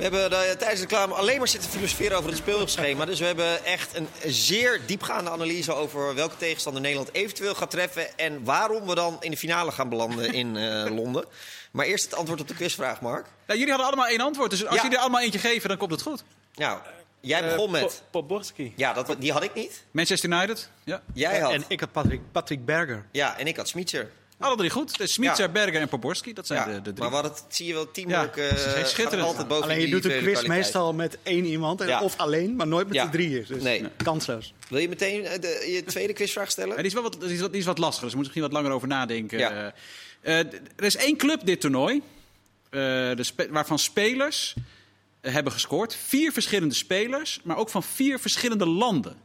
We 0.00 0.06
hebben 0.16 0.32
eh, 0.32 0.50
tijdens 0.56 0.80
de 0.80 0.86
reclame 0.86 1.14
alleen 1.14 1.38
maar 1.38 1.48
zitten 1.48 1.70
filosoferen 1.70 2.16
over 2.16 2.28
het 2.30 2.38
speelschema. 2.38 3.04
Dus 3.04 3.18
we 3.18 3.24
hebben 3.26 3.64
echt 3.64 3.96
een 3.96 4.08
zeer 4.26 4.80
diepgaande 4.86 5.30
analyse 5.30 5.74
over 5.74 6.14
welke 6.14 6.36
tegenstander 6.36 6.82
Nederland 6.82 7.12
eventueel 7.14 7.54
gaat 7.54 7.70
treffen. 7.70 8.18
En 8.18 8.44
waarom 8.44 8.86
we 8.86 8.94
dan 8.94 9.16
in 9.20 9.30
de 9.30 9.36
finale 9.36 9.72
gaan 9.72 9.88
belanden 9.88 10.32
in 10.42 10.56
eh, 10.56 10.94
Londen. 10.94 11.24
Maar 11.70 11.86
eerst 11.86 12.04
het 12.04 12.14
antwoord 12.14 12.40
op 12.40 12.48
de 12.48 12.54
quizvraag, 12.54 13.00
Mark. 13.00 13.26
Nou, 13.46 13.58
jullie 13.58 13.74
hadden 13.74 13.86
allemaal 13.92 14.06
één 14.10 14.20
antwoord, 14.20 14.50
dus 14.50 14.66
als 14.66 14.74
Ja. 14.76 14.82
jullie 14.82 14.96
er 14.96 15.02
allemaal 15.02 15.20
eentje 15.22 15.38
geven, 15.38 15.68
dan 15.68 15.78
komt 15.78 15.90
het 15.90 16.02
goed. 16.02 16.24
Nou, 16.54 16.78
jij 17.20 17.42
begon 17.44 17.66
Eh, 17.66 17.70
met... 17.82 17.82
Po- 18.10 18.20
Poborski. 18.20 18.72
Ja, 18.76 18.92
dat, 18.92 19.14
die 19.18 19.32
had 19.32 19.42
ik 19.42 19.54
niet. 19.54 19.84
Manchester 19.90 20.30
United, 20.30 20.68
ja. 20.84 21.02
Jij 21.14 21.38
had. 21.40 21.52
En 21.52 21.64
ik 21.68 21.80
had 21.80 21.92
Patrick, 21.92 22.20
Patrick 22.32 22.64
Berger. 22.64 23.04
Ja, 23.12 23.38
en 23.38 23.46
ik 23.46 23.56
had 23.56 23.68
Smitser. 23.68 24.10
Alle 24.40 24.56
drie 24.56 24.70
goed. 24.70 24.90
Smitser, 25.02 25.44
Ja. 25.46 25.52
Berger 25.52 25.80
en 25.80 25.88
Poborski, 25.88 26.32
dat 26.32 26.46
zijn 26.46 26.58
Ja, 26.58 26.64
de, 26.74 26.82
de 26.82 26.92
drie. 26.92 27.10
maar 27.10 27.22
wat 27.22 27.24
het 27.24 27.44
zie 27.54 27.66
je 27.66 27.72
wel, 27.74 27.90
teamwork 27.90 28.36
Ja, 28.36 28.42
eh, 28.42 28.56
gaat 28.56 28.88
schitterend. 28.88 29.26
altijd 29.28 29.48
boven 29.48 29.64
Alleen 29.64 29.76
je 29.78 29.84
die 29.84 29.94
doet 29.94 30.04
een 30.04 30.10
quiz 30.10 30.22
kwaliteit. 30.22 30.48
meestal 30.58 30.92
met 30.92 31.18
één 31.22 31.44
iemand. 31.44 31.80
en- 31.80 31.86
Ja. 31.88 32.00
Of 32.00 32.16
alleen, 32.16 32.56
maar 32.56 32.66
nooit 32.66 32.86
met 32.86 32.96
Ja. 32.96 33.04
de 33.04 33.10
drieën. 33.10 33.44
Dus 33.48 33.62
Nee. 33.62 33.84
kansloos. 34.04 34.54
Wil 34.68 34.78
je 34.78 34.88
meteen 34.88 35.24
eh, 35.24 35.40
de, 35.40 35.68
je 35.72 35.84
tweede 35.84 36.12
quizvraag 36.12 36.50
stellen? 36.50 36.76
Die 36.76 36.84
is 36.86 36.92
wel 36.92 37.02
wat, 37.02 37.20
die 37.20 37.32
is 37.32 37.40
wat, 37.40 37.50
die 37.50 37.60
is 37.60 37.66
wat 37.66 37.78
lastiger, 37.78 38.04
dus 38.04 38.12
we 38.12 38.16
moeten 38.20 38.40
misschien 38.40 38.42
wat 38.42 38.52
langer 38.52 38.70
over 38.76 38.88
nadenken. 38.88 39.38
Eh, 39.38 39.66
eh, 40.38 40.46
er 40.76 40.84
is 40.84 40.96
één 40.96 41.16
club 41.16 41.40
dit 41.44 41.60
toernooi, 41.60 41.96
eh, 42.70 42.80
de 43.16 43.22
spe- 43.22 43.48
waarvan 43.50 43.78
spelers 43.78 44.54
eh, 45.20 45.32
hebben 45.32 45.52
gescoord. 45.52 45.94
Vier 46.06 46.32
verschillende 46.32 46.74
spelers, 46.74 47.40
maar 47.44 47.56
ook 47.56 47.68
van 47.70 47.82
vier 47.82 48.18
verschillende 48.18 48.66
landen. 48.66 49.16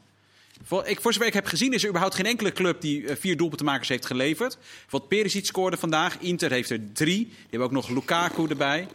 Voor, 0.64 0.88
ik, 0.88 1.02
voor 1.02 1.14
zover 1.14 1.28
ik 1.28 1.34
heb 1.34 1.46
gezien 1.46 1.74
is 1.74 1.82
er 1.82 1.88
überhaupt 1.88 2.16
geen 2.16 2.26
enkele 2.26 2.52
club 2.52 2.82
die 2.82 3.08
eh, 3.08 3.16
vier 3.16 3.38
doelpuntenmakers 3.38 3.88
heeft 3.88 4.06
geleverd. 4.06 4.58
Wat 4.90 5.08
Perisic 5.08 5.46
scoorde 5.46 5.78
vandaag, 5.78 6.20
Inter 6.20 6.52
heeft 6.52 6.70
er 6.70 6.92
drie. 6.94 7.26
Die 7.26 7.36
hebben 7.50 7.68
ook 7.68 7.74
nog 7.74 7.90
Lukaku 7.90 8.48
erbij. 8.48 8.88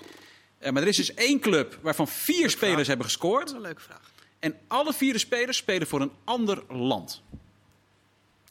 Eh, 0.59 0.73
maar 0.73 0.83
er 0.83 0.89
is 0.89 0.97
dus 0.97 1.15
één 1.15 1.41
club 1.41 1.79
waarvan 1.83 2.09
vier 2.09 2.51
spelers 2.51 2.89
hebben 2.89 3.07
gescoord. 3.07 3.53
een 3.53 3.61
leuke 3.61 3.81
vraag. 3.81 4.11
En 4.39 4.59
alle 4.67 4.93
vier 4.93 5.13
de 5.13 5.19
spelers 5.19 5.57
spelen 5.57 5.87
voor 5.87 6.01
een 6.01 6.13
ander 6.25 6.63
land. 6.69 7.23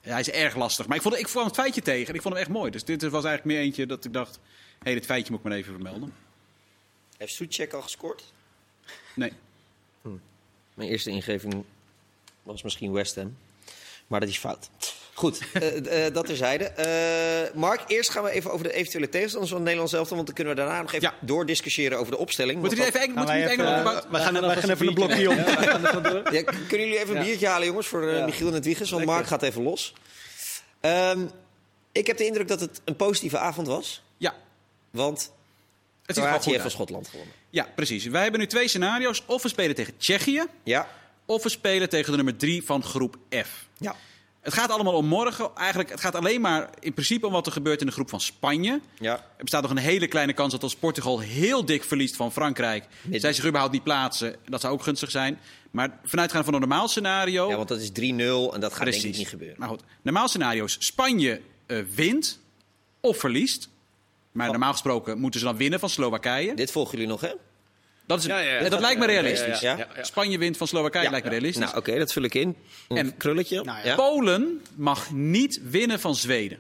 Ja, 0.02 0.12
hij 0.12 0.20
is 0.20 0.30
erg 0.30 0.56
lastig. 0.56 0.88
Maar 0.88 0.96
ik 0.96 1.02
vond, 1.02 1.18
ik 1.18 1.28
vond 1.28 1.46
het 1.46 1.56
feitje 1.56 1.82
tegen. 1.82 2.14
Ik 2.14 2.22
vond 2.22 2.34
hem 2.34 2.44
echt 2.44 2.52
mooi. 2.52 2.72
Dus 2.72 2.84
dit 2.84 3.02
was 3.02 3.26
eigenlijk 3.26 3.46
meer 3.46 3.60
eentje 3.60 3.86
dat 3.86 4.06
ik 4.06 4.14
dacht... 4.14 4.36
Hé, 4.36 4.86
hey, 4.86 4.94
dit 4.94 5.06
feitje 5.06 5.32
moet 5.32 5.40
ik 5.40 5.46
maar 5.48 5.58
even 5.58 5.74
vermelden. 5.74 6.14
Heeft 7.18 7.34
Soetjek 7.34 7.74
al 7.74 7.82
gescoord? 7.82 8.34
Nee. 9.16 9.34
Mijn 10.74 10.90
eerste 10.90 11.10
ingeving 11.10 11.66
was 12.52 12.64
misschien 12.64 12.92
West 12.92 13.16
Ham. 13.16 13.38
Maar 14.08 14.20
dat 14.20 14.30
is 14.30 14.38
fout. 14.38 14.70
Goed, 15.14 15.40
eh, 15.54 16.06
eh, 16.06 16.14
dat 16.14 16.26
terzijde. 16.26 16.64
Eh 16.66 17.54
Mark, 17.56 17.82
eerst 17.88 18.10
gaan 18.10 18.24
we 18.24 18.30
even 18.32 18.52
over 18.52 18.66
de 18.68 18.74
eventuele 18.74 19.10
tegenstanders 19.10 19.50
van 19.52 19.58
het 19.62 19.66
Nederlands 19.68 19.94
elftal. 19.98 20.16
Want 20.16 20.28
dan 20.28 20.36
kunnen 20.36 20.56
we 20.56 20.62
daarna 20.62 20.82
nog 20.82 20.94
even 20.94 21.10
Ja. 21.20 21.26
doordiscussiëren 21.26 21.98
over 22.00 22.12
de 22.12 22.18
opstelling. 22.18 22.60
Moet 22.60 22.68
Want 22.68 22.78
je 22.80 22.86
dat- 22.86 22.96
even, 22.96 23.08
Eng- 23.08 23.14
Gaan 23.14 23.18
moet 23.24 23.28
wij 23.28 23.38
je 23.40 23.44
niet 23.44 23.52
even, 23.54 23.66
Engeland... 23.66 24.04
eh, 24.06 24.12
wij 24.12 24.22
gaan, 24.22 24.34
wij 24.42 24.56
gaan 24.56 24.70
even 24.70 24.88
een 24.88 24.94
blokje 24.94 25.30
om. 25.30 25.36
Ja, 25.36 26.42
kunnen 26.44 26.88
jullie 26.88 27.00
even 27.00 27.18
een 27.18 27.24
biertje 27.24 27.48
halen, 27.48 27.68
jongens, 27.68 27.88
voor. 27.88 28.02
Michiel 28.26 28.48
en 28.48 28.54
het 28.54 28.66
Wiegers? 28.66 28.90
Want 28.90 29.06
Mark 29.06 29.28
gaat 29.28 29.44
even 29.44 29.64
los. 29.64 29.94
Ehm, 30.80 31.26
ik 31.92 32.08
heb 32.08 32.18
de 32.18 32.26
indruk 32.26 32.48
dat 32.48 32.60
het 32.60 32.82
een 32.86 32.96
positieve 32.96 33.38
avond 33.38 33.68
was. 33.68 34.02
Ja, 34.18 34.36
Want 34.92 35.32
het 36.06 36.16
Kroatië 36.20 36.50
heeft 36.50 36.62
van. 36.62 36.72
Schotland 36.72 37.08
gewonnen. 37.08 37.34
Ja, 37.50 37.68
precies. 37.76 38.06
Wij 38.06 38.22
hebben 38.22 38.40
nu 38.40 38.48
twee 38.48 38.68
scenario's. 38.68 39.24
Of 39.26 39.42
we 39.44 39.50
spelen 39.50 39.76
tegen 39.76 39.98
Tsjechië, 39.98 40.44
Ja, 40.64 40.88
of 41.30 41.44
we 41.44 41.50
spelen 41.50 41.90
tegen 41.90 42.10
de 42.10 42.16
nummer 42.16 42.36
drie 42.36 42.64
van 42.64 42.84
groep 42.84 43.18
F. 43.30 43.68
ja. 43.78 43.96
Het 44.40 44.54
gaat 44.54 44.70
allemaal 44.70 44.94
om 44.94 45.06
morgen. 45.06 45.56
Eigenlijk, 45.56 45.90
het 45.90 46.00
gaat 46.00 46.16
alleen 46.16 46.42
maar 46.42 46.70
in 46.80 46.94
principe 46.94 47.26
om 47.26 47.32
wat 47.32 47.46
er 47.46 47.52
gebeurt 47.52 47.80
in 47.80 47.86
de 47.86 47.92
groep 47.92 48.10
van 48.10 48.22
Spanje. 48.22 48.80
ja. 49.00 49.14
Er 49.14 49.44
bestaat 49.44 49.62
nog 49.62 49.72
een 49.72 49.78
hele 49.78 50.08
kleine 50.08 50.34
kans 50.34 50.52
dat 50.52 50.64
als 50.64 50.76
Portugal 50.76 51.20
heel 51.20 51.66
dik 51.66 51.84
verliest 51.84 52.16
van 52.16 52.32
Frankrijk, 52.32 52.86
zij 53.12 53.34
zich 53.34 53.46
überhaupt 53.46 53.74
niet 53.74 53.84
plaatsen. 53.84 54.36
Dat 54.46 54.62
zou 54.62 54.74
ook 54.74 54.84
gunstig 54.84 55.12
zijn. 55.12 55.40
Maar 55.72 56.00
vanuitgaan 56.04 56.44
van 56.44 56.54
een 56.54 56.60
normaal 56.60 56.88
scenario. 56.88 57.50
ja, 57.50 57.56
want 57.56 57.68
dat 57.68 57.80
is 57.80 57.90
3-0 57.90 57.94
en 57.94 58.00
dat 58.00 58.14
gaat 58.14 58.60
denk 58.62 58.72
ik 58.72 58.80
precies. 58.84 59.18
niet 59.18 59.28
gebeuren. 59.28 59.60
Maar 59.60 59.70
goed, 59.70 59.84
normaal 60.02 60.28
scenario 60.28 60.66
is 60.66 60.76
Spanje 60.80 61.42
eh, 61.66 61.78
wint 61.96 62.40
of 63.00 63.18
verliest. 63.18 63.70
Maar 64.32 64.50
normaal 64.50 64.72
gesproken 64.72 65.20
moeten 65.20 65.40
ze 65.40 65.46
dan 65.46 65.58
winnen 65.58 65.80
van 65.80 65.90
Slowakije. 65.90 66.56
Dit 66.56 66.72
volgen 66.72 66.92
jullie 66.92 67.08
nog, 67.08 67.22
hè? 67.22 67.32
Dat, 68.10 68.20
is, 68.20 68.26
Ja, 68.26 68.40
ja, 68.40 68.60
ja. 68.62 68.70
dat 68.70 68.80
lijkt 68.80 69.00
me 69.00 69.06
realistisch. 69.06 69.60
ja, 69.60 69.78
ja, 69.78 69.88
ja. 69.96 70.04
Spanje 70.04 70.38
wint 70.38 70.58
van 70.58 70.68
Slowakije 70.68 71.10
lijkt 71.10 71.26
me 71.26 71.32
realistisch. 71.32 71.64
Nou, 71.66 71.78
oké, 71.78 71.98
dat 71.98 72.12
vul 72.14 72.24
ik 72.24 72.34
in. 72.36 72.56
Een 72.88 72.98
En- 72.98 73.18
krulletje. 73.18 73.64
Nou 73.64 73.78
ja. 73.78 73.86
ja. 73.86 73.96
Polen 73.96 74.62
mag 74.76 75.12
niet 75.12 75.60
winnen 75.64 76.00
van 76.00 76.16
Zweden. 76.16 76.60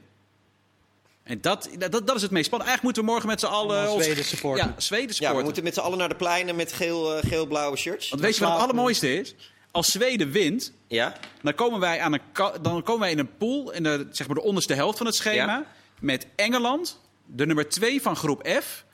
En 1.23 1.41
dat, 1.41 1.69
dat, 1.77 1.91
dat 2.07 2.15
is 2.15 2.21
het 2.21 2.31
meest 2.31 2.45
spannend. 2.45 2.69
Eigenlijk 2.69 2.81
moeten 2.83 3.03
we 3.03 3.09
morgen 3.09 3.27
met 3.27 3.39
z'n 3.39 3.45
allen... 3.45 3.91
Ons- 3.91 4.03
Zweden 4.03 4.23
supporten. 4.23 4.65
Ja, 4.67 4.73
Zweden 4.77 5.07
Ja, 5.07 5.13
supporten. 5.13 5.37
we 5.39 5.43
moeten 5.43 5.63
met 5.63 5.73
z'n 5.73 5.79
allen 5.79 5.97
naar 5.97 6.09
de 6.09 6.15
pleinen 6.15 6.55
met 6.55 6.73
geel, 6.73 7.15
eh, 7.17 7.29
geel-blauwe 7.29 7.77
shirts. 7.77 8.09
Want 8.09 8.21
weet 8.21 8.35
je 8.37 8.43
wat 8.43 8.51
het 8.53 8.61
allermooiste 8.61 9.13
is? 9.19 9.35
Als 9.71 9.91
Zweden 9.91 10.31
wint, 10.31 10.73
Ja, 10.87 11.15
dan 11.41 11.55
komen 11.55 11.79
wij, 11.79 11.99
aan 12.01 12.13
een, 12.13 12.21
dan 12.61 12.83
komen 12.83 12.99
wij 12.99 13.11
in 13.11 13.19
een 13.19 13.37
pool, 13.37 13.71
in 13.71 13.83
de, 13.83 14.07
zeg 14.11 14.27
maar 14.27 14.35
de 14.35 14.43
onderste 14.43 14.73
helft 14.73 14.97
van 14.97 15.05
het 15.05 15.15
schema, 15.15 15.35
Ja. 15.57 15.65
met 15.99 16.27
Engeland, 16.35 16.99
de 17.25 17.45
nummer 17.45 17.69
2 17.69 18.01
van 18.01 18.15
groep 18.15 18.47
F. 18.63 18.85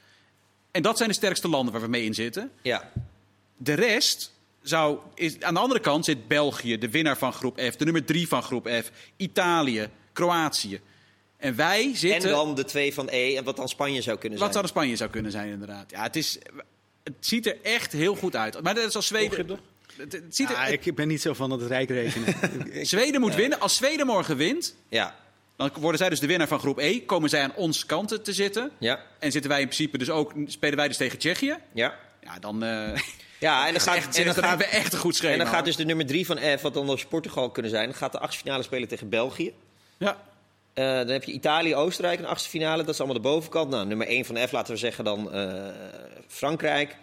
En 0.75 0.81
dat 0.81 0.97
zijn 0.97 1.09
de 1.09 1.15
sterkste 1.15 1.47
landen 1.47 1.73
waar 1.73 1.81
we 1.81 1.87
mee 1.87 2.03
in 2.03 2.13
zitten. 2.13 2.51
ja. 2.61 2.91
De 3.57 3.73
rest 3.73 4.33
zou, 4.61 4.97
is, 5.13 5.39
aan 5.41 5.53
de 5.53 5.59
andere 5.59 5.79
kant 5.79 6.05
zit 6.05 6.27
België, 6.27 6.77
de 6.77 6.89
winnaar 6.89 7.17
van 7.17 7.33
groep 7.33 7.59
F, 7.59 7.75
de 7.75 7.83
nummer 7.83 8.05
3 8.05 8.27
van 8.27 8.43
groep 8.43 8.67
F, 8.83 8.91
Italië, 9.17 9.89
Kroatië. 10.13 10.79
En 11.37 11.55
wij 11.55 11.83
En 11.85 11.95
zitten. 11.95 12.29
dan 12.29 12.55
de 12.55 12.63
twee 12.63 12.93
van 12.93 13.07
E, 13.11 13.35
en 13.35 13.43
wat 13.43 13.55
dan 13.55 13.69
Spanje 13.69 14.01
zou 14.01 14.17
kunnen 14.17 14.39
Wat 14.39 14.51
zijn. 14.51 14.51
zou 14.51 14.63
de 14.73 14.79
Spanje 14.79 14.95
zou 14.95 15.09
kunnen 15.09 15.31
zijn, 15.31 15.49
inderdaad. 15.51 15.91
Ja, 15.91 16.01
het, 16.03 16.15
is, 16.15 16.37
het 17.03 17.13
ziet 17.19 17.45
er 17.45 17.57
echt 17.61 17.91
heel 17.91 18.15
goed 18.15 18.35
uit. 18.35 18.61
Maar 18.61 18.75
dat 18.75 18.87
is 18.87 18.95
als 18.95 19.07
Zweden. 19.07 19.59
Het, 19.97 20.11
het 20.11 20.35
ziet 20.35 20.49
er, 20.49 20.55
Ja, 20.55 20.65
ik 20.65 20.95
ben 20.95 21.07
niet 21.07 21.21
zo 21.21 21.33
van 21.33 21.51
het 21.51 21.61
rijk 21.61 21.89
rekenen. 21.89 22.35
Zweden 22.87 23.21
moet 23.21 23.35
winnen. 23.35 23.59
Als 23.59 23.75
Zweden 23.75 24.05
morgen 24.05 24.37
wint, 24.37 24.75
Ja, 24.89 25.15
dan 25.55 25.71
worden 25.79 25.99
zij 25.99 26.09
dus 26.09 26.19
de 26.19 26.27
winnaar 26.27 26.47
van 26.47 26.59
groep 26.59 26.79
E. 26.79 26.99
Komen 26.99 27.29
zij 27.29 27.43
aan 27.43 27.55
onze 27.55 27.85
kanten 27.85 28.23
te 28.23 28.33
zitten. 28.33 28.71
ja, 28.77 28.99
En 29.19 29.31
zitten 29.31 29.51
wij 29.51 29.59
in 29.61 29.67
principe 29.67 29.97
dus 29.97 30.09
ook, 30.09 30.33
spelen 30.45 30.77
wij 30.77 30.87
dus 30.87 30.97
tegen 30.97 31.19
Tsjechië. 31.19 31.57
ja. 31.73 31.95
Ja, 32.21 32.39
dan, 32.39 32.63
eh 32.63 32.89
Ja, 33.39 33.67
en 33.67 33.73
dan 33.73 33.81
gaat, 33.87 33.95
echt, 33.95 34.17
en 34.17 34.25
dan 34.25 34.33
dan 34.33 34.43
gaat, 34.43 34.49
hebben 34.49 34.67
we 34.67 34.73
echt 34.73 34.93
een 34.93 34.99
goed 34.99 35.15
schema. 35.15 35.33
en 35.33 35.39
dan 35.39 35.47
gaat 35.47 35.65
dus 35.65 35.75
de 35.75 35.85
nummer 35.85 36.05
drie 36.05 36.25
van 36.25 36.37
F, 36.37 36.61
wat 36.61 36.73
dan 36.73 36.87
dus 36.87 37.05
Portugal 37.05 37.49
kunnen 37.49 37.71
zijn, 37.71 37.93
gaat 37.93 38.11
de 38.11 38.19
achtste 38.19 38.41
finale 38.43 38.63
spelen 38.63 38.87
tegen 38.87 39.09
België. 39.09 39.53
Ja. 39.97 40.17
Eh, 40.73 40.85
dan 40.85 41.07
heb 41.07 41.23
je 41.23 41.31
Italië, 41.31 41.75
Oostenrijk 41.75 42.17
in 42.17 42.23
de 42.23 42.29
achtste 42.29 42.49
finale. 42.49 42.83
Dat 42.83 42.93
is 42.93 42.99
allemaal 42.99 43.17
de 43.21 43.27
bovenkant. 43.29 43.69
Nou, 43.69 43.85
nummer 43.85 44.07
1 44.07 44.25
van 44.25 44.37
F, 44.47 44.51
laten 44.51 44.73
we 44.73 44.79
zeggen 44.79 45.03
dan 45.03 45.31
eh, 45.33 45.53
Frankrijk. 46.27 46.95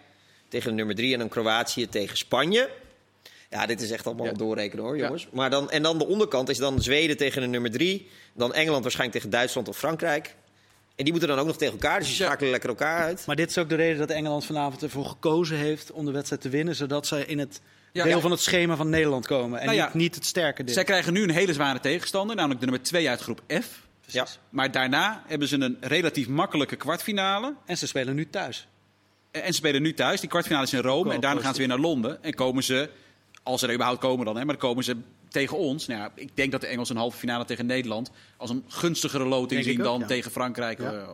Tegen 0.49 0.75
nummer 0.75 0.95
3 0.95 1.13
en 1.13 1.19
dan 1.19 1.29
Kroatië 1.29 1.89
tegen 1.89 2.17
Spanje. 2.17 2.69
Ja, 3.53 3.65
dit 3.65 3.81
is 3.81 3.91
echt 3.91 4.05
allemaal 4.05 4.25
Ja. 4.25 4.31
doorrekenen 4.31 4.85
hoor, 4.85 4.97
jongens. 4.97 5.27
Maar 5.31 5.49
dan, 5.49 5.71
en 5.71 5.83
dan 5.83 5.97
de 5.97 6.05
onderkant 6.07 6.49
is 6.49 6.57
dan 6.57 6.81
Zweden 6.81 7.17
tegen 7.17 7.41
de 7.41 7.47
nummer 7.47 7.71
3. 7.71 8.07
Dan 8.33 8.53
Engeland 8.53 8.81
waarschijnlijk 8.83 9.19
tegen 9.19 9.37
Duitsland 9.37 9.67
of 9.67 9.77
Frankrijk. 9.77 10.35
En 10.95 11.03
die 11.03 11.11
moeten 11.11 11.29
dan 11.29 11.39
ook 11.39 11.45
nog 11.47 11.57
tegen 11.57 11.73
elkaar. 11.73 11.99
Dus 11.99 12.07
die 12.07 12.17
Ja. 12.17 12.25
schakelen 12.25 12.51
lekker 12.51 12.69
elkaar 12.69 13.01
uit. 13.03 13.23
maar 13.25 13.35
dit 13.35 13.49
is 13.49 13.57
ook 13.57 13.69
de 13.69 13.75
reden 13.75 13.97
dat 13.97 14.09
Engeland 14.09 14.45
vanavond 14.45 14.83
ervoor 14.83 15.05
gekozen 15.05 15.57
heeft 15.57 15.91
om 15.91 16.05
de 16.05 16.11
wedstrijd 16.11 16.41
te 16.41 16.49
winnen. 16.49 16.75
Zodat 16.75 17.07
ze 17.07 17.25
in 17.25 17.39
het 17.39 17.61
Ja. 17.91 18.03
deel 18.03 18.15
Ja. 18.15 18.19
van 18.21 18.31
het 18.31 18.39
schema 18.39 18.75
van 18.75 18.89
Nederland 18.89 19.27
komen. 19.27 19.59
En 19.59 19.65
Nou 19.65 19.77
ja. 19.77 19.85
niet, 19.85 19.93
niet 19.93 20.15
het 20.15 20.25
sterke 20.25 20.63
deel. 20.63 20.73
Zij 20.73 20.83
krijgen 20.83 21.13
nu 21.13 21.23
een 21.23 21.29
hele 21.29 21.53
zware 21.53 21.79
tegenstander, 21.79 22.35
namelijk 22.35 22.59
de 22.59 22.65
nummer 22.65 22.85
2 22.85 23.09
uit 23.09 23.21
groep 23.21 23.41
F. 23.61 23.81
Ja. 24.05 24.27
Maar 24.49 24.71
daarna 24.71 25.23
hebben 25.27 25.47
ze 25.47 25.55
een 25.59 25.77
relatief 25.81 26.27
makkelijke 26.27 26.75
kwartfinale. 26.75 27.53
En 27.65 27.77
ze 27.77 27.87
spelen 27.87 28.15
nu 28.15 28.29
thuis. 28.29 28.67
En 29.31 29.45
ze 29.45 29.53
spelen 29.53 29.81
nu 29.81 29.93
thuis. 29.93 30.19
Die 30.19 30.29
kwartfinale 30.29 30.65
is 30.65 30.73
in 30.73 30.79
Rome. 30.79 31.13
En 31.13 31.19
daarna 31.19 31.41
gaan 31.41 31.53
ze 31.53 31.59
weer 31.59 31.67
naar 31.67 31.79
Londen. 31.79 32.23
En 32.23 32.33
komen 32.33 32.63
ze, 32.63 32.89
als 33.43 33.59
ze 33.59 33.67
er 33.67 33.73
überhaupt 33.73 34.01
komen 34.01 34.25
dan, 34.25 34.35
hè, 34.37 34.45
maar 34.45 34.57
dan 34.57 34.69
komen 34.69 34.83
ze 34.83 34.97
tegen 35.29 35.57
ons. 35.57 35.87
Nou 35.87 35.99
ja, 36.01 36.11
ik 36.15 36.29
denk 36.35 36.51
dat 36.51 36.61
de 36.61 36.67
Engelsen 36.67 36.95
een 36.95 37.01
halve 37.01 37.17
finale 37.17 37.45
tegen 37.45 37.65
Nederland 37.65 38.11
als 38.37 38.49
een 38.49 38.63
gunstigere 38.67 39.25
loting 39.25 39.63
zien 39.63 39.77
ook, 39.79 39.83
dan 39.85 39.99
ja. 39.99 40.05
tegen 40.05 40.31
Frankrijk. 40.31 40.79
Ja. 40.79 40.91
Eh, 40.93 41.07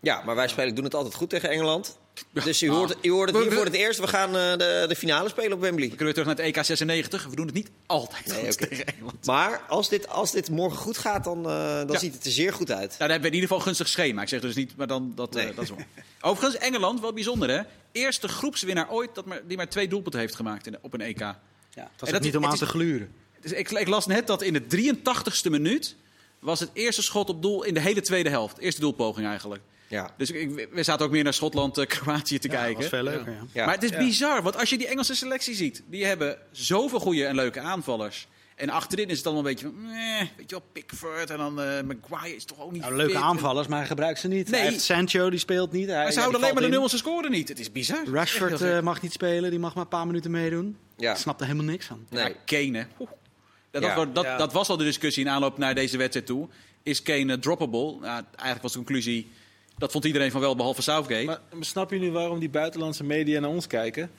Ja, 0.00 0.22
maar 0.24 0.34
wij 0.34 0.48
spelen, 0.48 0.74
doen 0.74 0.84
het 0.84 0.94
altijd 0.94 1.14
goed 1.14 1.30
tegen 1.30 1.50
Engeland. 1.50 1.98
Dus 2.32 2.62
u 2.62 2.68
Ah. 2.70 2.76
hoort, 2.76 2.96
u 3.02 3.10
hoort 3.10 3.30
het 3.30 3.42
hier 3.42 3.52
voor 3.52 3.64
het 3.64 3.74
eerst. 3.74 4.00
We 4.00 4.06
gaan 4.06 4.36
eh, 4.36 4.52
de, 4.52 4.84
de 4.88 4.96
finale 4.96 5.28
spelen 5.28 5.52
op 5.52 5.60
Wembley. 5.60 5.88
We 5.90 5.96
kunnen 5.96 6.14
weer 6.14 6.24
terug 6.24 6.36
naar 6.36 6.46
het 6.46 6.56
EK 6.56 6.64
96. 6.64 7.26
We 7.26 7.36
doen 7.36 7.46
het 7.46 7.54
niet 7.54 7.70
altijd 7.86 8.26
Nee, 8.26 8.54
tegen 8.54 8.86
Engeland. 8.86 9.26
Maar 9.26 9.60
als 9.68 9.88
dit, 9.88 10.08
als 10.08 10.32
dit 10.32 10.50
morgen 10.50 10.78
goed 10.78 10.98
gaat, 10.98 11.24
dan, 11.24 11.38
eh, 11.38 11.76
dan 11.76 11.86
Ja. 11.92 11.98
ziet 11.98 12.14
het 12.14 12.24
er 12.24 12.30
zeer 12.30 12.52
goed 12.52 12.70
uit. 12.70 12.86
Nou, 12.88 12.98
dan 12.98 13.10
hebben 13.10 13.20
we 13.30 13.36
in 13.36 13.42
ieder 13.42 13.48
geval 13.48 13.56
een 13.58 13.62
gunstig 13.64 13.88
schema. 13.88 14.22
Ik 14.22 14.28
zeg 14.28 14.40
dus 14.40 14.54
niet, 14.54 14.76
maar 14.76 14.86
dan, 14.86 15.12
dat, 15.14 15.32
dat 15.32 15.42
is 15.60 15.68
wel. 15.68 15.78
Overigens, 16.30 16.62
Engeland, 16.62 17.00
wel 17.00 17.12
bijzonder 17.12 17.48
hè. 17.50 17.60
Eerste 17.92 18.28
groepswinnaar 18.28 18.90
ooit 18.90 19.14
dat 19.14 19.24
maar, 19.24 19.40
die 19.46 19.56
maar 19.56 19.68
twee 19.68 19.88
doelpunten 19.88 20.20
heeft 20.20 20.34
gemaakt 20.34 20.66
in, 20.66 20.76
op 20.80 20.92
een 20.94 21.00
EK. 21.00 21.34
Ja, 21.74 21.90
dat 21.96 22.12
is- 22.12 22.18
niet 22.20 22.36
om 22.36 22.44
aan 22.44 22.52
is- 22.52 22.58
te 22.58 22.66
gluren. 22.66 23.12
Dus 23.40 23.52
ik, 23.52 23.70
ik 23.70 23.88
las 23.88 24.06
net 24.06 24.26
dat 24.26 24.42
in 24.42 24.52
de 24.52 24.66
83ste 24.66 25.50
minuut 25.50 25.96
was 26.38 26.60
het 26.60 26.70
eerste 26.72 27.02
schot 27.02 27.28
op 27.28 27.42
doel 27.42 27.62
in 27.64 27.74
de 27.74 27.80
hele 27.80 28.00
tweede 28.00 28.28
helft. 28.30 28.58
Eerste 28.58 28.80
doelpoging 28.80 29.26
eigenlijk. 29.26 29.62
Ja. 29.88 30.14
Dus 30.16 30.30
ik, 30.30 30.68
we 30.72 30.82
zaten 30.82 31.06
ook 31.06 31.12
meer 31.12 31.24
naar 31.24 31.34
Schotland, 31.34 31.78
eh, 31.78 31.86
Kroatië 31.86 32.38
te 32.38 32.48
Ja, 32.48 32.52
dat 32.54 32.62
kijken. 32.62 32.80
was 32.80 32.90
veel 32.90 33.02
leuker. 33.02 33.32
Ja. 33.32 33.38
Ja. 33.52 33.64
Maar 33.64 33.74
het 33.74 33.82
is 33.82 33.90
bizar, 33.96 34.42
want 34.42 34.56
als 34.56 34.70
je 34.70 34.78
die 34.78 34.86
Engelse 34.86 35.14
selectie 35.14 35.54
ziet, 35.54 35.82
die 35.86 36.04
hebben 36.04 36.38
zoveel 36.52 37.00
goede 37.00 37.24
en 37.26 37.34
leuke 37.34 37.60
aanvallers. 37.60 38.26
En 38.54 38.70
achterin 38.70 39.08
is 39.08 39.16
het 39.16 39.26
allemaal 39.26 39.44
een 39.44 39.50
beetje 39.54 39.66
van, 39.66 39.90
eh, 39.90 40.20
weet 40.36 40.50
je 40.50 40.56
wel, 40.56 40.64
Pickford 40.72 41.30
en 41.30 41.36
dan 41.36 41.60
eh 41.60 41.82
Maguire 41.82 42.36
is 42.36 42.44
toch 42.44 42.60
ook 42.60 42.72
niet 42.72 42.80
Nou, 42.82 42.94
leuke 42.96 43.12
fit. 43.12 43.22
aanvallers, 43.22 43.66
maar 43.68 43.78
hij 43.78 43.86
gebruikt 43.86 44.20
ze 44.20 44.28
niet. 44.28 44.50
Nee. 44.50 44.60
Hij 44.60 44.70
heeft 44.70 44.82
Sancho, 44.84 45.30
die 45.30 45.38
speelt 45.38 45.72
niet. 45.72 45.86
Hij, 45.86 45.94
Maar 45.96 46.04
ja, 46.04 46.10
ze 46.10 46.18
houden 46.18 46.40
die 46.40 46.48
alleen 46.50 46.60
maar 46.62 46.70
de 46.70 46.76
nummers, 46.78 46.96
scoren 46.98 47.30
niet. 47.30 47.48
Het 47.48 47.58
is 47.58 47.72
bizar. 47.72 48.06
Rashford 48.12 48.60
eh, 48.60 48.80
mag 48.80 49.02
niet 49.02 49.12
spelen, 49.12 49.50
die 49.50 49.58
mag 49.58 49.74
maar 49.74 49.82
een 49.82 49.88
paar 49.88 50.06
minuten 50.06 50.30
meedoen. 50.30 50.76
Ja. 50.96 51.10
Ik 51.12 51.16
snap 51.18 51.40
er 51.40 51.46
helemaal 51.46 51.66
niks 51.66 51.86
van. 51.86 52.06
Nee. 52.10 52.24
Ja, 52.24 52.32
Kane, 52.44 52.78
hè. 52.78 53.06
Dat, 53.70 53.82
Ja. 53.82 53.94
was, 53.94 54.06
dat, 54.12 54.24
Ja. 54.24 54.36
dat 54.36 54.52
was 54.52 54.68
al 54.68 54.76
de 54.76 54.84
discussie 54.84 55.24
in 55.24 55.30
aanloop 55.30 55.58
naar 55.58 55.74
deze 55.74 55.96
wedstrijd 55.96 56.26
toe. 56.26 56.48
Is 56.82 57.02
Kane 57.02 57.32
eh, 57.32 57.38
droppable? 57.38 57.90
Nou, 58.00 58.24
eigenlijk 58.30 58.62
was 58.62 58.72
de 58.72 58.78
conclusie, 58.78 59.30
dat 59.78 59.92
vond 59.92 60.04
iedereen 60.04 60.30
van 60.30 60.40
wel, 60.40 60.56
behalve 60.56 60.82
Southgate. 60.82 61.24
Maar 61.24 61.40
snap 61.60 61.90
je 61.90 61.98
nu 61.98 62.10
waarom 62.10 62.38
die 62.38 62.50
buitenlandse 62.50 63.04
media 63.04 63.40
naar 63.40 63.50
ons 63.50 63.66
kijken? 63.66 64.10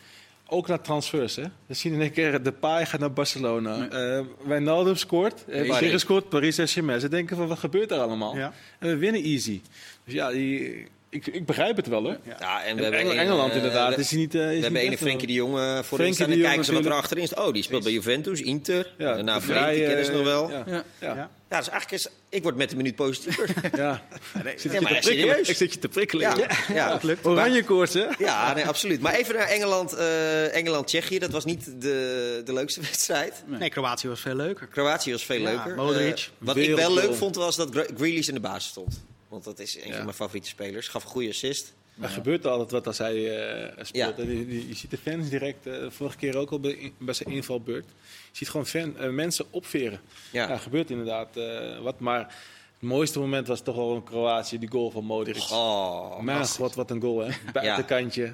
Ook 0.47 0.67
naar 0.67 0.81
transfers, 0.81 1.35
hè? 1.35 1.43
We 1.65 1.73
zien 1.73 1.93
in 1.93 2.01
één 2.01 2.11
keer 2.11 2.43
de 2.43 2.51
Paai 2.51 2.85
gaat 2.85 2.99
naar 2.99 3.13
Barcelona. 3.13 3.87
Eh 3.87 4.25
Wijnaldum 4.43 4.95
scoort. 4.95 5.43
Uh, 5.47 5.55
Paris. 5.55 5.69
Paris 5.69 6.01
scoort, 6.01 6.29
Paris 6.29 6.55
Saint-Germain. 6.55 6.99
Ze 6.99 7.09
denken 7.09 7.37
van, 7.37 7.47
wat 7.47 7.59
gebeurt 7.59 7.91
er 7.91 7.99
allemaal? 7.99 8.37
Ja. 8.37 8.53
En 8.79 8.87
we 8.87 8.97
winnen 8.97 9.21
easy. 9.21 9.61
Dus 10.03 10.13
ja, 10.13 10.29
die, 10.29 10.87
ik, 11.15 11.27
ik 11.27 11.45
begrijp 11.45 11.75
het 11.75 11.87
wel, 11.87 12.03
hoor. 12.03 12.17
Ja, 12.39 12.63
en 12.63 12.75
we 12.75 12.81
En 12.83 12.83
hebben 12.83 12.99
Engel- 12.99 13.11
een, 13.11 13.17
Engeland 13.19 13.49
eh, 13.51 13.55
inderdaad 13.57 13.95
we- 13.95 14.01
is 14.01 14.09
hij 14.09 14.19
niet... 14.19 14.35
eh, 14.35 14.41
is 14.51 14.55
We 14.57 14.63
hebben 14.63 14.81
ene 14.81 14.97
Frenkie 14.97 15.27
de 15.27 15.33
wel- 15.33 15.45
Jong 15.47 15.57
eh, 15.59 15.73
voor 15.83 15.97
Frenkie 15.97 16.15
staan. 16.15 16.29
de 16.29 16.35
En 16.35 16.41
kijken 16.41 16.65
ze 16.65 16.73
wat 16.73 16.85
er 16.85 16.91
achterin 16.91 17.27
staat. 17.27 17.47
Oh, 17.47 17.53
die 17.53 17.63
speelt 17.63 17.83
bij 17.83 17.91
Juventus, 17.91 18.41
Inter. 18.41 18.93
Ja, 18.97 19.05
nou, 19.21 19.25
de 19.39 19.45
die 19.45 19.55
vrije, 19.55 19.85
kennen 19.85 20.05
ze 20.05 20.11
nog 20.11 20.23
wel. 20.23 20.51
Ja, 20.51 20.63
Ja, 20.67 20.83
ja. 20.99 21.29
Dus 21.59 21.69
eigenlijk 21.69 21.91
is... 21.91 22.07
Ik 22.29 22.43
word 22.43 22.55
met 22.55 22.69
de 22.69 22.75
minuut 22.75 22.95
positiever. 22.95 23.49
ja. 23.77 24.01
Ik 24.43 24.59
zit 24.59 24.71
Ja, 24.71 24.73
je 24.73 24.81
maar 24.81 24.93
te 24.93 24.99
prikkelen. 24.99 25.03
serieus? 25.29 25.49
Ik 25.49 25.55
zit 25.55 25.73
je 25.73 25.79
te 25.79 25.87
prikkelen. 25.87 26.37
ja, 26.37 26.47
ja. 26.73 26.99
Oranje 27.23 27.63
koorts, 27.63 27.93
hè? 27.93 28.05
Ja, 28.17 28.53
nee, 28.53 28.65
absoluut. 28.67 29.01
Maar 29.01 29.13
even 29.13 29.35
naar 29.35 29.47
Engeland, 29.47 29.93
eh, 29.93 30.55
Engeland-Tsjechië. 30.55 31.19
Dat 31.19 31.31
was 31.31 31.45
niet 31.45 31.65
de, 31.81 32.41
de 32.45 32.53
leukste 32.53 32.81
wedstrijd. 32.81 33.43
Nee, 33.45 33.69
Kroatië 33.69 34.07
was 34.07 34.19
veel 34.21 34.35
leuker. 34.35 34.67
Kroatië 34.67 35.11
was 35.11 35.25
veel 35.25 35.39
leuker. 35.41 35.75
Modric. 35.75 36.17
Eh, 36.17 36.23
wat 36.37 36.57
ik 36.57 36.75
wel 36.75 36.93
leuk 36.93 37.15
vond, 37.15 37.35
was 37.35 37.55
dat 37.55 37.69
Gre- 37.71 37.87
Grealish 37.97 38.27
in 38.27 38.33
de 38.33 38.39
basis 38.39 38.69
stond. 38.69 39.03
Want 39.43 39.57
dat 39.57 39.59
is 39.67 39.75
een 39.81 39.87
Ja. 39.87 39.95
van 39.95 40.03
mijn 40.03 40.15
favoriete 40.15 40.47
spelers. 40.47 40.87
Gaf 40.87 41.03
een 41.03 41.09
goede 41.09 41.29
assist. 41.29 41.73
Er 42.01 42.09
gebeurt 42.09 42.45
altijd 42.47 42.71
wat 42.71 42.87
als 42.87 42.97
hij 42.97 43.37
eh, 43.37 43.85
speelt. 43.85 44.17
Ja. 44.17 44.23
Die- 44.23 44.67
je 44.67 44.75
ziet 44.75 44.89
de 44.91 44.97
fans 44.97 45.29
direct, 45.29 45.67
eh, 45.67 45.89
vorige 45.89 46.17
keer 46.17 46.37
ook 46.37 46.51
al 46.51 46.59
bij, 46.59 46.93
bij 46.97 47.13
zijn 47.13 47.29
invalbeurt. 47.29 47.85
Je 47.85 48.37
ziet 48.37 48.49
gewoon 48.49 48.65
fan, 48.65 48.97
eh, 48.97 49.09
mensen 49.09 49.45
opveren. 49.49 49.99
Ja. 50.31 50.43
Ja, 50.43 50.49
er 50.49 50.59
gebeurt 50.59 50.89
inderdaad 50.89 51.37
eh, 51.37 51.79
wat. 51.79 51.99
Maar 51.99 52.19
het 52.19 52.81
mooiste 52.89 53.19
moment 53.19 53.47
was 53.47 53.61
toch 53.61 53.75
wel 53.75 53.95
in 53.95 54.03
Kroatië, 54.03 54.59
die 54.59 54.69
goal 54.71 54.91
van 54.91 55.03
Modric. 55.03 55.49
Oh, 55.51 56.43
god, 56.45 56.75
wat 56.75 56.91
een 56.91 57.01
goal 57.01 57.19
hè. 57.19 57.31
Buitenkantje, 57.53 58.33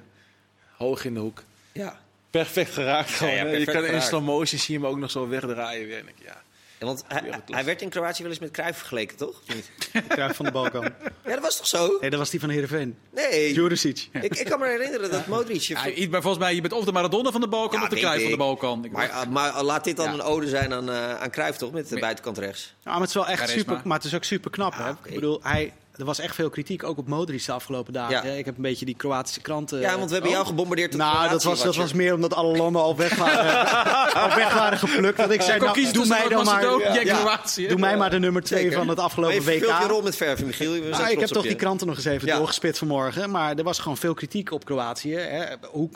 hoog 0.78 1.06
in 1.06 1.14
de 1.14 1.20
hoek. 1.20 1.44
Ja. 1.72 2.02
Perfect 2.30 2.72
geraakt 2.74 3.10
gewoon. 3.10 3.34
ja, 3.34 3.40
hè. 3.40 3.46
perfect 3.50 3.72
je 3.72 3.74
kan 3.74 3.86
in 3.86 4.02
slow 4.02 4.24
motion 4.26 4.60
zie 4.60 4.74
je 4.76 4.82
hem 4.82 4.90
ook 4.90 4.98
nog 4.98 5.12
zo 5.12 5.28
wegdraaien 5.28 5.88
weer. 5.88 5.98
En 6.00 6.08
ik, 6.08 6.16
ja. 6.24 6.44
Ja, 6.82 6.88
Want 6.88 7.04
hij, 7.46 7.64
werd 7.66 7.82
in 7.82 7.90
Kroatië 7.90 8.22
wel 8.22 8.32
eens 8.32 8.40
met 8.42 8.52
Cruijff 8.52 8.78
vergeleken, 8.78 9.18
toch? 9.18 9.42
De 9.94 10.02
kruif 10.08 10.36
van 10.36 10.46
de 10.46 10.52
Balkan. 10.52 10.84
Ja, 11.26 11.32
dat 11.34 11.40
was 11.40 11.58
toch 11.58 11.68
zo? 11.68 11.98
Nee, 12.02 12.10
dat 12.10 12.20
was 12.20 12.30
die 12.30 12.40
van 12.40 12.50
Heerenveen. 12.50 12.98
Nee. 13.14 13.54
Juricic. 13.54 14.08
Ik, 14.12 14.36
ik 14.36 14.46
kan 14.46 14.60
me 14.60 14.68
herinneren 14.68 15.12
dat 15.12 15.28
Modric... 15.28 15.62
Ja, 15.62 15.84
maar 16.10 16.22
volgens 16.22 16.38
mij, 16.44 16.56
je 16.56 16.62
bent 16.62 16.74
of 16.74 16.86
de 16.86 16.92
Maradona 16.92 17.32
van 17.32 17.42
de 17.42 17.48
balkan 17.48 17.78
Ja, 17.80 17.84
of 17.86 17.90
de 17.92 17.96
Cruijff 18.00 18.22
van 18.22 18.32
de 18.32 18.38
balkan. 18.38 18.86
Ik 18.86 18.92
Maar, 18.92 19.28
maar 19.30 19.64
laat 19.64 19.84
dit 19.84 19.96
dan 19.98 20.06
Ja. 20.06 20.14
een 20.14 20.22
ode 20.22 20.48
zijn 20.48 20.74
aan, 20.74 20.90
eh 20.90 21.16
aan 21.22 21.30
Cruijff, 21.32 21.58
toch? 21.58 21.72
Met 21.72 21.90
de 21.90 22.00
buitenkant 22.00 22.38
rechts. 22.38 22.74
Ja, 22.84 22.92
maar 22.92 23.00
het 23.00 23.10
is 23.10 23.16
wel 23.16 23.28
echt 23.28 23.40
Charisma. 23.40 23.60
super. 23.74 23.88
Maar 23.88 23.98
het 23.98 24.06
is 24.06 24.16
ook 24.16 24.24
super 24.24 24.52
knap. 24.52 24.74
hè? 24.74 24.84
Ah, 24.84 24.90
oké. 24.90 25.08
Ik 25.08 25.16
bedoel, 25.16 25.40
hij, 25.44 25.74
er 26.02 26.08
was 26.08 26.20
echt 26.20 26.36
veel 26.36 26.50
kritiek, 26.50 26.84
ook 26.84 26.98
op 26.98 27.08
Modric 27.08 27.46
de 27.46 27.52
afgelopen 27.52 27.94
dagen. 27.94 28.28
Ja. 28.32 28.34
Ik 28.38 28.46
heb 28.46 28.56
een 28.56 28.62
beetje 28.62 28.86
die 28.86 28.96
Kroatische 28.96 29.42
kranten. 29.42 29.80
Ja, 29.80 29.98
want 29.98 30.06
we 30.08 30.12
hebben 30.14 30.30
Oh. 30.30 30.36
jou 30.36 30.48
gebombardeerd. 30.48 30.96
Nou, 30.96 31.14
dat 31.14 31.22
was, 31.22 31.32
dat 31.32 31.42
Kroatië-watcher. 31.42 31.82
was 31.84 31.94
meer 31.94 32.14
omdat 32.14 32.34
alle 32.34 32.58
landen 32.58 32.82
al 32.82 32.96
weg 32.96 33.16
waren, 33.16 33.68
al 34.30 34.36
weg 34.36 34.54
waren 34.54 34.78
geplukt. 34.78 35.18
Dat 35.18 35.32
ik 35.32 35.42
zei, 35.42 35.60
nou, 35.60 35.92
doe 35.92 36.06
mij 36.08 36.28
dan 36.28 36.46
maar. 36.46 36.60
Kroatië. 37.06 37.68
doe 37.68 37.80
mij 37.80 37.98
maar 37.98 38.10
de 38.10 38.20
nummer 38.20 38.42
twee 38.44 38.62
Zeker. 38.62 38.78
van 38.78 38.88
het 38.88 39.00
afgelopen 39.00 39.44
WK. 39.44 39.54
je 39.66 39.86
rol 39.88 40.02
met 40.02 40.16
verven, 40.16 40.46
Michiel. 40.46 40.94
Ah, 40.94 41.10
ik 41.10 41.20
heb 41.20 41.30
toch 41.30 41.44
je. 41.44 41.50
die 41.50 41.58
kranten 41.58 41.88
nog 41.88 41.96
eens 41.96 42.06
even 42.06 42.28
Ja. 42.28 42.38
doorgespit 42.38 42.78
vanmorgen. 42.78 43.32
Maar 43.32 43.56
er 43.58 43.64
was 43.64 43.80
gewoon 43.80 43.98
veel 43.98 44.14
kritiek 44.14 44.52
op 44.52 44.66
Kroatië. 44.66 45.16
Hè. 45.16 45.46
Hoe, 45.70 45.90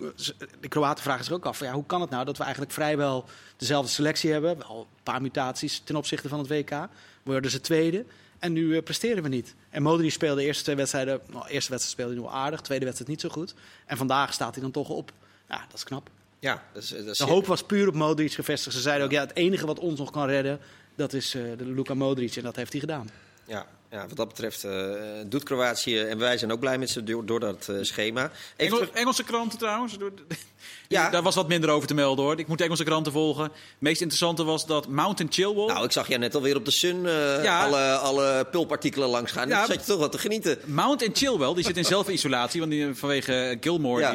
de 0.59 0.67
Kroaten 0.67 1.03
vragen 1.03 1.23
zich 1.25 1.33
ook 1.33 1.45
af, 1.45 1.59
ja, 1.59 1.71
hoe 1.71 1.85
kan 1.85 2.01
het 2.01 2.09
nou 2.09 2.25
dat 2.25 2.37
we 2.37 2.43
eigenlijk 2.43 2.73
vrijwel 2.73 3.25
dezelfde 3.57 3.91
selectie 3.91 4.31
hebben? 4.31 4.63
Al 4.65 4.79
een 4.79 5.03
paar 5.03 5.21
mutaties 5.21 5.81
ten 5.83 5.95
opzichte 5.95 6.29
van 6.29 6.39
het 6.39 6.47
WK. 6.47 6.71
Worden 7.23 7.51
ze 7.51 7.61
tweede. 7.61 8.05
En 8.39 8.53
nu 8.53 8.75
eh, 8.75 8.83
presteren 8.83 9.23
we 9.23 9.29
niet. 9.29 9.55
En 9.69 9.81
Modric 9.81 10.11
speelde 10.11 10.41
de 10.41 10.47
eerste 10.47 10.63
twee 10.63 10.75
wedstrijden... 10.75 11.21
Nou, 11.31 11.47
eerste 11.47 11.71
wedstrijd 11.71 11.81
speelde 11.81 12.13
hij 12.13 12.21
nog 12.21 12.31
aardig. 12.31 12.61
Tweede 12.61 12.85
wedstrijd 12.85 13.11
niet 13.11 13.21
zo 13.21 13.29
goed. 13.29 13.53
En 13.85 13.97
vandaag 13.97 14.33
staat 14.33 14.53
hij 14.53 14.63
dan 14.63 14.71
toch 14.71 14.89
op 14.89 15.11
Ja, 15.49 15.57
dat 15.67 15.73
is 15.73 15.83
knap. 15.83 16.09
Ja, 16.39 16.63
dat 16.73 16.83
is, 16.83 16.89
dat 16.89 17.05
is 17.05 17.17
De 17.17 17.23
hoop 17.23 17.45
was 17.45 17.63
puur 17.63 17.87
op 17.87 17.93
Modric 17.93 18.33
gevestigd. 18.33 18.75
Ze 18.75 18.81
zeiden 18.81 19.05
ook, 19.05 19.11
ja, 19.11 19.21
het 19.21 19.35
enige 19.35 19.65
wat 19.65 19.79
ons 19.79 19.99
nog 19.99 20.11
kan 20.11 20.27
redden, 20.27 20.59
dat 20.95 21.13
is 21.13 21.35
eh, 21.35 21.41
de 21.57 21.65
Luka 21.65 21.93
Modric. 21.93 22.35
En 22.35 22.43
dat 22.43 22.55
heeft 22.55 22.71
hij 22.71 22.81
gedaan. 22.81 23.09
Ja, 23.45 23.67
ja, 23.95 24.08
wat 24.08 24.17
dat 24.17 24.27
betreft 24.27 24.63
eh, 24.63 24.71
doet 25.25 25.43
Kroatië, 25.43 25.99
en 25.99 26.17
wij 26.17 26.38
zijn 26.38 26.51
ook 26.51 26.60
blij 26.60 26.77
met 26.77 26.89
ze 26.89 27.03
door, 27.03 27.25
door 27.25 27.39
dat 27.39 27.67
eh, 27.69 27.75
schema. 27.81 28.31
Engel- 28.55 28.77
terug- 28.77 28.93
Engelse 28.93 29.23
kranten 29.23 29.58
trouwens. 29.60 29.95
Ja. 30.88 31.10
Daar 31.10 31.21
was 31.23 31.36
wat 31.36 31.47
minder 31.47 31.69
over 31.69 31.88
te 31.88 31.93
melden 31.93 32.25
hoor. 32.25 32.39
Ik 32.39 32.47
moet 32.47 32.62
Engelse 32.62 32.84
kranten 32.84 33.12
volgen. 33.12 33.43
Het 33.43 33.51
meest 33.79 33.99
interessante 34.01 34.43
was 34.43 34.65
dat 34.65 34.88
Mountain 34.88 35.31
Chilwell... 35.34 35.65
nou, 35.65 35.86
ik 35.86 35.91
zag 35.91 36.08
jij 36.08 36.17
net 36.17 36.36
alweer 36.36 36.55
op 36.55 36.65
de 36.65 36.71
Sun 36.71 37.05
eh, 37.05 37.43
Ja. 37.43 37.65
alle, 37.65 37.95
alle 37.97 38.47
pulpartikelen 38.51 39.10
langs 39.10 39.31
gaan. 39.31 39.47
Ja. 39.47 39.60
Ja. 39.60 39.65
zat 39.65 39.75
je 39.75 39.91
toch 39.91 39.99
wat 39.99 40.12
te 40.12 40.17
genieten. 40.17 40.58
Mount 40.65 41.01
en 41.03 41.15
Chilwell, 41.15 41.53
die 41.53 41.63
zit 41.63 41.77
in 41.77 41.86
zelfisolatie, 41.95 42.60
want 42.60 42.71
die, 42.71 42.93
vanwege 42.95 43.58
Gilmore 43.62 44.01
Ja. 44.01 44.12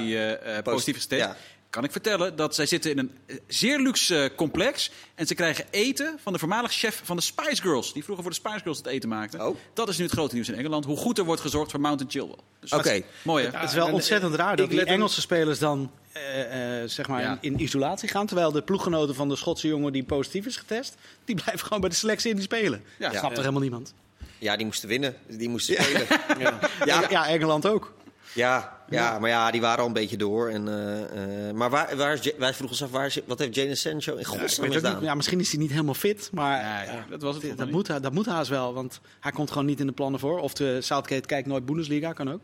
die 0.53 0.62
positief. 0.62 1.07
Ja. 1.09 1.37
Kan 1.70 1.85
ik 1.85 1.92
vertellen 1.92 2.37
dat 2.37 2.54
zij 2.54 2.66
zitten 2.66 2.90
in 2.90 2.98
een 2.98 3.11
eh, 3.26 3.37
zeer 3.46 3.78
luxe 3.80 4.22
eh, 4.22 4.37
complex 4.37 4.90
en 5.14 5.26
ze 5.26 5.35
krijgen 5.35 5.64
eten 5.70 6.18
van 6.22 6.33
de 6.33 6.38
voormalig 6.38 6.72
chef 6.72 7.00
van 7.04 7.16
de 7.16 7.22
Spice 7.22 7.62
Girls, 7.62 7.92
die 7.92 8.04
vroeger 8.04 8.24
voor 8.24 8.33
de 8.35 8.40
Spice 8.40 8.59
Girls 8.62 8.78
het 8.78 8.87
eten 8.87 9.09
maakte. 9.09 9.46
Oh. 9.46 9.56
Dat 9.74 9.88
is 9.88 9.96
nu 9.98 10.04
het 10.04 10.12
grote 10.12 10.35
nieuws 10.35 10.48
in 10.48 10.54
Engeland, 10.54 10.85
hoe 10.85 10.96
goed 10.96 11.18
er 11.18 11.24
wordt 11.24 11.40
gezorgd 11.40 11.70
voor 11.70 11.80
Mount 11.80 12.00
en 12.00 12.11
Chilwell. 12.11 12.37
Dus 12.61 12.72
Oké. 12.72 12.92
dat 12.92 13.02
Mooi 13.22 13.44
hè? 13.46 13.59
het 13.59 13.68
is 13.68 13.74
wel 13.74 13.87
en, 13.87 13.92
ontzettend 13.92 14.35
raar 14.35 14.56
dat 14.56 14.70
die 14.70 14.85
Engelse 14.85 15.20
spelers 15.20 15.59
dan 15.59 15.90
eh, 16.12 16.83
eh, 16.83 16.88
zeg 16.88 17.09
maar 17.09 17.20
Ja. 17.22 17.38
in, 17.40 17.52
in 17.52 17.61
isolatie 17.61 18.09
gaan. 18.09 18.26
Terwijl 18.26 18.52
de 18.52 18.62
ploeggenoten 18.62 19.14
van 19.14 19.28
de 19.28 19.37
Schotse 19.37 19.68
jongen 19.68 19.92
die 19.92 20.04
positief 20.04 20.46
is 20.46 20.56
getest, 20.56 20.94
die 21.24 21.35
blijven 21.35 21.64
gewoon 21.66 21.80
bij 21.80 21.90
de 21.90 21.96
selectie 21.96 22.30
in 22.30 22.37
die 22.37 22.44
spelen. 22.44 22.83
Ja. 22.98 23.12
Ja, 23.12 23.18
snapt 23.18 23.33
er 23.35 23.40
helemaal 23.40 23.62
niemand. 23.62 23.94
Ja, 24.38 24.56
die 24.56 24.66
moesten 24.66 24.88
winnen. 24.88 25.16
Die 25.26 25.48
moesten 25.48 25.74
spelen. 25.83 26.06
Ja. 26.38 26.59
Ja, 26.85 27.04
Ja, 27.11 27.26
Engeland 27.28 27.66
ook. 27.66 27.92
ja, 28.33 28.80
ja, 28.90 29.18
maar 29.18 29.31
ja, 29.31 29.50
die 29.50 29.61
waren 29.61 29.81
al 29.81 29.87
een 29.87 29.92
beetje 29.92 30.16
door. 30.16 30.48
En, 30.48 30.68
eh, 30.68 31.48
eh, 31.48 31.55
maar 31.55 31.70
waar, 31.70 31.96
waar 31.96 32.12
is, 32.12 32.33
wij 32.38 32.55
vroegen 32.55 32.68
ons 32.68 32.83
af, 32.83 32.90
waar 32.90 33.07
is, 33.07 33.18
wat 33.26 33.38
heeft 33.38 33.55
Jadon 33.55 33.76
Sancho 33.76 34.16
in 34.16 34.24
godsnaam 34.24 34.72
gedaan? 34.72 34.94
niet, 34.94 35.03
ja, 35.03 35.14
misschien 35.14 35.40
is 35.40 35.50
hij 35.50 35.61
niet 35.61 35.70
helemaal 35.70 35.94
fit, 35.94 36.31
maar 36.33 36.61
Ja, 36.61 36.83
ja, 36.83 37.05
dat 37.11 37.22
was 37.22 37.42
het 37.42 37.59
dat, 37.59 37.70
moet, 37.70 37.87
dat 37.87 38.12
moet 38.12 38.26
haast 38.26 38.50
wel. 38.50 38.74
Want 38.74 39.00
hij 39.20 39.33
komt 39.33 39.50
gewoon 39.50 39.66
niet 39.66 39.81
in 39.81 39.87
de 39.87 39.92
plannen 39.92 40.20
voor. 40.20 40.38
Of 40.38 40.55
de 40.55 40.81
Southgate 40.81 41.26
kijkt 41.26 41.48
nooit 41.48 41.66
Bundesliga, 41.66 42.12
kan 42.12 42.33
ook. 42.33 42.40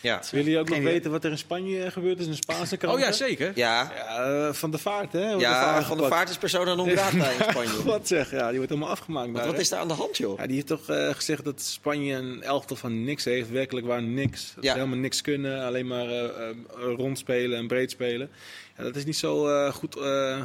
Ja. 0.00 0.22
Willen 0.30 0.44
jullie 0.46 0.60
ook 0.60 0.68
nog 0.68 0.78
weten 0.78 1.10
wat 1.10 1.24
er 1.24 1.30
in 1.30 1.38
Spanje 1.38 1.90
gebeurd 1.90 2.18
is 2.18 2.24
in 2.24 2.30
de 2.30 2.36
Spaanse 2.36 2.76
krant? 2.76 2.94
Oh 2.94 3.00
ja, 3.00 3.12
zeker. 3.12 3.52
Ja, 3.54 3.92
Ja, 3.96 4.46
eh, 4.48 4.52
van 4.52 4.70
de 4.70 4.78
vaart, 4.78 5.12
hè? 5.12 5.30
Ja 5.30 5.82
Van 5.82 5.96
de. 5.96 6.06
Vaart 6.06 6.28
is 6.30 6.36
persona 6.38 6.74
non 6.74 6.90
grata 6.90 7.30
in 7.30 7.44
Spanje. 7.50 7.82
Wat 7.84 8.08
zeg, 8.08 8.30
ja, 8.30 8.46
die 8.48 8.56
wordt 8.56 8.68
helemaal 8.72 8.90
afgemaakt. 8.92 9.26
Wat, 9.26 9.36
daar, 9.36 9.46
wat 9.46 9.54
hè? 9.54 9.60
is 9.60 9.68
daar 9.68 9.80
aan 9.80 9.88
de 9.88 9.94
hand, 9.94 10.16
joh? 10.16 10.38
Ja, 10.38 10.46
die 10.46 10.54
heeft 10.54 10.66
toch 10.66 10.88
eh, 10.88 11.08
gezegd 11.14 11.44
dat 11.44 11.60
Spanje 11.62 12.14
een 12.14 12.42
elftal 12.42 12.76
van 12.76 13.04
niks 13.04 13.24
heeft. 13.24 13.50
Werkelijk 13.50 13.86
waar 13.86 14.02
niks. 14.02 14.52
Dat 14.54 14.64
Ja. 14.64 14.74
helemaal 14.74 14.98
niks 14.98 15.20
kunnen. 15.20 15.62
Alleen 15.64 15.86
maar 15.86 16.08
eh, 16.08 16.24
eh, 16.24 16.54
rondspelen 16.96 17.58
en 17.58 17.66
breed 17.66 17.90
spelen. 17.90 18.30
Ja, 18.76 18.82
dat 18.82 18.96
is 18.96 19.04
niet 19.04 19.16
zo 19.16 19.48
eh, 19.48 19.72
goed 19.72 19.96
eh, 19.96 20.40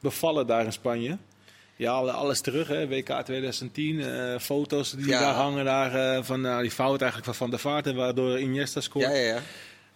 bevallen 0.00 0.46
daar 0.46 0.64
in 0.64 0.72
Spanje. 0.72 1.18
Ja, 1.82 1.92
alle- 1.92 2.12
alles 2.12 2.40
terug, 2.40 2.68
hè. 2.68 2.88
WK 2.88 3.22
2010. 3.24 4.00
eh, 4.00 4.38
foto's 4.38 4.90
die 4.90 5.06
Ja. 5.06 5.20
daar 5.20 5.34
hangen 5.34 5.64
daar, 5.64 6.16
eh, 6.16 6.22
van 6.24 6.40
nou, 6.40 6.62
die 6.62 6.70
fout 6.70 7.00
eigenlijk 7.00 7.24
van 7.24 7.34
Van 7.34 7.50
der 7.50 7.58
Vaart. 7.58 7.86
En 7.86 7.94
waardoor 7.96 8.38
Iniesta 8.40 8.80
scoort. 8.80 9.04
Ja, 9.04 9.10
ja, 9.10 9.26
ja. 9.34 9.40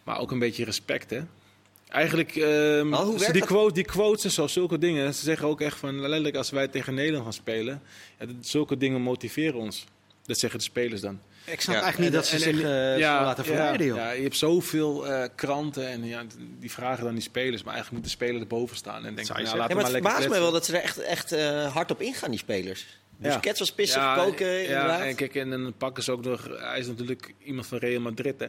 Maar 0.04 0.18
ook 0.20 0.30
een 0.30 0.38
beetje 0.38 0.64
respect, 0.64 1.10
hè. 1.10 1.20
Eigenlijk, 1.88 2.36
ehm, 2.36 3.18
ze- 3.18 3.32
die, 3.32 3.44
quote, 3.44 3.74
die 3.74 3.84
quotes 3.84 4.24
en 4.24 4.30
zo, 4.30 4.46
zulke 4.46 4.78
dingen. 4.78 5.14
Ze 5.14 5.22
zeggen 5.24 5.48
ook 5.48 5.60
echt 5.60 5.78
van, 5.78 6.00
letterlijk 6.00 6.36
als 6.36 6.50
wij 6.50 6.68
tegen 6.68 6.94
Nederland 6.94 7.24
gaan 7.24 7.32
spelen. 7.32 7.82
Ja, 8.18 8.26
dat- 8.26 8.34
zulke 8.40 8.76
dingen 8.76 9.00
motiveren 9.00 9.60
ons. 9.60 9.84
Dat 10.24 10.38
zeggen 10.38 10.58
de 10.58 10.64
spelers 10.64 11.00
dan. 11.00 11.20
Ik 11.46 11.60
snap 11.60 11.74
Ja. 11.74 11.82
eigenlijk 11.82 11.98
niet 11.98 12.12
dat 12.12 12.26
ze 12.26 12.34
En- 12.34 12.40
zich 12.40 12.60
en- 12.62 12.92
eh, 12.92 12.98
ja, 12.98 13.24
laten 13.24 13.44
verleiden, 13.44 13.86
ja, 13.86 13.94
ja, 13.96 14.10
je 14.10 14.22
hebt 14.22 14.36
zoveel 14.36 15.06
eh, 15.06 15.28
kranten 15.34 15.88
en 15.88 16.04
ja, 16.04 16.22
die 16.60 16.70
vragen 16.70 17.04
dan 17.04 17.12
die 17.14 17.22
spelers. 17.22 17.62
Maar 17.62 17.72
eigenlijk 17.74 18.02
moet 18.04 18.12
de 18.12 18.16
speler 18.24 18.40
erboven 18.40 18.76
staan 18.76 18.96
en 18.96 19.02
denken, 19.14 19.20
ja, 19.22 19.24
zeggen. 19.40 19.44
laten 19.44 19.60
Ja, 19.60 19.66
we 19.68 19.74
maar 19.74 19.82
maar 19.82 19.92
het 19.92 20.02
verbaast 20.02 20.28
mij 20.28 20.40
wel 20.40 20.52
dat 20.52 20.64
ze 20.66 20.76
er 20.76 20.82
echt, 20.82 20.98
echt 20.98 21.32
eh, 21.32 21.72
hard 21.74 21.90
op 21.90 22.00
ingaan, 22.00 22.30
die 22.30 22.38
spelers. 22.38 22.86
Ja. 23.20 23.28
Busquets 23.28 23.58
was 23.58 23.72
pissig, 23.72 24.02
Ja, 24.02 24.14
koken, 24.14 24.62
inderdaad. 24.62 24.98
Ja, 24.98 25.06
en 25.06 25.14
kijk, 25.14 25.34
en 25.34 25.50
dan 25.50 25.74
pakken 25.78 26.02
ze 26.02 26.12
ook 26.12 26.24
nog... 26.24 26.48
Hij 26.58 26.78
is 26.78 26.86
natuurlijk 26.86 27.34
iemand 27.44 27.66
van 27.66 27.78
Real 27.78 28.00
Madrid, 28.00 28.40
hè. 28.40 28.46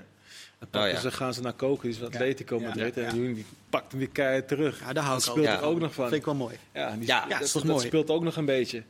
Dan 0.59 0.69
pakken 0.69 0.89
Oh, 0.89 0.95
ja. 0.95 1.01
ze, 1.01 1.11
gaan 1.11 1.33
ze 1.33 1.41
naar 1.41 1.53
koken, 1.53 1.89
die 1.89 1.97
is 1.99 2.03
Atletico 2.05 2.59
Ja, 2.59 2.67
Madrid. 2.67 2.95
ja, 2.95 3.01
ja. 3.01 3.07
En 3.07 3.33
die, 3.33 3.45
pakt 3.69 3.91
hem 3.91 3.99
weer 3.99 4.09
keihard 4.09 4.47
terug. 4.47 4.79
Ja, 4.79 4.93
daar 4.93 5.03
hou 5.03 5.17
ik 5.17 5.23
Dat 5.25 5.29
ook 5.33 5.37
speelt 5.37 5.53
Ja. 5.55 5.61
er 5.61 5.67
ook 5.67 5.79
nog 5.79 5.93
van. 5.93 6.03
Dat 6.03 6.13
vind 6.13 6.19
ik 6.19 6.25
wel 6.25 6.35
mooi. 6.35 6.55
Ja, 6.73 6.91
die, 6.91 7.07
Ja, 7.07 7.19
dat, 7.21 7.29
ja, 7.29 7.39
is 7.39 7.51
toch 7.51 7.61
dat 7.63 7.71
mooi? 7.71 7.87
speelt 7.87 8.09
ook 8.09 8.23
nog 8.23 8.35
een 8.35 8.45
beetje. 8.45 8.83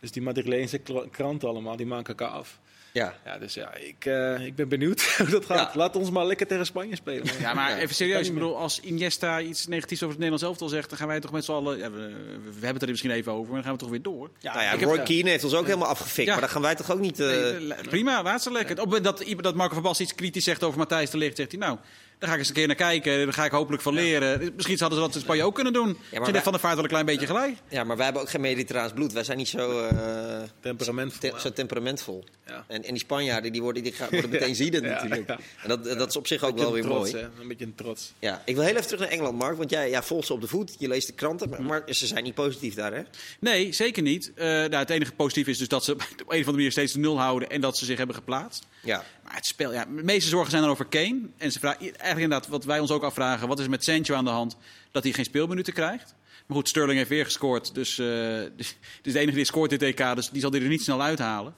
Dus 0.00 0.12
die 0.12 0.22
Madrileense 0.22 0.80
kranten 1.10 1.48
allemaal, 1.48 1.76
die 1.76 1.86
maken 1.86 2.16
elkaar 2.16 2.34
af. 2.36 2.58
Ja. 2.92 3.14
Ja, 3.24 3.38
dus 3.38 3.54
ja, 3.54 3.74
ik, 3.74 4.04
eh, 4.04 4.46
ik 4.46 4.54
ben 4.54 4.68
benieuwd 4.68 5.02
hoe 5.18 5.28
dat 5.28 5.44
gaat. 5.44 5.72
Ja. 5.72 5.78
Laat 5.78 5.96
ons 5.96 6.10
maar 6.10 6.26
lekker 6.26 6.46
tegen 6.46 6.66
Spanje 6.66 6.96
spelen. 6.96 7.26
Ja, 7.40 7.54
maar 7.54 7.70
Ja. 7.70 7.78
even 7.78 7.94
serieus. 7.94 8.26
Ik 8.28 8.34
bedoel, 8.34 8.56
als 8.56 8.80
Iniesta 8.80 9.40
iets 9.40 9.66
negatiefs 9.66 10.02
over 10.02 10.14
het 10.16 10.24
Nederlands 10.24 10.42
elftal 10.44 10.68
zegt, 10.68 10.88
dan 10.88 10.98
gaan 10.98 11.08
wij 11.08 11.20
toch 11.20 11.32
met 11.32 11.44
z'n 11.44 11.52
allen... 11.52 11.78
Ja, 11.78 11.90
we, 11.90 11.98
we 12.44 12.50
hebben 12.52 12.72
het 12.72 12.82
er 12.82 12.88
misschien 12.88 13.10
even 13.10 13.32
over, 13.32 13.44
maar 13.46 13.54
dan 13.54 13.62
gaan 13.64 13.72
we 13.72 13.78
toch 13.78 13.90
weer 13.90 14.02
door. 14.02 14.30
Ja, 14.38 14.52
nou 14.52 14.64
ja, 14.64 14.72
ik 14.72 14.80
heb- 14.80 14.88
Roy 14.88 15.02
Keane 15.02 15.30
heeft 15.30 15.44
ons 15.44 15.54
ook 15.54 15.66
helemaal 15.66 15.88
afgefikt. 15.88 16.26
Ja. 16.26 16.32
Maar 16.32 16.40
dan 16.40 16.50
gaan 16.50 16.62
wij 16.62 16.74
toch 16.74 16.90
ook 16.90 17.00
niet... 17.00 17.20
eh, 17.20 17.26
Nee, 17.58 17.74
prima, 17.88 18.22
laat 18.22 18.42
ze 18.42 18.52
lekker. 18.52 18.80
Op 18.80 18.98
dat, 19.02 19.24
dat 19.40 19.54
Marco 19.54 19.74
van 19.74 19.82
Basten 19.82 20.04
iets 20.04 20.14
kritisch 20.14 20.44
zegt 20.44 20.62
over 20.64 20.78
Matthijs 20.78 21.10
de 21.10 21.16
Ligt, 21.18 21.36
zegt 21.36 21.50
hij 21.50 21.60
nou, 21.60 21.78
daar 22.20 22.28
ga 22.28 22.32
ik 22.34 22.38
eens 22.38 22.48
een 22.48 22.54
keer 22.54 22.66
naar 22.66 22.76
kijken. 22.76 23.24
Daar 23.24 23.32
ga 23.32 23.44
ik 23.44 23.50
hopelijk 23.50 23.82
van 23.82 23.94
leren. 23.94 24.52
Misschien 24.56 24.78
hadden 24.78 24.98
ze 24.98 25.04
dat 25.04 25.14
in 25.14 25.20
Spanje 25.20 25.42
ook 25.44 25.54
kunnen 25.54 25.72
doen. 25.72 25.98
Wij- 26.10 26.20
heeft 26.30 26.42
Van 26.42 26.52
der 26.52 26.60
Vaart 26.60 26.74
wel 26.74 26.82
een 26.84 26.90
klein 26.90 27.06
beetje 27.06 27.26
gelijk. 27.26 27.56
ja, 27.68 27.84
maar 27.84 27.96
wij 27.96 28.04
hebben 28.04 28.22
ook 28.22 28.30
geen 28.30 28.40
mediterraans 28.40 28.92
bloed. 28.92 29.12
Wij 29.12 29.24
zijn 29.24 29.38
niet 29.38 29.48
zo, 29.48 29.86
eh, 29.86 30.42
Temperament. 30.60 31.20
te- 31.20 31.32
zo 31.38 31.52
temperamentvol. 31.52 32.24
Ja. 32.46 32.64
En, 32.68 32.84
en 32.84 32.90
die 32.90 32.98
Spanjaarden 33.02 33.52
die 33.52 33.62
worden, 33.62 33.82
die 33.82 33.92
gaan, 33.92 34.08
worden 34.10 34.30
meteen 34.40 34.54
ziedend 34.54 34.84
Ja, 34.84 34.90
natuurlijk. 34.90 35.28
ja. 35.28 35.38
En 35.62 35.68
dat, 35.68 35.84
dat 35.84 36.08
is 36.08 36.16
op 36.16 36.26
zich 36.26 36.42
ook 36.42 36.48
Beetje 36.50 36.64
wel 36.64 36.72
weer 36.74 36.82
trots, 36.82 37.10
mooi. 37.10 37.22
Hè? 37.24 37.40
Een 37.42 37.48
beetje 37.48 37.64
een 37.64 37.74
trots. 37.74 38.12
Ja, 38.18 38.42
ik 38.44 38.54
wil 38.54 38.64
heel 38.64 38.74
even 38.74 38.86
terug 38.86 39.00
naar 39.00 39.08
Engeland, 39.10 39.38
Mark. 39.38 39.56
Want 39.56 39.70
jij 39.70 39.90
ja, 39.90 40.02
volgt 40.02 40.26
ze 40.26 40.32
op 40.32 40.40
de 40.40 40.48
voet. 40.48 40.74
Je 40.78 40.88
leest 40.88 41.06
de 41.06 41.12
kranten. 41.12 41.48
Maar, 41.50 41.62
maar 41.62 41.82
ze 41.86 42.06
zijn 42.06 42.24
niet 42.24 42.34
positief 42.34 42.74
daar, 42.74 42.92
hè? 42.94 43.02
Nee, 43.40 43.72
zeker 43.72 44.02
niet. 44.02 44.32
Eh, 44.34 44.46
nou, 44.46 44.74
het 44.74 44.90
enige 44.90 45.12
positief 45.12 45.46
is 45.46 45.58
dus 45.58 45.68
dat 45.68 45.84
ze 45.84 45.92
op 45.94 46.00
een 46.00 46.24
of 46.26 46.30
andere 46.32 46.52
manier 46.52 46.70
steeds 46.70 46.92
de 46.92 46.98
nul 46.98 47.18
houden 47.20 47.48
en 47.50 47.60
dat 47.60 47.78
ze 47.78 47.84
zich 47.84 47.96
hebben 47.98 48.16
geplaatst. 48.16 48.66
Ja. 48.82 49.04
Het 49.30 49.46
spel, 49.46 49.72
ja, 49.72 49.84
de 49.84 50.02
meeste 50.02 50.28
zorgen 50.28 50.50
zijn 50.50 50.62
dan 50.62 50.70
over 50.70 50.86
Kane. 50.86 51.20
En 51.36 51.52
ze 51.52 51.58
vragen, 51.58 51.80
eigenlijk 51.80 52.20
inderdaad, 52.20 52.48
wat 52.48 52.64
wij 52.64 52.80
ons 52.80 52.90
ook 52.90 53.02
afvragen, 53.02 53.48
wat 53.48 53.58
is 53.58 53.68
met 53.68 53.84
Sancho 53.84 54.14
aan 54.14 54.24
de 54.24 54.30
hand 54.30 54.56
dat 54.90 55.02
hij 55.02 55.12
geen 55.12 55.24
speelminuten 55.24 55.72
krijgt? 55.72 56.14
Maar 56.46 56.56
goed, 56.56 56.68
Sterling 56.68 56.98
heeft 56.98 57.10
weer 57.10 57.24
gescoord. 57.24 57.74
Dus, 57.74 57.94
dus 58.56 58.76
de 59.02 59.18
enige 59.18 59.36
die 59.36 59.44
scoort 59.44 59.70
dit 59.70 59.82
EK, 59.82 60.14
dus 60.14 60.30
die 60.30 60.40
zal 60.40 60.50
die 60.50 60.62
er 60.62 60.68
niet 60.68 60.82
snel 60.82 61.02
uithalen. 61.02 61.54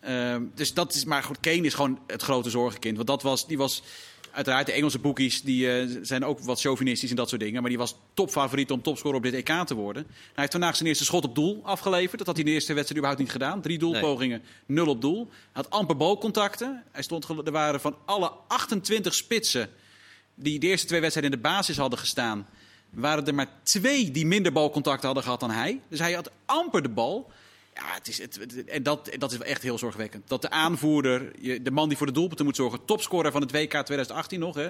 Ehm, 0.00 0.42
dus 0.54 0.74
dat 0.74 0.94
is, 0.94 1.04
maar 1.04 1.22
goed, 1.22 1.40
Kane 1.40 1.60
is 1.60 1.74
gewoon 1.74 1.98
het 2.06 2.22
grote 2.22 2.50
zorgenkind. 2.50 2.96
Want 2.96 3.08
dat 3.08 3.22
was, 3.22 3.46
die 3.46 3.58
was 3.58 3.82
uiteraard 4.38 4.66
de 4.66 4.72
Engelse 4.72 4.98
boekies, 4.98 5.42
die 5.42 5.72
eh, 5.72 5.98
zijn 6.02 6.24
ook 6.24 6.40
wat 6.40 6.60
chauvinistisch 6.60 7.10
en 7.10 7.16
dat 7.16 7.28
soort 7.28 7.40
dingen. 7.40 7.60
Maar 7.60 7.70
die 7.70 7.78
was 7.78 7.96
topfavoriet 8.14 8.70
om 8.70 8.82
topscorer 8.82 9.16
op 9.16 9.22
dit 9.22 9.34
EK 9.34 9.66
te 9.66 9.74
worden. 9.74 10.06
Hij 10.08 10.32
heeft 10.34 10.52
vandaag 10.52 10.76
zijn 10.76 10.88
eerste 10.88 11.04
schot 11.04 11.24
op 11.24 11.34
doel 11.34 11.60
afgeleverd. 11.62 12.18
Dat 12.18 12.26
had 12.26 12.36
hij 12.36 12.44
in 12.44 12.50
de 12.50 12.54
eerste 12.54 12.72
wedstrijd 12.72 12.98
überhaupt 12.98 13.22
niet 13.22 13.32
gedaan. 13.32 13.60
Drie 13.60 13.78
doelpogingen, 13.78 14.42
nul 14.66 14.86
op 14.86 15.00
doel. 15.00 15.28
Hij 15.30 15.62
had 15.62 15.70
amper 15.70 15.96
balcontacten. 15.96 16.82
Hij 16.92 17.02
stond, 17.02 17.28
er 17.28 17.52
waren 17.52 17.80
van 17.80 17.96
alle 18.04 18.32
28 18.48 19.14
spitsen 19.14 19.68
die 20.34 20.58
de 20.58 20.66
eerste 20.66 20.86
twee 20.86 21.00
wedstrijden 21.00 21.32
in 21.32 21.42
de 21.42 21.48
basis 21.48 21.76
hadden 21.76 21.98
gestaan, 21.98 22.46
waren 22.90 23.26
er 23.26 23.34
maar 23.34 23.48
twee 23.62 24.10
die 24.10 24.26
minder 24.26 24.52
balcontacten 24.52 25.06
hadden 25.06 25.22
gehad 25.22 25.40
dan 25.40 25.50
hij. 25.50 25.80
Dus 25.88 25.98
hij 25.98 26.12
had 26.12 26.30
amper 26.44 26.82
de 26.82 26.88
bal. 26.88 27.30
Ja, 27.78 27.94
het 27.94 28.08
is, 28.08 28.18
het, 28.18 28.38
het- 28.40 28.64
en 28.64 28.82
dat, 28.82 29.10
dat 29.18 29.32
is 29.32 29.38
echt 29.38 29.62
heel 29.62 29.78
zorgwekkend. 29.78 30.28
Dat 30.28 30.42
de 30.42 30.50
aanvoerder, 30.50 31.32
de 31.62 31.70
man 31.70 31.88
die 31.88 31.96
voor 31.98 32.06
de 32.06 32.12
doelpunten 32.12 32.44
moet 32.44 32.56
zorgen, 32.56 32.84
topscorer 32.84 33.32
van 33.32 33.40
het 33.40 33.50
WK 33.52 33.70
2018 33.70 34.40
nog, 34.40 34.54
hè, 34.54 34.68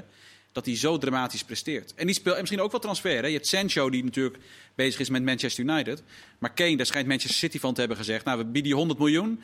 dat 0.52 0.66
hij 0.66 0.76
zo 0.76 0.98
dramatisch 0.98 1.44
presteert. 1.44 1.94
En 1.94 2.06
die 2.06 2.14
speelt 2.14 2.34
en 2.34 2.40
misschien 2.40 2.60
ook 2.62 2.70
wel 2.70 2.80
transfer. 2.80 3.20
Hè. 3.20 3.26
Je 3.26 3.32
hebt 3.32 3.46
Sancho, 3.46 3.90
die 3.90 4.04
natuurlijk 4.04 4.36
bezig 4.74 5.00
is 5.00 5.08
met 5.08 5.22
Manchester 5.22 5.64
United. 5.64 6.02
Maar 6.38 6.52
Kane, 6.52 6.76
daar 6.76 6.86
schijnt 6.86 7.06
Manchester 7.08 7.38
City 7.38 7.58
van 7.58 7.74
te 7.74 7.80
hebben 7.80 7.98
gezegd. 7.98 8.24
Nou, 8.24 8.38
we 8.38 8.44
bieden 8.44 8.70
je 8.70 8.76
100 8.76 8.98
miljoen. 8.98 9.40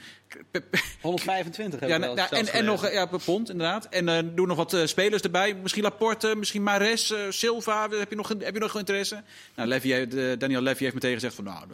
125 1.01 1.81
heb 1.81 1.89
Ja, 1.89 1.95
ik 1.95 2.01
wel 2.03 2.15
nou, 2.15 2.29
zelfs 2.31 2.51
en, 2.51 2.59
en 2.59 2.65
nog 2.65 2.91
ja, 2.93 3.07
per 3.07 3.21
pond, 3.25 3.51
inderdaad. 3.51 3.85
En 3.91 4.09
eh 4.09 4.19
doe 4.35 4.47
nog 4.47 4.57
wat 4.57 4.73
eh, 4.75 4.87
spelers 4.87 5.23
erbij. 5.23 5.55
Misschien 5.55 5.83
Laporte, 5.83 6.35
misschien 6.37 6.63
Mares, 6.63 7.11
eh, 7.11 7.21
Silva. 7.29 7.89
Heb 7.91 8.11
je, 8.11 8.17
nog, 8.17 8.29
heb 8.29 8.55
je 8.55 8.61
nog 8.61 8.79
interesse? 8.79 9.23
Nou, 9.55 9.69
Levy, 9.69 10.07
Daniel 10.37 10.61
Levy 10.63 10.83
heeft 10.83 10.95
meteen 10.95 11.15
gezegd 11.15 11.35
van... 11.35 11.45
Nou, 11.45 11.67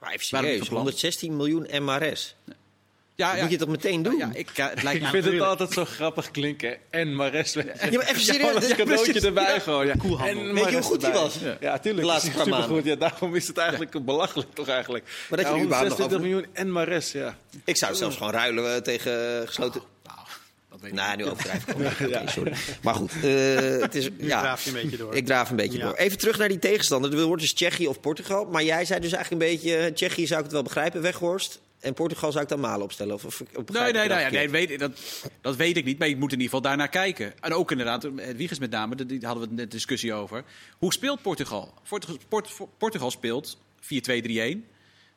Maar 0.00 0.10
even 0.12 0.26
Waarom 0.30 0.48
serieus, 0.50 0.52
niet 0.52 0.58
van 0.58 0.68
plan? 0.68 0.80
116 0.82 1.36
miljoen 1.36 1.84
MRS. 1.84 2.36
ja, 3.14 3.26
Dat 3.28 3.36
ja, 3.36 3.42
moet 3.42 3.50
je 3.50 3.56
toch 3.58 3.68
meteen 3.68 4.02
doen? 4.02 4.16
ja, 4.18 4.30
ik, 4.34 4.48
het 4.54 4.82
lijkt 4.82 5.02
Ik 5.02 5.08
vind 5.08 5.24
het 5.24 5.40
altijd 5.40 5.72
zo 5.72 5.84
grappig 5.84 6.30
klinken. 6.30 6.76
En 6.90 7.14
Mares. 7.14 7.52
Ja, 7.52 7.62
maar 7.64 7.84
even 7.86 8.20
serieus. 8.20 8.60
dit- 8.66 8.76
cadeautje 8.76 9.20
erbij 9.20 9.60
gewoon. 9.60 9.86
Ja. 9.86 9.92
En 9.92 10.54
Weet 10.54 10.64
je 10.68 10.72
hoe 10.72 10.82
goed 10.82 11.02
hij 11.02 11.10
erbij. 11.10 11.22
was? 11.24 11.34
Ja, 11.42 11.56
ja 11.60 11.78
tuurlijk. 11.78 12.02
De 12.06 12.12
laatste 12.12 12.28
is 12.28 12.34
paar 12.34 12.42
hij 12.42 12.52
maanden. 12.52 12.68
supergoed. 12.76 13.00
Ja, 13.00 13.08
daarom 13.08 13.34
is 13.34 13.46
het 13.46 13.56
eigenlijk 13.58 14.04
belachelijk 14.04 14.54
toch 14.54 14.68
eigenlijk. 14.68 15.04
Maar 15.28 15.38
dat 15.38 15.48
je 15.48 15.54
ja, 15.54 15.58
er 15.58 15.64
überhaupt 15.64 15.88
nog 15.88 15.98
126 15.98 16.16
over- 16.18 16.28
miljoen 16.28 16.46
en 16.52 16.72
Mares, 16.72 17.12
ja. 17.12 17.36
Ik 17.64 17.76
zou 17.76 17.90
het 17.90 18.00
zelfs 18.00 18.16
gewoon 18.16 18.32
ruilen 18.32 18.74
eh, 18.74 18.80
tegen 18.80 19.46
gesloten... 19.46 19.82
Nou, 20.82 20.90
dat 20.90 20.90
weet 20.90 20.90
ik 20.90 20.96
Nou, 20.96 21.16
niet. 21.16 21.26
nu 21.26 21.30
overdrijf 21.32 22.22
ik 22.24 22.28
sorry. 22.36 22.52
Maar 22.82 22.94
goed, 22.94 23.12
eh, 23.22 23.80
het 23.80 23.94
is, 23.94 24.04
ja, 24.18 24.40
draaf 24.40 24.64
je 24.64 24.68
een 24.70 24.82
beetje 24.82 24.96
door. 24.96 25.14
ik 25.14 25.26
draaf 25.26 25.50
een 25.50 25.56
beetje 25.56 25.78
Ja. 25.78 25.84
door. 25.84 25.94
Even 25.94 26.18
terug 26.18 26.38
naar 26.38 26.48
die 26.48 26.58
tegenstander. 26.58 27.18
Er 27.18 27.24
wordt 27.24 27.42
dus 27.42 27.54
Tsjechië 27.54 27.86
of 27.88 28.00
Portugal. 28.00 28.44
Maar 28.44 28.62
jij 28.64 28.84
zei 28.84 29.00
dus 29.00 29.12
eigenlijk 29.12 29.42
een 29.42 29.48
beetje, 29.50 29.92
Tsjechië 29.92 30.26
zou 30.26 30.38
ik 30.38 30.44
het 30.44 30.54
wel 30.54 30.62
begrijpen, 30.62 31.02
Weghorst. 31.02 31.60
En 31.80 31.94
Portugal 31.94 32.30
zou 32.32 32.42
ik 32.44 32.48
dan 32.50 32.60
Malen 32.60 32.82
opstellen? 32.82 33.14
Of, 33.14 33.24
of, 33.24 33.40
of 33.40 33.68
Nee, 33.72 33.92
nee, 33.92 34.08
nee, 34.08 34.30
nee, 34.30 34.50
weet, 34.50 34.78
dat, 34.78 34.90
dat 35.40 35.56
weet 35.56 35.76
ik 35.76 35.84
niet. 35.84 35.98
Maar 35.98 36.08
je 36.08 36.16
moet 36.16 36.32
in 36.32 36.40
ieder 36.40 36.44
geval 36.44 36.60
daarnaar 36.60 36.88
kijken. 36.88 37.32
En 37.40 37.52
ook 37.54 37.70
inderdaad, 37.70 38.08
Wiegers 38.36 38.58
met 38.58 38.70
name, 38.70 38.94
daar 38.94 39.30
hadden 39.30 39.48
we 39.48 39.54
net 39.54 39.70
discussie 39.70 40.12
over. 40.12 40.44
Hoe 40.78 40.92
speelt 40.92 41.22
Portugal? 41.22 41.74
Portugal, 41.88 42.18
Port, 42.28 42.50
Portugal 42.78 43.10
speelt 43.10 43.56
4-2-3-1. 43.82 43.88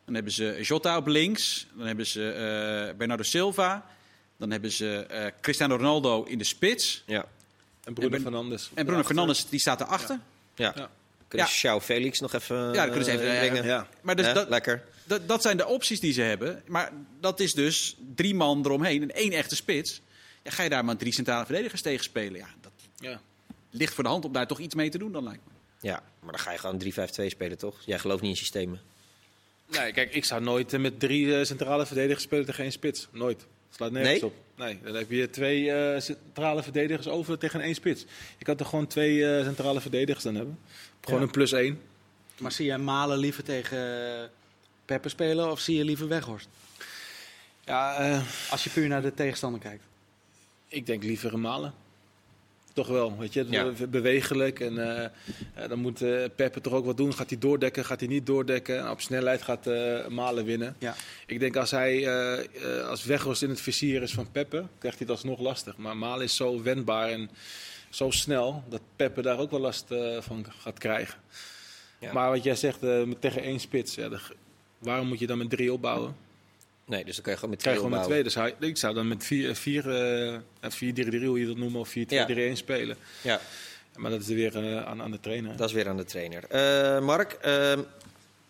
Dan 0.05 0.13
hebben 0.15 0.31
ze 0.33 0.57
Jota 0.61 0.97
op 0.97 1.07
links. 1.07 1.67
Dan 1.77 1.87
hebben 1.87 2.05
ze 2.05 2.19
uh, 2.91 2.97
Bernardo 2.97 3.23
Silva. 3.23 3.85
Dan 4.43 4.51
hebben 4.51 4.71
ze 4.71 5.07
uh, 5.11 5.25
Cristiano 5.41 5.75
Ronaldo 5.75 6.23
in 6.23 6.37
de 6.37 6.43
spits. 6.43 7.03
Ja. 7.05 7.25
En 7.83 7.93
Bruno 7.93 8.19
Fernandes. 8.19 8.71
En 8.73 8.85
Bruno 8.85 9.03
Fernandes, 9.03 9.49
die 9.49 9.59
staat 9.59 9.81
erachter. 9.81 10.19
Ja. 10.55 10.73
ja. 10.75 10.81
ja. 10.81 10.89
Kunnen 11.27 11.47
ze 11.47 11.81
Felix 11.81 12.19
nog 12.19 12.33
even 12.33 12.57
Ja, 12.57 12.71
dat 12.71 12.85
kunnen 12.85 13.05
ze 13.05 13.11
even 13.11 13.25
brengen. 13.25 13.65
Ja. 13.65 13.87
Maar 14.01 14.15
dus 14.15 14.33
dat, 14.33 14.49
lekker. 14.49 14.83
Dat, 15.03 15.27
dat 15.27 15.41
zijn 15.41 15.57
de 15.57 15.65
opties 15.65 15.99
die 15.99 16.13
ze 16.13 16.21
hebben. 16.21 16.63
Maar 16.67 16.91
dat 17.19 17.39
is 17.39 17.53
dus 17.53 17.97
drie 18.15 18.35
man 18.35 18.65
eromheen 18.65 19.01
en 19.01 19.15
één 19.15 19.31
echte 19.31 19.55
spits. 19.55 20.01
Ja, 20.41 20.51
ga 20.51 20.63
je 20.63 20.69
daar 20.69 20.85
maar 20.85 20.97
drie 20.97 21.13
centrale 21.13 21.45
verdedigers 21.45 21.81
tegen 21.81 22.03
spelen? 22.03 22.39
Ja, 22.39 22.47
dat 22.61 22.71
ja. 22.95 23.21
ligt 23.69 23.93
voor 23.93 24.03
de 24.03 24.09
hand 24.09 24.25
om 24.25 24.31
daar 24.31 24.47
toch 24.47 24.59
iets 24.59 24.75
mee 24.75 24.89
te 24.89 24.97
doen 24.97 25.11
dan 25.11 25.23
lijkt 25.23 25.41
me. 25.45 25.51
Ja, 25.87 26.03
maar 26.19 26.31
dan 26.31 26.41
ga 26.41 26.51
je 26.51 26.57
gewoon 26.57 26.83
3-5-2 26.83 27.25
spelen 27.25 27.57
toch? 27.57 27.81
Jij 27.85 27.99
gelooft 27.99 28.21
niet 28.21 28.31
in 28.31 28.37
systemen. 28.37 28.81
Nee, 29.67 29.91
kijk, 29.91 30.13
ik 30.13 30.25
zou 30.25 30.41
nooit 30.41 30.77
met 30.77 30.99
drie 30.99 31.45
centrale 31.45 31.85
verdedigers 31.85 32.23
spelen 32.23 32.45
tegen 32.45 32.63
één 32.63 32.71
spits. 32.71 33.07
Nooit. 33.11 33.45
Slaat 33.75 33.91
nergens 33.91 34.21
nee? 34.21 34.25
op. 34.25 34.33
Nee, 34.55 34.79
dan 34.83 34.95
heb 34.95 35.11
je 35.11 35.29
twee 35.29 35.63
uh, 35.63 35.99
centrale 35.99 36.63
verdedigers 36.63 37.07
over 37.07 37.37
tegen 37.37 37.61
één 37.61 37.75
spits. 37.75 38.05
Je 38.37 38.45
kan 38.45 38.55
toch 38.55 38.69
gewoon 38.69 38.87
twee 38.87 39.15
uh, 39.15 39.43
centrale 39.43 39.81
verdedigers 39.81 40.23
dan 40.23 40.35
hebben? 40.35 40.59
Gewoon 41.01 41.19
ja. 41.19 41.25
een 41.25 41.31
plus 41.31 41.51
één. 41.51 41.81
Maar 42.37 42.51
zie 42.51 42.65
jij 42.65 42.77
Malen 42.77 43.17
liever 43.17 43.43
tegen 43.43 44.31
Peppe 44.85 45.09
spelen 45.09 45.51
of 45.51 45.59
zie 45.59 45.77
je 45.77 45.83
liever 45.83 46.07
Weghorst? 46.07 46.47
Ja, 47.65 48.21
Als 48.49 48.63
je 48.63 48.69
puur 48.69 48.87
naar 48.87 49.01
de 49.01 49.13
tegenstander 49.13 49.59
kijkt. 49.59 49.83
Ik 50.67 50.85
denk 50.85 51.03
liever 51.03 51.33
een 51.33 51.41
Malen. 51.41 51.73
Toch 52.73 52.87
wel, 52.87 53.17
weet 53.17 53.33
je, 53.33 53.45
ja. 53.49 53.71
bewegelijk. 53.89 54.59
En 54.59 54.73
uh, 54.73 54.85
uh, 55.63 55.69
dan 55.69 55.79
moet 55.79 56.01
uh, 56.01 56.25
Peppe 56.35 56.61
toch 56.61 56.73
ook 56.73 56.85
wat 56.85 56.97
doen. 56.97 57.13
Gaat 57.13 57.29
hij 57.29 57.39
doordekken, 57.39 57.85
gaat 57.85 57.99
hij 57.99 58.09
niet 58.09 58.25
doordekken? 58.25 58.79
En 58.79 58.89
op 58.89 59.01
snelheid 59.01 59.41
gaat 59.41 59.65
Malen 60.09 60.45
winnen. 60.45 60.75
Ja. 60.79 60.95
Ik 61.25 61.39
denk 61.39 61.55
als 61.55 61.71
hij 61.71 62.09
als 62.83 63.03
Weghorst 63.03 63.41
in 63.41 63.49
het 63.49 63.61
vizier 63.61 64.01
is 64.01 64.13
van 64.13 64.31
Peppe, 64.31 64.65
krijgt 64.77 64.97
hij 64.97 65.07
het 65.07 65.09
alsnog 65.09 65.39
lastig. 65.39 65.77
Maar 65.77 65.97
Malen 65.97 66.23
is 66.23 66.35
zo 66.35 66.61
wendbaar 66.61 67.09
en 67.09 67.29
zo 67.89 68.09
snel 68.11 68.63
dat 68.69 68.81
Peppe 68.95 69.21
daar 69.21 69.39
ook 69.39 69.51
wel 69.51 69.59
last 69.59 69.85
van 70.19 70.45
gaat 70.59 70.79
krijgen. 70.79 71.19
Ja. 71.99 72.13
Maar 72.13 72.29
wat 72.29 72.43
jij 72.43 72.55
zegt, 72.55 72.79
tegen 73.19 73.41
één 73.41 73.59
spits, 73.59 73.95
ja, 73.95 74.09
waarom 74.77 75.07
moet 75.07 75.19
je 75.19 75.27
dan 75.27 75.37
met 75.37 75.49
drie 75.49 75.73
opbouwen? 75.73 76.15
Nee, 76.85 77.05
dus 77.05 77.15
dan 77.15 77.23
kan 77.23 77.33
je 77.33 77.39
gewoon 77.39 77.53
met 77.53 77.63
twee 77.63 77.75
gewoon 77.75 77.91
met 77.91 78.03
twee. 78.03 78.23
Dus 78.23 78.35
hij, 78.35 78.55
ik 78.59 78.77
zou 78.77 78.93
dan 78.93 79.07
met 79.07 79.23
4-3-3, 79.25 79.27
uh, 79.27 80.35
hoe 81.27 81.39
je 81.39 81.45
dat 81.45 81.57
noemt, 81.57 81.75
of 81.75 81.89
4-2-3-1 81.89 81.93
ja. 82.07 82.55
spelen. 82.55 82.97
Ja. 83.21 83.39
Maar 83.95 84.11
dat 84.11 84.21
is 84.21 84.27
weer 84.27 84.63
uh, 84.63 84.85
aan, 84.85 85.01
aan 85.01 85.11
de 85.11 85.19
trainer. 85.19 85.57
Dat 85.57 85.67
is 85.67 85.75
weer 85.75 85.87
aan 85.87 85.97
de 85.97 86.03
trainer. 86.03 86.43
Uh, 86.51 87.05
Mark, 87.05 87.37
uh, 87.45 87.73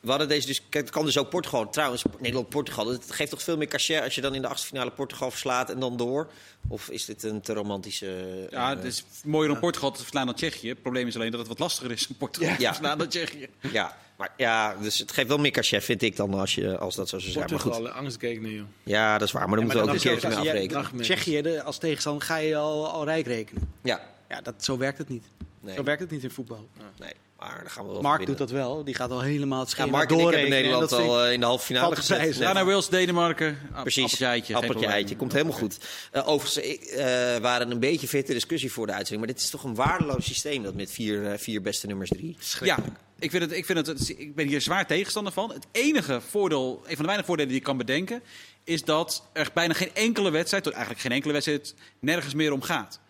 we 0.04 0.10
hadden 0.10 0.28
deze 0.28 0.48
dus, 0.48 0.62
kijk, 0.70 0.84
het 0.84 0.94
kan 0.94 1.06
dus 1.06 1.18
ook 1.18 1.30
Portugal. 1.30 1.70
Trouwens, 1.70 2.04
Nederland-Portugal, 2.20 2.88
het 2.88 3.12
geeft 3.12 3.30
toch 3.30 3.42
veel 3.42 3.58
meer 3.58 3.68
cachet 3.68 4.04
als 4.04 4.16
je 4.16 4.22
dan 4.22 4.36
in 4.36 4.42
de 4.42 4.48
achtste 4.48 4.68
finale 4.68 4.92
Portugal 4.92 5.32
verslaat 5.32 5.70
en 5.70 5.80
dan 5.80 5.98
door? 5.98 6.32
Of 6.68 6.90
is 6.90 7.06
dit 7.06 7.24
een 7.24 7.42
te 7.42 7.54
romantische... 7.54 8.48
Ja, 8.50 8.76
het 8.76 8.84
is 8.84 9.04
mooier 9.24 9.52
om 9.52 9.60
Portugal 9.60 9.92
te 9.92 10.02
verslaan 10.02 10.26
dan 10.26 10.36
Tsjechië. 10.36 10.70
Het 10.70 10.82
probleem 10.82 11.08
is 11.08 11.16
alleen 11.16 11.32
dat 11.32 11.40
het 11.40 11.50
wat 11.50 11.60
lastiger 11.60 11.92
is 11.92 12.08
om 12.08 12.16
Portugal 12.16 12.50
ja. 12.50 12.58
te 12.58 12.66
verslaan 12.66 12.98
dan 12.98 13.08
Tsjechië. 13.08 13.48
Ja, 13.72 13.98
maar 14.18 14.34
ja, 14.38 14.76
dus 14.76 14.98
het 14.98 15.12
geeft 15.12 15.28
wel 15.28 15.38
meer 15.38 15.52
cachet, 15.52 15.84
vind 15.84 16.02
ik 16.02 16.16
dan, 16.16 16.34
als, 16.34 16.56
je, 16.56 16.78
als 16.78 16.96
dat 16.96 17.10
zo 17.10 17.20
zou 17.20 17.32
zijn. 17.32 17.46
Portugal, 17.46 17.82
maar 17.82 17.92
goed. 17.92 18.00
angstgekeken, 18.00 18.50
joh. 18.50 18.66
Ja, 18.84 19.18
dat 19.18 19.28
is 19.28 19.34
waar, 19.34 19.50
maar 19.50 19.60
dan 19.60 19.68
ja, 19.68 19.74
moeten 19.74 19.94
we 19.94 19.98
ook 19.98 20.04
een 20.04 20.20
keertje 20.20 20.42
mee 20.42 20.52
afrekenen. 20.52 21.02
Tsjechië 21.02 21.60
als 21.60 21.78
tegenstander 21.78 22.24
ga 22.24 22.38
je 22.38 22.56
al, 22.56 22.88
al 22.90 23.06
rijk 23.06 23.26
rekenen. 23.26 23.74
Ja. 23.82 24.02
Ja, 24.30 24.42
dat, 24.42 24.64
zo 24.64 24.78
werkt 24.78 24.98
het 24.98 25.10
niet. 25.10 25.24
Nee. 25.60 25.76
Zo 25.76 25.84
werkt 25.84 26.02
het 26.02 26.12
niet 26.12 26.24
in 26.24 26.32
voetbal. 26.32 26.70
Nee. 27.00 27.14
Maar 27.44 27.60
dan 27.62 27.70
gaan 27.70 27.86
we 27.86 27.92
wel 27.92 28.02
Mark 28.02 28.26
doet 28.26 28.38
dat 28.38 28.52
wel. 28.52 28.84
Die 28.84 28.96
gaat 28.96 29.12
al 29.12 29.22
helemaal 29.22 29.60
het 29.60 29.70
schema 29.70 29.86
ja, 29.86 29.92
Mark 29.92 30.10
door. 30.10 30.34
in 30.34 30.50
Nederland 30.50 30.92
al 30.92 31.30
in 31.30 31.40
de 31.40 31.46
halve 31.46 31.66
finale 31.66 31.96
gezet. 31.96 32.36
Ja, 32.36 32.54
naar 32.54 32.66
Wales, 32.66 32.90
Denemarken. 32.90 33.58
Precies. 33.82 34.04
Appeltje 34.04 34.26
eitje. 34.26 34.56
Appeltje 34.56 34.86
eitje. 34.86 35.16
Komt 35.16 35.32
helemaal 35.32 35.58
goed. 35.58 35.78
Uh, 36.14 36.28
overigens 36.28 36.68
uh, 36.68 37.06
waren 37.38 37.72
een 37.72 37.80
beetje 37.80 38.08
fitte 38.08 38.34
discussie 38.34 38.72
voor 38.72 38.86
de 38.86 38.92
uitzending. 38.92 39.26
Maar 39.26 39.36
dit 39.36 39.44
is 39.44 39.50
toch 39.50 39.64
een 39.64 39.76
waardeloos 39.76 40.26
systeem 40.26 40.64
dat 40.64 40.74
met 40.74 40.92
vier, 40.92 41.24
uh, 41.24 41.38
vier 41.38 41.62
beste 41.62 41.88
nummers 41.88 42.10
drie. 42.10 42.38
Ja, 42.62 42.78
ik, 43.20 43.32
vind 43.32 43.44
het, 43.44 43.52
ik, 43.52 43.66
vind 43.66 43.88
het, 43.88 44.14
ik 44.18 44.36
ben 44.36 44.48
hier 44.48 44.62
zwaar 44.62 44.88
tegenstander 44.88 45.34
van. 45.34 45.52
Het 45.52 45.66
enige 45.72 46.22
voordeel, 46.30 46.76
een 46.78 46.96
van 46.96 46.96
de 46.96 47.04
weinige 47.04 47.26
voordelen 47.26 47.52
die 47.52 47.60
ik 47.60 47.66
kan 47.66 47.78
bedenken, 47.78 48.24
is 48.64 48.84
dat 48.84 49.24
er 49.34 49.50
bijna 49.54 49.74
geen 49.74 49.94
enkele 49.94 50.30
wedstrijd, 50.30 50.64
tot 50.64 50.74
eigenlijk 50.74 51.04
geen 51.04 51.12
enkele 51.12 51.34
wedstrijd, 51.34 51.76
nergens 52.00 52.34
meer 52.34 52.52
om 52.52 52.62
gaat 52.62 53.02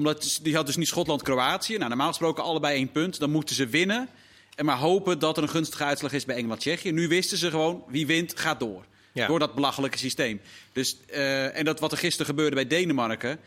omdat 0.00 0.38
die 0.42 0.54
had 0.54 0.66
dus 0.66 0.76
niet 0.76 0.86
Schotland-Kroatië. 0.86 1.76
Nou, 1.76 1.88
normaal 1.88 2.08
gesproken 2.08 2.44
allebei 2.44 2.76
één 2.76 2.92
punt. 2.92 3.18
Dan 3.18 3.30
moeten 3.30 3.54
ze 3.54 3.66
winnen. 3.66 4.08
En 4.54 4.64
maar 4.64 4.78
hopen 4.78 5.18
dat 5.18 5.36
er 5.36 5.42
een 5.42 5.48
gunstige 5.48 5.84
uitslag 5.84 6.12
is 6.12 6.24
bij 6.24 6.36
Engeland-Tsjechië. 6.36 6.92
Nu 6.92 7.08
wisten 7.08 7.38
ze 7.38 7.50
gewoon, 7.50 7.84
wie 7.88 8.06
wint, 8.06 8.38
gaat 8.38 8.60
door. 8.60 8.84
Ja. 9.12 9.26
Door 9.26 9.38
dat 9.38 9.54
belachelijke 9.54 9.98
systeem. 9.98 10.40
Dus, 10.72 10.96
uh, 11.10 11.56
en 11.56 11.64
dat 11.64 11.80
wat 11.80 11.92
er 11.92 11.98
gisteren 11.98 12.26
gebeurde 12.26 12.54
bij 12.54 12.66
Denemarken. 12.66 13.38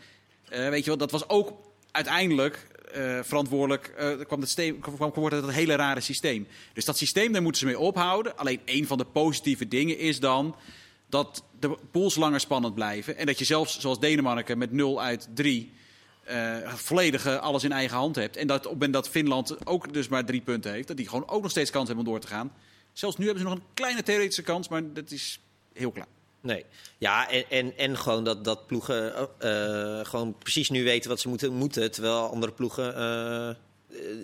Uh, 0.52 0.68
weet 0.68 0.80
je 0.80 0.86
wel, 0.86 0.96
dat 0.96 1.10
was 1.10 1.28
ook 1.28 1.52
uiteindelijk 1.90 2.66
uh, 2.96 3.18
verantwoordelijk. 3.22 3.92
kwam 4.26 4.40
het 4.40 4.74
kwam, 4.80 5.12
kwam 5.12 5.30
dat 5.30 5.50
hele 5.50 5.74
rare 5.74 6.00
systeem. 6.00 6.46
Dus 6.72 6.84
dat 6.84 6.98
systeem, 6.98 7.32
daar 7.32 7.42
moeten 7.42 7.60
ze 7.60 7.66
mee 7.66 7.78
ophouden. 7.78 8.36
Alleen 8.36 8.60
een 8.64 8.86
van 8.86 8.98
de 8.98 9.04
positieve 9.04 9.68
dingen 9.68 9.98
is 9.98 10.20
dan 10.20 10.56
dat 11.08 11.44
de 11.60 11.76
pools 11.90 12.14
langer 12.14 12.40
spannend 12.40 12.74
blijven. 12.74 13.16
En 13.16 13.26
dat 13.26 13.38
je 13.38 13.44
zelfs, 13.44 13.80
zoals 13.80 14.00
Denemarken, 14.00 14.58
met 14.58 14.72
0 14.72 15.02
uit 15.02 15.28
3 15.34 15.72
uh, 16.30 16.74
volledig 16.74 17.26
alles 17.26 17.64
in 17.64 17.72
eigen 17.72 17.96
hand 17.96 18.16
hebt. 18.16 18.36
En 18.36 18.46
dat 18.46 18.56
op 18.56 18.62
het 18.62 18.72
moment 18.72 18.92
dat 18.92 19.08
Finland 19.08 19.66
ook 19.66 19.92
dus 19.92 20.08
maar 20.08 20.24
drie 20.24 20.40
punten 20.40 20.72
heeft, 20.72 20.88
dat 20.88 20.96
die 20.96 21.08
gewoon 21.08 21.28
ook 21.28 21.42
nog 21.42 21.50
steeds 21.50 21.70
kans 21.70 21.86
hebben 21.86 22.06
om 22.06 22.10
door 22.10 22.20
te 22.20 22.26
gaan. 22.26 22.52
Zelfs 22.92 23.16
nu 23.16 23.24
hebben 23.24 23.42
ze 23.42 23.48
nog 23.48 23.58
een 23.58 23.66
kleine 23.74 24.02
theoretische 24.02 24.42
kans, 24.42 24.68
maar 24.68 24.92
dat 24.92 25.10
is 25.10 25.40
heel 25.72 25.90
klaar. 25.90 26.06
Nee. 26.40 26.64
Ja, 26.98 27.30
en, 27.30 27.44
en, 27.50 27.76
en 27.76 27.98
gewoon 27.98 28.24
dat, 28.24 28.44
dat 28.44 28.66
ploegen 28.66 29.28
uh, 29.42 30.00
gewoon 30.02 30.38
precies 30.38 30.70
nu 30.70 30.84
weten 30.84 31.10
wat 31.10 31.20
ze 31.20 31.28
moeten, 31.28 31.52
moeten 31.52 31.90
terwijl 31.90 32.30
andere 32.30 32.52
ploegen 32.52 33.56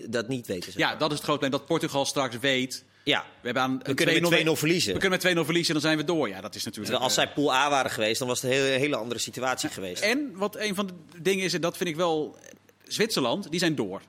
dat 0.07 0.29
niet 0.29 0.47
weten. 0.47 0.73
Zeg 0.73 0.81
maar. 0.81 0.93
Ja, 0.93 0.99
dat 0.99 1.11
is 1.11 1.17
het 1.17 1.25
grote 1.25 1.39
probleem. 1.41 1.51
Dat 1.51 1.69
Portugal 1.69 2.05
straks 2.05 2.39
weet 2.39 2.85
ja, 3.11 3.25
we, 3.41 3.45
hebben 3.45 3.63
aan 3.63 3.81
we 3.83 3.95
kunnen 3.95 4.23
met 4.31 4.47
2-0 4.47 4.51
verliezen. 4.53 4.93
We 4.93 4.99
kunnen 4.99 5.19
met 5.23 5.37
2-0 5.37 5.45
verliezen 5.45 5.75
en 5.75 5.81
dan 5.81 5.91
zijn 5.91 5.97
we 5.97 6.05
door. 6.05 6.29
Ja, 6.29 6.41
dat 6.41 6.55
is 6.55 6.65
natuurlijk. 6.65 6.97
Als 6.97 7.15
zij 7.15 7.29
pool 7.29 7.53
A 7.53 7.71
waren 7.71 7.91
geweest, 7.91 8.19
dan 8.19 8.29
was 8.29 8.43
het 8.43 8.51
een 8.51 8.57
hele, 8.57 8.79
hele 8.79 8.97
andere 8.97 9.21
situatie 9.21 9.69
ja, 9.69 9.75
geweest. 9.75 10.03
En 10.03 10.33
wat 10.35 10.57
een 10.57 10.75
van 10.75 10.87
de 10.87 11.23
dingen 11.23 11.45
is, 11.45 11.55
en 11.55 11.61
dat 11.61 11.77
vind 11.77 11.89
ik 11.89 11.97
wel. 11.97 12.39
Zwitserland, 12.87 13.51
die 13.51 13.61
zijn 13.61 13.75
door. 13.75 14.03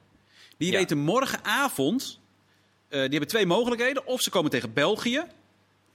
Die 0.57 0.71
ja. 0.71 0.77
weten 0.77 0.97
morgenavond. 0.97 2.19
Uh, 2.89 2.99
die 2.99 3.09
hebben 3.09 3.27
twee 3.27 3.45
mogelijkheden. 3.45 4.05
Of 4.05 4.21
ze 4.21 4.29
komen 4.29 4.51
tegen 4.51 4.73
België. 4.73 5.23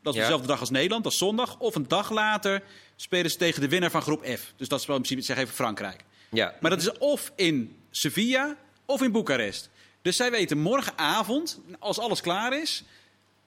Dat 0.03 0.15
is 0.15 0.21
ja. 0.21 0.27
dezelfde 0.27 0.47
dag 0.47 0.61
als 0.61 0.71
Nederland, 0.71 1.05
dat 1.05 1.13
is 1.13 1.19
zondag. 1.19 1.59
Of 1.59 1.75
een 1.75 1.89
dag 1.89 2.11
later 2.11 2.63
spelen 2.97 3.31
ze 3.31 3.37
tegen 3.37 3.61
de 3.61 3.69
winnaar 3.69 3.91
van 3.91 4.03
groep 4.03 4.25
F. 4.25 4.53
Dus 4.57 4.69
dat 4.69 4.81
is 4.81 4.87
wel 4.87 4.97
in 4.97 5.03
principe, 5.03 5.27
zeg 5.27 5.37
even 5.37 5.55
Frankrijk. 5.55 6.05
Ja. 6.31 6.55
Maar 6.61 6.71
dat 6.71 6.81
is 6.81 6.99
of 6.99 7.33
in 7.37 7.77
Sevilla 7.91 8.57
of 8.85 9.03
in 9.03 9.13
Boekarest. 9.13 9.71
Dus 10.03 10.17
zij 10.17 10.31
weten 10.31 10.59
morgenavond, 10.59 11.61
als 11.79 11.99
alles 11.99 12.21
klaar 12.21 12.61
is, 12.61 12.85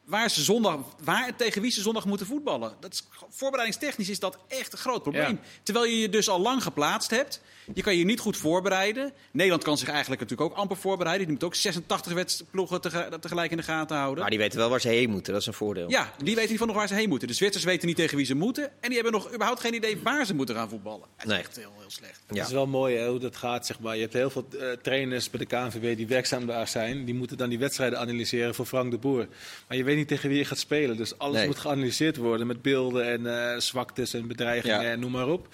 waar, 0.09 0.29
ze 0.29 0.43
zondag, 0.43 0.79
waar 1.03 1.35
tegen 1.35 1.61
wie 1.61 1.71
ze 1.71 1.81
zondag 1.81 2.05
moeten 2.05 2.27
voetballen. 2.27 2.73
Dat 2.79 2.93
is, 2.93 3.03
voorbereidingstechnisch 3.29 4.09
is 4.09 4.19
dat 4.19 4.37
echt 4.47 4.73
een 4.73 4.79
groot 4.79 5.01
probleem. 5.01 5.39
Ja. 5.43 5.49
Terwijl 5.63 5.85
je 5.85 5.99
je 5.99 6.09
dus 6.09 6.29
al 6.29 6.39
lang 6.39 6.63
geplaatst 6.63 7.09
hebt. 7.09 7.41
Je 7.73 7.81
kan 7.81 7.95
je 7.95 8.05
niet 8.05 8.19
goed 8.19 8.37
voorbereiden. 8.37 9.13
Nederland 9.31 9.63
kan 9.63 9.77
zich 9.77 9.89
eigenlijk 9.89 10.21
natuurlijk 10.21 10.51
ook 10.51 10.57
amper 10.57 10.77
voorbereiden. 10.77 11.25
Die 11.25 11.35
moet 11.35 11.43
ook 11.43 11.55
86 11.55 12.13
wedstrijden 12.13 13.19
tegelijk 13.19 13.51
in 13.51 13.57
de 13.57 13.63
gaten 13.63 13.97
houden. 13.97 14.19
Maar 14.19 14.29
die 14.29 14.39
weten 14.39 14.59
wel 14.59 14.69
waar 14.69 14.81
ze 14.81 14.87
heen 14.87 15.09
moeten, 15.09 15.33
dat 15.33 15.41
is 15.41 15.47
een 15.47 15.53
voordeel. 15.53 15.89
Ja, 15.89 16.13
die 16.23 16.35
weten 16.35 16.57
van 16.57 16.67
nog 16.67 16.75
waar 16.75 16.87
ze 16.87 16.93
heen 16.93 17.09
moeten. 17.09 17.27
De 17.27 17.33
Zwitsers 17.33 17.63
weten 17.63 17.87
niet 17.87 17.95
tegen 17.95 18.17
wie 18.17 18.25
ze 18.25 18.35
moeten. 18.35 18.63
En 18.63 18.89
die 18.89 18.93
hebben 18.93 19.11
nog 19.11 19.33
überhaupt 19.33 19.59
geen 19.59 19.73
idee 19.73 19.99
waar 20.03 20.25
ze 20.25 20.35
moeten 20.35 20.55
gaan 20.55 20.69
voetballen. 20.69 20.99
Dat 20.99 21.25
is 21.25 21.31
nee. 21.31 21.39
echt 21.39 21.55
heel, 21.55 21.73
heel 21.79 21.89
slecht. 21.89 22.21
Ja. 22.27 22.35
Het 22.35 22.47
is 22.47 22.53
wel 22.53 22.67
mooi 22.67 22.97
hè, 22.97 23.09
hoe 23.09 23.19
dat 23.19 23.35
gaat. 23.35 23.65
Zeg 23.65 23.79
maar. 23.79 23.95
Je 23.95 24.01
hebt 24.01 24.13
heel 24.13 24.29
veel 24.29 24.47
uh, 24.53 24.71
trainers 24.81 25.29
bij 25.29 25.39
de 25.39 25.45
KNVB 25.45 25.97
die 25.97 26.07
werkzaam 26.07 26.45
daar 26.45 26.67
zijn. 26.67 27.05
Die 27.05 27.15
moeten 27.15 27.37
dan 27.37 27.49
die 27.49 27.59
wedstrijden 27.59 27.99
analyseren 27.99 28.55
voor 28.55 28.65
Frank 28.65 28.91
de 28.91 28.97
Boer. 28.97 29.27
Maar 29.67 29.77
je 29.77 29.83
weet 29.83 29.95
niet 29.99 30.07
tegen 30.07 30.29
wie 30.29 30.37
je 30.37 30.45
gaat 30.45 30.57
spelen. 30.59 30.97
Dus 30.97 31.17
alles 31.17 31.35
Nee. 31.37 31.45
moet 31.45 31.59
geanalyseerd 31.59 32.17
worden 32.17 32.47
met 32.47 32.61
beelden 32.61 33.05
en 33.11 33.51
eh, 33.53 33.59
zwaktes 33.59 34.13
en 34.13 34.27
bedreigingen 34.27 34.81
Ja. 34.81 34.89
en 34.91 34.99
noem 34.99 35.11
maar 35.11 35.27
op. 35.27 35.47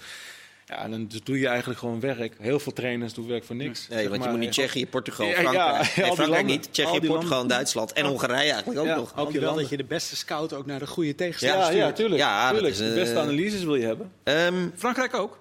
Ja, 0.66 0.82
en 0.82 0.90
dan 0.90 1.06
dus 1.06 1.22
doe 1.22 1.38
je 1.38 1.46
eigenlijk 1.48 1.78
gewoon 1.78 2.00
werk. 2.00 2.34
Heel 2.38 2.58
veel 2.60 2.72
trainers 2.72 3.14
doen 3.14 3.26
werk 3.26 3.44
voor 3.44 3.56
niks. 3.56 3.88
Nee, 3.88 3.98
zeg 4.00 4.08
want 4.10 4.24
je 4.24 4.30
moet 4.30 4.38
niet 4.38 4.52
Tsjechië, 4.52 4.86
Portugal, 4.86 5.26
Ja, 5.26 5.32
ja, 5.32 5.38
Frankrijk. 5.40 5.76
nee, 5.78 6.04
Frankrijk 6.04 6.28
landen. 6.28 6.46
niet. 6.46 6.68
Tsjechië, 6.72 6.90
Portugal 6.90 7.20
en 7.22 7.28
landen. 7.28 7.48
Duitsland. 7.48 7.92
En 7.92 8.04
Hongarije 8.06 8.50
eigenlijk 8.52 8.80
ook 8.80 8.86
Ja. 8.86 8.96
nog. 8.96 9.12
Hoop 9.12 9.32
je 9.32 9.40
wel 9.40 9.54
dat 9.54 9.68
je 9.68 9.76
de 9.76 9.84
beste 9.84 10.16
scout 10.16 10.52
ook 10.52 10.66
naar 10.66 10.78
de 10.78 10.86
goede 10.86 11.14
tegenstander 11.14 11.58
Ja, 11.58 11.64
stuurt. 11.64 11.82
ja, 11.82 11.92
tuurlijk. 11.92 12.20
Ja, 12.20 12.42
dat 12.44 12.52
tuurlijk. 12.52 12.72
is, 12.74 12.80
de 12.80 12.88
eh, 12.88 12.94
beste 12.94 13.18
analyses 13.18 13.64
wil 13.64 13.74
je 13.74 13.86
hebben. 13.86 14.12
Ehm, 14.22 14.68
Frankrijk 14.76 15.14
ook. 15.14 15.38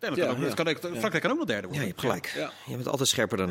Ja, 0.00 0.08
dat 0.08 0.16
Ja, 0.16 0.24
kan 0.24 0.32
ook, 0.34 0.40
ja. 0.40 0.44
dat 0.46 0.54
kan 0.54 0.68
ook- 0.68 0.78
Frankrijk 0.98 1.22
kan 1.22 1.30
ook 1.30 1.38
nog 1.38 1.46
derde 1.46 1.62
ja, 1.62 1.68
worden. 1.68 1.80
je 1.80 1.88
hebt 1.88 2.00
gelijk. 2.00 2.32
Ja. 2.36 2.52
Je 2.66 2.74
bent 2.76 2.88
altijd 2.88 3.08
scherper 3.08 3.36
dan 3.36 3.50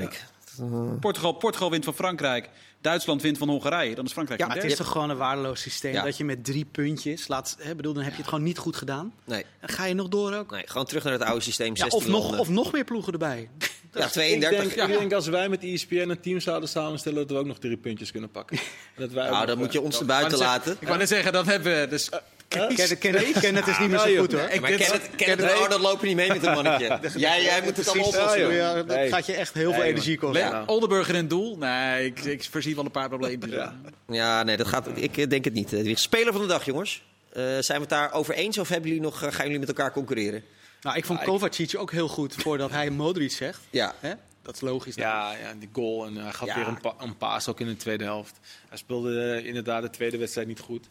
Ik. 0.57 0.99
Portugal, 0.99 1.31
Portugal 1.31 1.69
wint 1.71 1.83
van 1.83 1.93
Frankrijk. 1.93 2.49
Duitsland 2.81 3.21
wint 3.21 3.37
van 3.37 3.49
Hongarije. 3.49 3.95
Dan 3.95 4.05
is 4.05 4.11
Frankrijk 4.11 4.39
Ja, 4.39 4.49
het 4.49 4.63
is 4.63 4.75
toch 4.75 4.87
gewoon 4.87 5.09
een 5.09 5.17
waardeloos 5.17 5.61
systeem 5.61 5.93
Ja. 5.93 6.03
dat 6.03 6.17
je 6.17 6.23
met 6.25 6.43
drie 6.45 6.65
puntjes 6.65 7.27
laat. 7.27 7.57
Hè, 7.59 7.75
bedoel, 7.75 7.93
dan 7.93 8.03
heb 8.03 8.11
je 8.11 8.17
het 8.17 8.27
gewoon 8.27 8.43
niet 8.43 8.57
goed 8.57 8.75
gedaan. 8.75 9.13
Nee, 9.25 9.45
ga 9.61 9.85
je 9.85 9.93
nog 9.93 10.07
door 10.07 10.33
ook. 10.33 10.51
nee, 10.51 10.63
gewoon 10.67 10.85
terug 10.85 11.03
naar 11.03 11.13
het 11.13 11.21
oude 11.21 11.41
systeem. 11.41 11.75
Ja, 11.75 11.89
16 11.89 11.99
of, 11.99 12.07
nog, 12.07 12.39
of 12.39 12.49
nog 12.49 12.71
meer 12.71 12.83
ploegen 12.83 13.13
erbij. 13.13 13.49
ja, 13.93 14.05
Ik 14.05 14.11
32. 14.11 14.73
denk, 14.75 14.89
ik 14.91 14.97
denk 14.99 15.13
als 15.13 15.27
wij 15.27 15.49
met 15.49 15.63
ESPN 15.63 15.95
een 16.09 16.21
team 16.21 16.39
zouden 16.39 16.69
samenstellen, 16.69 17.17
dat 17.19 17.29
we 17.29 17.37
ook 17.37 17.45
nog 17.45 17.59
drie 17.59 17.77
puntjes 17.77 18.11
kunnen 18.11 18.31
pakken. 18.31 18.57
En 18.57 18.63
Dat 19.03 19.11
wij 19.11 19.25
ook 19.25 19.31
Nou, 19.31 19.45
dan 19.45 19.57
moet 19.57 19.71
je 19.73 19.81
ons 19.81 19.91
dat- 19.91 20.01
er 20.01 20.07
buiten 20.07 20.37
Ik 20.37 20.43
wou 20.43 20.51
net 20.51 20.65
laten. 20.65 20.81
Ik 20.81 20.87
wou 20.87 20.99
net 20.99 21.07
zeggen, 21.07 21.33
dan 21.33 21.47
hebben 21.47 21.79
we... 21.79 21.87
Dus, 21.87 22.09
Ken 22.51 23.55
het 23.55 23.67
is 23.67 23.79
niet 23.79 23.89
meer 23.89 23.99
zo 23.99 24.09
joh. 24.09 24.19
goed 24.19 24.31
hoor. 24.31 24.61
Maar 24.61 24.71
Kenneth, 24.71 25.41
en 25.41 25.61
Arnold 25.61 25.81
lopen 25.81 26.07
niet 26.07 26.15
mee 26.15 26.27
met 26.27 26.45
een 26.45 26.53
mannetje. 26.53 26.99
jij, 27.15 27.43
jij 27.43 27.61
moet 27.63 27.77
het 27.77 27.87
allemaal 27.87 28.07
oplossen. 28.07 28.87
dat 28.87 29.07
gaat 29.09 29.25
je 29.25 29.33
echt 29.33 29.53
heel 29.53 29.73
veel 29.73 29.83
energie 29.83 30.17
kosten. 30.17 30.67
Oldenburger 30.67 31.15
in 31.15 31.27
doel? 31.27 31.57
Nee, 31.57 32.05
ik, 32.05 32.19
ik 32.19 32.47
voorzie 32.51 32.75
wel 32.75 32.85
een 32.85 32.91
paar 32.91 33.09
problemen. 33.09 33.73
Ja. 34.07 34.43
Nee, 34.43 34.57
dat 34.57 34.67
gaat, 34.67 34.87
ik 34.93 35.29
denk 35.29 35.45
het 35.45 35.53
niet. 35.53 35.73
Eh, 35.73 35.95
Speler 35.95 36.33
van 36.33 36.41
de 36.41 36.47
dag, 36.47 36.65
jongens. 36.65 37.03
Eh, 37.33 37.43
zijn 37.43 37.63
we 37.67 37.73
het 37.73 37.89
daar 37.89 38.13
over 38.13 38.33
eens 38.33 38.57
of 38.57 38.69
hebben 38.69 38.87
jullie 38.89 39.03
nog, 39.03 39.23
eh, 39.23 39.31
gaan 39.31 39.45
jullie 39.45 39.59
met 39.59 39.67
elkaar 39.67 39.91
concurreren? 39.91 40.43
Nou, 40.81 40.97
ik 40.97 41.05
vond 41.05 41.23
Kovacic 41.23 41.77
ook 41.77 41.91
heel 41.91 42.07
goed 42.07 42.35
voordat 42.35 42.71
hij 42.71 42.89
Modric 42.89 43.31
zegt. 43.31 43.59
Ja. 43.69 43.95
Hè? 43.99 44.13
Dat 44.41 44.55
is 44.55 44.61
logisch. 44.61 44.95
Ja, 44.95 45.31
ja, 45.31 45.53
die 45.59 45.69
goal. 45.71 46.05
En 46.05 46.15
hij 46.15 46.31
gaf 46.31 46.47
Ja. 46.47 46.55
weer 46.55 46.67
een, 46.67 46.81
pa 46.81 46.93
een 46.99 47.17
paas 47.17 47.47
ook 47.47 47.59
in 47.59 47.67
de 47.67 47.75
tweede 47.75 48.03
helft. 48.03 48.39
Hij 48.69 48.77
speelde 48.77 49.41
inderdaad 49.43 49.81
de 49.81 49.89
tweede 49.89 50.17
wedstrijd 50.17 50.47
niet 50.47 50.59
goed. 50.59 50.87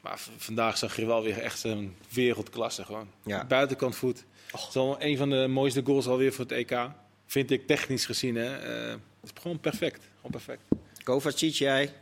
Maar 0.00 0.20
vandaag 0.36 0.78
zag 0.78 0.96
je 0.96 1.06
wel 1.06 1.22
weer 1.22 1.38
echt 1.38 1.58
zijn 1.58 1.96
wereldklasse 2.08 2.84
gewoon. 2.84 3.10
Ja. 3.24 3.44
Buitenkant 3.44 3.96
voet. 3.96 4.24
Een 4.98 5.16
van 5.16 5.30
de 5.30 5.46
mooiste 5.48 5.82
goals 5.84 6.06
alweer 6.06 6.32
voor 6.32 6.44
het 6.44 6.52
EK. 6.52 6.88
Vind 7.26 7.50
ik 7.50 7.66
technisch 7.66 8.06
gezien. 8.06 8.36
Hè. 8.36 8.56
Eh, 8.56 8.90
het 9.20 9.32
is 9.34 9.42
gewoon 9.42 9.60
perfect. 9.60 10.08
Gewoon 10.16 10.30
perfect. 10.30 10.62
Kovacic, 11.02 11.54
jij? 11.54 11.92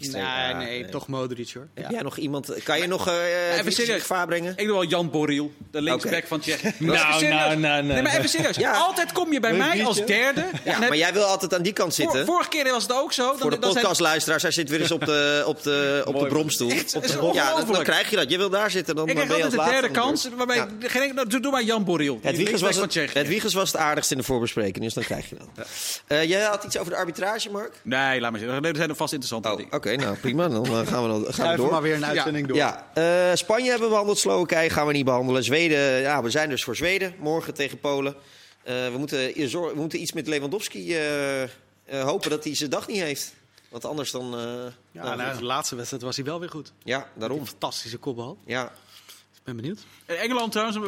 Ik 0.00 0.12
Nee, 0.12 0.54
nee, 0.54 0.88
toch 0.88 1.06
Modric 1.06 1.50
hoor. 1.54 1.68
Heb 1.74 1.90
jij 1.90 2.02
nog 2.02 2.16
iemand? 2.16 2.62
Kan 2.62 2.78
je 2.80 2.86
nog 2.86 3.08
eh 3.08 3.52
Even 3.52 3.66
uh, 3.66 3.72
serieus. 3.72 4.00
gevaar 4.00 4.26
brengen? 4.26 4.52
Ik 4.56 4.66
doe 4.66 4.74
wel 4.74 4.84
Jan 4.84 5.10
Borriel, 5.10 5.52
de 5.70 5.82
linksback 5.82 6.12
Oké. 6.18 6.26
van 6.26 6.40
Tsjechië. 6.40 6.72
Nou, 6.78 6.96
nou, 6.96 7.28
nou, 7.28 7.56
nou. 7.58 7.82
Nee, 7.82 8.02
maar 8.02 8.16
even 8.16 8.28
serieus. 8.28 8.56
Ja. 8.66 8.72
Altijd 8.72 9.12
kom 9.12 9.32
je 9.32 9.40
bij 9.40 9.52
mij 9.52 9.84
als 9.84 10.06
derde. 10.06 10.44
Ja, 10.64 10.78
maar 10.78 10.96
jij 10.96 11.12
wil 11.12 11.24
altijd 11.24 11.54
aan 11.54 11.62
die 11.62 11.72
kant 11.72 11.94
vor- 11.94 12.04
zitten. 12.04 12.26
vorige 12.26 12.48
keer 12.48 12.64
was 12.70 12.82
het 12.82 12.92
ook 12.92 13.12
zo. 13.12 13.26
Dan, 13.28 13.38
Voor 13.38 13.50
de 13.50 13.58
podcastluisteraars, 13.58 14.42
hij 14.42 14.52
zit 14.52 14.68
weer 14.68 14.80
eens 14.80 14.90
op 14.90 15.04
de, 15.04 15.42
op 15.46 15.62
de, 15.62 16.02
op 16.06 16.18
de 16.20 16.26
bromstoel. 16.26 16.68
De- 16.68 17.30
ja, 17.32 17.64
dan, 17.64 17.82
krijg 17.82 18.10
je 18.10 18.16
dat. 18.16 18.30
Je 18.30 18.36
wil 18.36 18.50
daar 18.50 18.70
zitten, 18.70 18.94
dan, 18.96 19.08
Ik 19.08 19.14
krijg 19.14 19.28
ben 19.28 19.36
je 19.38 19.42
altijd 19.44 19.60
als 19.60 19.68
de 19.68 19.72
laatste 19.78 19.92
derde 19.92 20.08
aan 20.08 20.14
de 20.14 20.20
kans. 20.20 20.28
Waarbij, 20.88 21.02
enkel- 21.08 21.28
doe, 21.28 21.40
doe 21.40 21.52
maar 21.52 21.62
Jan 21.62 21.84
Borriel. 21.84 22.14
die 22.14 22.26
Het 22.26 22.36
Wiegers, 22.36 22.60
linksback 22.60 22.68
was 22.68 22.74
van 22.74 22.82
het, 22.82 22.90
Tsjechië. 22.92 23.18
het 23.18 23.28
Wiegers 23.28 23.54
was 23.54 23.72
het 23.72 23.80
aardigst 23.80 24.10
in 24.10 24.16
de 24.16 24.22
voorbespreking, 24.22 24.84
dus 24.84 24.94
dan 24.94 25.04
krijg 25.04 25.28
je 25.28 25.36
dat. 25.36 25.66
Eh, 26.06 26.24
jij 26.24 26.42
had 26.42 26.64
iets 26.64 26.78
over 26.78 26.92
de 26.92 26.98
arbitrage, 26.98 27.50
Mark? 27.50 27.72
Nee, 27.82 28.20
laat 28.20 28.30
maar 28.30 28.40
zitten. 28.40 28.62
Er 28.64 28.76
zijn 28.76 28.88
nog 28.88 28.96
vast 28.96 29.12
interessante 29.12 29.48
Oh, 29.48 29.54
oké, 29.54 29.62
dingen. 29.78 29.89
Nou 29.98 30.16
prima. 30.16 30.48
Dan 30.48 30.66
eh, 30.66 30.86
gaan 30.86 31.02
we, 31.02 31.08
dan, 31.08 31.34
gaan 31.34 31.50
we 31.50 31.56
door. 31.56 31.70
maar 31.70 31.82
weer 31.82 31.94
een 31.94 32.04
uitzending 32.06 32.46
door. 32.46 32.56
Ja, 32.56 32.90
eh, 32.94 33.30
Spanje 33.34 33.64
hebben 33.68 33.84
we 33.86 33.90
behandeld, 33.92 34.18
Slowakije 34.18 34.70
gaan 34.70 34.86
we 34.86 34.92
niet 34.92 35.04
behandelen. 35.04 35.44
Zweden, 35.44 36.00
ja, 36.00 36.22
we 36.22 36.30
zijn 36.30 36.48
dus 36.48 36.64
voor 36.64 36.76
Zweden, 36.76 37.14
morgen 37.18 37.54
tegen 37.54 37.78
Polen. 37.78 38.14
Eh, 38.62 38.74
we, 38.74 38.94
moeten, 38.98 39.18
we 39.34 39.72
moeten 39.74 40.00
iets 40.00 40.12
met 40.12 40.26
Lewandowski 40.26 40.94
eh, 40.94 41.42
eh, 41.42 41.48
hopen 41.88 42.30
dat 42.30 42.44
hij 42.44 42.54
zijn 42.54 42.70
dag 42.70 42.86
niet 42.88 43.00
heeft. 43.00 43.34
Want 43.68 43.84
anders 43.84 44.10
dan... 44.10 44.34
eh, 44.34 44.40
Ja, 44.92 45.02
nou, 45.04 45.16
nou, 45.16 45.38
de 45.38 45.44
laatste 45.44 45.76
wedstrijd 45.76 46.02
was 46.02 46.16
hij 46.16 46.24
wel 46.24 46.40
weer 46.40 46.48
goed. 46.50 46.72
ja, 46.82 47.06
daarom. 47.14 47.38
Een 47.40 47.46
fantastische 47.46 47.98
kopbal. 47.98 48.38
Ja. 48.46 48.72
Ik 49.34 49.46
ben 49.46 49.56
benieuwd. 49.56 49.78
In 50.06 50.14
Engeland 50.14 50.52
trouwens, 50.52 50.78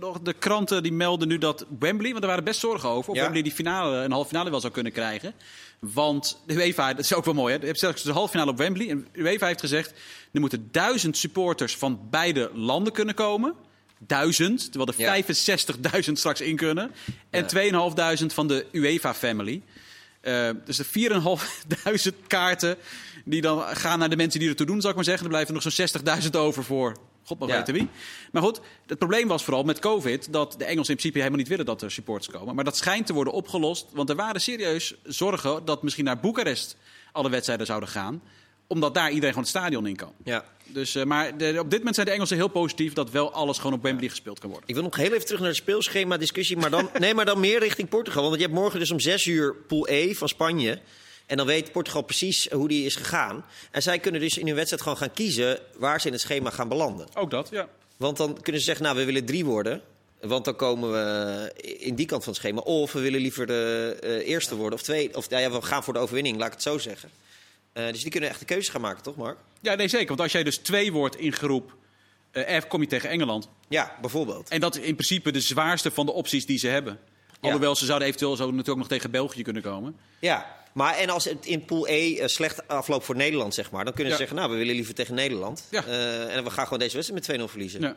nog 0.00 0.20
de 0.20 0.32
kranten 0.32 0.82
die 0.82 0.92
melden 0.92 1.28
nu 1.28 1.38
dat 1.38 1.66
Wembley, 1.78 2.10
want 2.10 2.22
er 2.22 2.28
waren 2.28 2.44
best 2.44 2.60
zorgen 2.60 2.88
over, 2.88 3.10
of 3.10 3.16
Ja. 3.16 3.22
Wembley 3.22 3.42
die 3.42 3.52
finale, 3.52 3.96
een 3.96 4.12
halve 4.12 4.28
finale 4.28 4.50
wel 4.50 4.60
zou 4.60 4.72
kunnen 4.72 4.92
krijgen. 4.92 5.34
Want 5.90 6.42
de 6.46 6.54
UEFA, 6.54 6.94
dat 6.94 7.04
is 7.04 7.14
ook 7.14 7.24
wel 7.24 7.34
mooi, 7.34 7.54
hè? 7.54 7.60
je 7.60 7.66
hebt 7.66 7.78
zelfs 7.78 8.02
de 8.02 8.12
halve 8.12 8.30
finale 8.30 8.50
op 8.50 8.56
Wembley. 8.58 8.88
En 8.88 9.06
de 9.12 9.18
UEFA 9.18 9.46
heeft 9.46 9.60
gezegd, 9.60 9.92
er 10.32 10.40
moeten 10.40 10.68
duizend 10.70 11.16
supporters 11.16 11.76
van 11.76 12.00
beide 12.10 12.50
landen 12.54 12.92
kunnen 12.92 13.14
komen. 13.14 13.54
Duizend, 13.98 14.72
terwijl 14.72 14.92
er 14.98 15.00
Ja. 15.00 15.22
65.000 16.06 16.12
straks 16.12 16.40
in 16.40 16.56
kunnen. 16.56 16.90
En 17.30 17.46
2.500 17.46 18.34
van 18.34 18.48
de 18.48 18.66
UEFA-family. 18.72 19.62
Eh, 20.20 20.50
dus 20.64 20.76
de 20.76 20.84
4.500 20.84 22.26
kaarten 22.26 22.76
die 23.24 23.40
dan 23.40 23.62
gaan 23.76 23.98
naar 23.98 24.10
de 24.10 24.16
mensen 24.16 24.40
die 24.40 24.48
er 24.48 24.56
toe 24.56 24.66
doen, 24.66 24.80
zou 24.80 24.88
ik 24.88 24.94
maar 24.96 25.04
zeggen. 25.04 25.24
Er 25.24 25.30
blijven 25.30 25.54
nog 25.54 25.62
zo'n 25.62 26.22
60.000 26.22 26.30
over 26.36 26.64
voor 26.64 26.96
god 27.24 27.38
mag 27.38 27.48
Ja. 27.48 27.56
weten 27.56 27.74
wie. 27.74 27.88
Maar 28.32 28.42
goed, 28.42 28.60
het 28.86 28.98
probleem 28.98 29.28
was 29.28 29.44
vooral 29.44 29.62
met 29.62 29.78
COVID 29.78 30.32
dat 30.32 30.52
de 30.52 30.64
Engelsen 30.64 30.78
in 30.94 30.98
principe 31.00 31.18
helemaal 31.18 31.38
niet 31.38 31.48
willen 31.48 31.64
dat 31.66 31.82
er 31.82 31.90
supporters 31.90 32.36
komen. 32.36 32.54
Maar 32.54 32.64
dat 32.64 32.76
schijnt 32.76 33.06
te 33.06 33.12
worden 33.12 33.32
opgelost, 33.32 33.86
want 33.92 34.10
er 34.10 34.16
waren 34.16 34.40
serieus 34.40 34.94
zorgen 35.04 35.64
dat 35.64 35.82
misschien 35.82 36.04
naar 36.04 36.20
Boekarest 36.20 36.76
alle 37.12 37.30
wedstrijden 37.30 37.66
zouden 37.66 37.88
gaan 37.88 38.22
omdat 38.66 38.94
daar 38.94 39.08
iedereen 39.08 39.28
gewoon 39.34 39.48
het 39.48 39.56
stadion 39.56 39.86
in 39.86 39.96
kan. 39.96 40.12
ja. 40.24 40.44
Dus, 40.66 40.94
eh, 40.94 41.04
maar 41.04 41.36
de- 41.38 41.56
op 41.58 41.70
dit 41.70 41.78
moment 41.78 41.94
zijn 41.94 42.06
de 42.06 42.12
Engelsen 42.12 42.36
heel 42.36 42.48
positief 42.48 42.92
dat 42.92 43.10
wel 43.10 43.32
alles 43.32 43.56
gewoon 43.58 43.72
op 43.72 43.82
Wembley 43.82 44.08
gespeeld 44.08 44.38
kan 44.38 44.50
worden. 44.50 44.68
Ik 44.68 44.74
wil 44.74 44.84
nog 44.84 44.96
heel 44.96 45.12
even 45.12 45.24
terug 45.24 45.40
naar 45.40 45.48
de 45.48 45.54
speelschema 45.54 46.16
discussie. 46.16 46.56
Maar 46.56 46.70
dan, 46.70 46.90
nee, 46.98 47.14
maar 47.14 47.24
dan 47.24 47.40
meer 47.40 47.58
richting 47.58 47.88
Portugal. 47.88 48.22
Want 48.22 48.34
je 48.34 48.40
hebt 48.42 48.54
morgen 48.54 48.78
dus 48.78 48.90
om 48.90 49.00
6 49.00 49.26
uur 49.26 49.54
Pool 49.54 49.88
E 49.88 50.14
van 50.14 50.28
Spanje. 50.28 50.80
En 51.26 51.36
dan 51.36 51.46
weet 51.46 51.72
Portugal 51.72 52.02
precies 52.02 52.48
hoe 52.50 52.68
die 52.68 52.84
is 52.84 52.96
gegaan. 52.96 53.44
En 53.70 53.82
zij 53.82 53.98
kunnen 53.98 54.20
dus 54.20 54.38
in 54.38 54.46
hun 54.46 54.54
wedstrijd 54.54 54.82
gewoon 54.82 54.98
gaan 54.98 55.12
kiezen 55.12 55.58
waar 55.76 56.00
ze 56.00 56.06
in 56.06 56.12
het 56.12 56.22
schema 56.22 56.50
gaan 56.50 56.68
belanden. 56.68 57.06
Ook 57.14 57.30
dat, 57.30 57.48
ja. 57.50 57.68
Want 57.96 58.16
dan 58.16 58.42
kunnen 58.42 58.60
ze 58.60 58.66
zeggen, 58.66 58.84
nou, 58.84 58.96
we 58.96 59.04
willen 59.04 59.24
drie 59.24 59.44
worden. 59.44 59.82
Want 60.20 60.44
dan 60.44 60.56
komen 60.56 60.92
we 60.92 61.52
in 61.78 61.94
die 61.94 62.06
kant 62.06 62.24
van 62.24 62.32
het 62.32 62.42
schema. 62.42 62.60
Of 62.60 62.92
we 62.92 63.00
willen 63.00 63.20
liever 63.20 63.46
de 63.46 63.96
eh, 64.02 64.28
eerste 64.28 64.56
worden. 64.56 64.78
Of 64.78 64.84
twee. 64.84 65.16
Of 65.16 65.30
nou 65.30 65.42
ja, 65.42 65.50
we 65.50 65.62
gaan 65.62 65.84
voor 65.84 65.92
de 65.92 65.98
overwinning, 65.98 66.36
laat 66.36 66.46
ik 66.46 66.52
het 66.52 66.62
zo 66.62 66.78
zeggen. 66.78 67.10
Eh, 67.72 67.86
dus 67.86 68.02
die 68.02 68.10
kunnen 68.10 68.30
echt 68.30 68.38
de 68.38 68.44
keuze 68.44 68.70
gaan 68.70 68.80
maken, 68.80 69.02
toch, 69.02 69.16
Mark? 69.16 69.38
Ja, 69.60 69.74
nee, 69.74 69.88
zeker. 69.88 70.08
Want 70.08 70.20
als 70.20 70.32
jij 70.32 70.42
dus 70.42 70.56
twee 70.56 70.92
wordt 70.92 71.16
in 71.16 71.32
groep 71.32 71.76
eh, 72.30 72.60
F, 72.60 72.66
kom 72.66 72.80
je 72.80 72.86
tegen 72.86 73.08
Engeland. 73.08 73.48
Ja, 73.68 73.96
bijvoorbeeld. 74.00 74.48
En 74.48 74.60
dat 74.60 74.76
is 74.76 74.84
in 74.84 74.94
principe 74.94 75.30
de 75.30 75.40
zwaarste 75.40 75.90
van 75.90 76.06
de 76.06 76.12
opties 76.12 76.46
die 76.46 76.58
ze 76.58 76.68
hebben. 76.68 76.98
Alhoewel 77.40 77.76
ze 77.76 77.84
zouden 77.84 78.08
eventueel 78.08 78.36
zo 78.36 78.42
natuurlijk 78.42 78.68
ook 78.68 78.76
nog 78.76 78.88
tegen 78.88 79.10
België 79.10 79.42
kunnen 79.42 79.62
komen. 79.62 79.96
Ja, 80.18 80.61
maar 80.72 80.96
en 80.96 81.08
als 81.10 81.24
het 81.24 81.46
in 81.46 81.64
Pool 81.64 81.88
E 81.88 82.16
eh, 82.18 82.26
slecht 82.26 82.68
afloopt 82.68 83.04
voor 83.04 83.16
Nederland, 83.16 83.54
zeg 83.54 83.70
maar, 83.70 83.84
dan 83.84 83.92
kunnen 83.94 84.12
ze 84.12 84.18
Ja. 84.20 84.26
zeggen, 84.26 84.36
nou, 84.36 84.50
we 84.50 84.58
willen 84.58 84.74
liever 84.74 84.94
tegen 84.94 85.14
Nederland. 85.14 85.64
Ja. 85.70 85.84
Eh, 85.86 86.36
en 86.36 86.44
we 86.44 86.50
gaan 86.50 86.64
gewoon 86.64 86.78
deze 86.78 86.94
wedstrijd 86.94 87.26
met 87.28 87.38
2-0 87.40 87.48
verliezen. 87.48 87.80
Ja. 87.80 87.96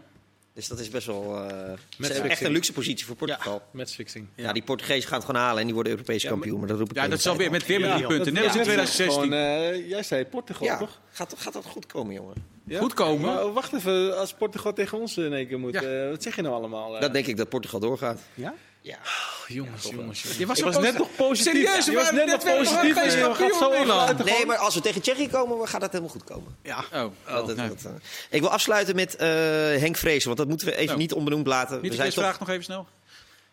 Dus 0.53 0.67
dat 0.67 0.79
is 0.79 0.89
best 0.89 1.07
wel 1.07 1.47
eh, 1.49 1.71
Met 1.97 2.11
echt 2.21 2.41
een 2.41 2.51
luxe 2.51 2.73
positie 2.73 3.05
voor 3.05 3.15
Portugal. 3.15 3.61
Matchfixing. 3.71 4.27
Ja. 4.35 4.53
die 4.53 4.63
Portugezen 4.63 5.09
gaan 5.09 5.17
het 5.17 5.25
gewoon 5.25 5.41
halen 5.41 5.59
en 5.59 5.65
die 5.65 5.73
worden 5.73 5.91
Europees 5.91 6.23
kampioen. 6.25 6.59
Maar 6.59 6.67
dat 6.67 6.77
roep 6.79 6.89
ik 6.89 6.95
Ja, 6.95 7.07
dat 7.07 7.17
is 7.17 7.23
hele 7.23 7.29
alweer 7.35 7.49
tijd 7.49 7.61
met 7.61 7.69
weer 7.69 7.79
met 7.79 7.89
Ja, 7.89 7.95
drie 7.95 8.07
punten. 8.07 8.33
Net 8.33 8.43
als 8.43 8.51
in 8.53 8.57
ja, 8.59 8.63
2016. 8.65 9.23
Gewoon, 9.23 9.33
eh, 9.39 9.89
jij 9.89 10.03
zei 10.03 10.25
Portugal, 10.25 10.61
al. 10.67 10.73
Ja, 10.73 10.77
toch? 10.79 10.99
gaat, 11.11 11.33
gaat 11.37 11.53
dat 11.53 11.65
goed 11.65 11.85
komen, 11.85 12.13
jongen? 12.13 12.33
Ja? 12.65 12.79
Goed 12.79 12.93
komen. 12.93 13.33
Maar 13.33 13.53
wacht 13.53 13.73
even, 13.73 14.17
als 14.17 14.33
Portugal 14.33 14.73
tegen 14.73 14.99
ons 14.99 15.17
in 15.17 15.33
één 15.33 15.47
keer 15.47 15.59
moet. 15.59 15.73
Ja. 15.73 16.09
wat 16.09 16.23
zeg 16.23 16.35
je 16.35 16.41
nou 16.41 16.53
allemaal? 16.55 16.95
eh? 16.95 17.01
Dat 17.01 17.13
denk 17.13 17.25
ik 17.27 17.37
dat 17.37 17.49
Portugal 17.49 17.79
doorgaat. 17.79 18.19
Ja? 18.33 18.53
Ja. 18.85 18.97
Oh, 18.97 19.47
jongens, 19.47 19.83
jongens, 19.83 20.21
jongens. 20.21 20.37
Je 20.37 20.45
was 20.45 20.59
was 20.59 20.73
net 20.73 20.81
positief. 20.81 20.99
nog 20.99 21.15
positief. 21.27 21.53
Serieus, 21.53 21.85
je 21.85 21.91
was 21.93 22.11
net 22.11 22.25
nog 22.25 22.43
positief. 22.43 22.81
Europees 22.83 23.13
en 23.13 23.19
je 23.19 23.25
gaat 23.25 23.37
kampioen 23.37 23.87
zo 24.17 24.23
Nee, 24.23 24.45
maar 24.45 24.57
als 24.57 24.75
we 24.75 24.81
tegen 24.81 25.01
Tsjechië 25.01 25.29
komen, 25.29 25.67
gaat 25.67 25.81
dat 25.81 25.89
helemaal 25.91 26.11
goed 26.13 26.23
komen. 26.23 26.55
Ja. 26.63 26.83
Oh, 26.93 27.11
Dat- 27.25 27.47
dat- 27.47 27.55
nee. 27.55 27.67
dat, 27.67 27.83
eh. 27.85 27.91
Ik 28.29 28.41
wil 28.41 28.49
afsluiten 28.49 28.95
met 28.95 29.15
eh, 29.15 29.27
Henk 29.27 29.97
Vrezen, 29.97 30.25
want 30.25 30.37
dat 30.37 30.47
moeten 30.47 30.67
we 30.67 30.73
even 30.73 30.85
Nou. 30.85 30.97
niet 30.99 31.13
onbenoemd 31.13 31.47
laten. 31.47 31.73
Niet 31.73 31.81
we 31.81 31.89
de 31.89 31.95
zijn 31.95 32.07
quizvraag 32.11 32.39
nog 32.39 32.49
even 32.49 32.63
snel. 32.63 32.87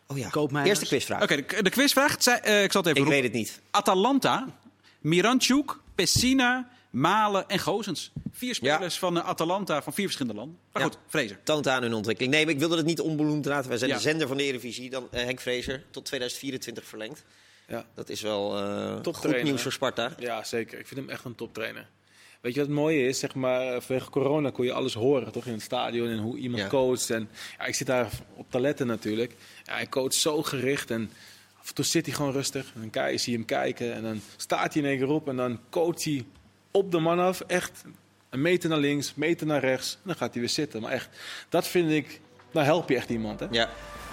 Oh 0.07 0.18
ja, 0.18 0.30
eerste 0.64 0.85
quizvraag. 0.87 1.22
Oké, 1.22 1.37
de, 1.37 1.62
de 1.62 1.70
quizvraag. 1.70 2.16
Eh, 2.16 2.62
ik 2.62 2.72
zal 2.72 2.83
het 2.83 2.91
even 2.91 2.91
Ik 2.91 2.97
roepen. 2.97 3.11
weet 3.11 3.22
het 3.22 3.33
niet. 3.33 3.61
Atalanta, 3.70 4.47
Miranchuk, 5.01 5.76
Pessina, 5.95 6.68
Malen 6.93 7.49
en 7.49 7.59
Gozens. 7.59 8.12
Vier 8.32 8.55
spelers 8.55 8.99
van 8.99 9.16
eh, 9.18 9.24
Atalanta 9.28 9.82
van 9.82 9.93
vier 9.93 10.05
verschillende 10.05 10.38
landen. 10.38 10.59
Maar 10.72 10.82
Ja. 10.82 10.88
goed, 10.88 10.99
Fraser. 11.09 11.38
toont 11.43 11.68
aan 11.68 11.82
hun 11.82 11.95
ontwikkeling. 11.95 12.34
Nee, 12.34 12.45
maar 12.45 12.55
ik 12.55 12.59
wilde 12.61 12.76
het 12.76 12.86
niet 12.86 13.01
onbeloemd 13.01 13.45
laten. 13.45 13.68
Wij 13.68 13.78
zijn 13.78 13.90
Ja. 13.90 13.97
de 13.97 14.03
zender 14.03 14.28
van 14.28 14.36
de 14.36 14.43
Eredivisie. 14.43 14.90
Dan 14.90 15.09
eh, 15.11 15.24
Henk 15.24 15.40
Vrezer 15.40 15.84
tot 15.90 16.05
2024 16.05 16.84
verlengd. 16.84 17.24
Ja. 17.68 17.86
Dat 17.95 18.09
is 18.09 18.20
wel 18.20 18.59
eh 18.59 18.95
goed 19.14 19.43
nieuws 19.43 19.49
hè? 19.57 19.59
voor 19.59 19.72
Sparta. 19.72 20.14
Ja, 20.18 20.45
zeker. 20.45 20.78
Ik 20.78 20.86
vind 20.86 21.01
hem 21.01 21.09
echt 21.11 21.24
een 21.24 21.34
toptrainer. 21.34 21.86
Weet 22.40 22.55
je 22.55 22.59
wat 22.61 22.68
het 22.68 22.78
mooie 22.78 23.07
is? 23.07 23.18
Zeg 23.18 23.34
maar, 23.34 23.82
vanwege 23.82 24.11
corona 24.11 24.51
kon 24.51 24.64
je 24.64 24.72
alles 24.72 24.95
horen, 24.95 25.32
toch? 25.32 25.47
In 25.47 25.53
het 25.53 25.62
stadion 25.62 26.09
en 26.09 26.18
hoe 26.18 26.38
iemand 26.38 26.62
Ja. 26.62 26.68
coacht. 26.68 27.11
En, 27.11 27.28
ja, 27.59 27.64
ik 27.64 27.74
zit 27.74 27.86
daar 27.86 28.11
op 28.34 28.51
talenten 28.51 28.86
natuurlijk. 28.86 29.34
Ja, 29.64 29.72
hij 29.72 29.88
coacht 29.88 30.14
zo 30.14 30.43
gericht 30.43 30.90
en 30.90 31.11
af 31.61 31.68
en 31.68 31.74
toe 31.74 31.84
zit 31.84 32.07
hij 32.07 32.14
gewoon 32.14 32.32
rustig. 32.32 32.72
En 32.74 32.88
dan 32.90 33.18
zie 33.18 33.32
je 33.32 33.36
hem 33.38 33.47
kijken 33.47 33.93
en 33.95 34.03
dan 34.03 34.20
staat 34.36 34.72
hij 34.74 34.82
in 34.82 34.88
één 34.88 34.99
keer 34.99 35.09
op 35.09 35.28
en 35.28 35.36
dan 35.36 35.61
coacht 35.70 36.05
hij 36.05 36.24
op 36.73 36.91
de 36.91 36.99
man 36.99 37.18
af. 37.18 37.41
Echt 37.41 37.85
een 38.31 38.43
meter 38.43 38.68
naar 38.68 38.79
links, 38.79 39.07
een 39.07 39.14
meter 39.16 39.47
naar 39.47 39.61
rechts. 39.61 39.93
En 39.95 40.01
dan 40.05 40.16
gaat 40.16 40.33
hij 40.33 40.41
weer 40.41 40.51
zitten. 40.51 40.81
Maar 40.81 40.93
echt, 40.93 41.09
dat 41.49 41.66
vind 41.66 41.91
ik, 41.91 42.20
nou 42.51 42.66
help 42.66 42.89
je 42.89 42.97
echt 42.97 43.09
iemand. 43.09 43.41
Hè? 43.41 43.47
Ja. 43.51 43.68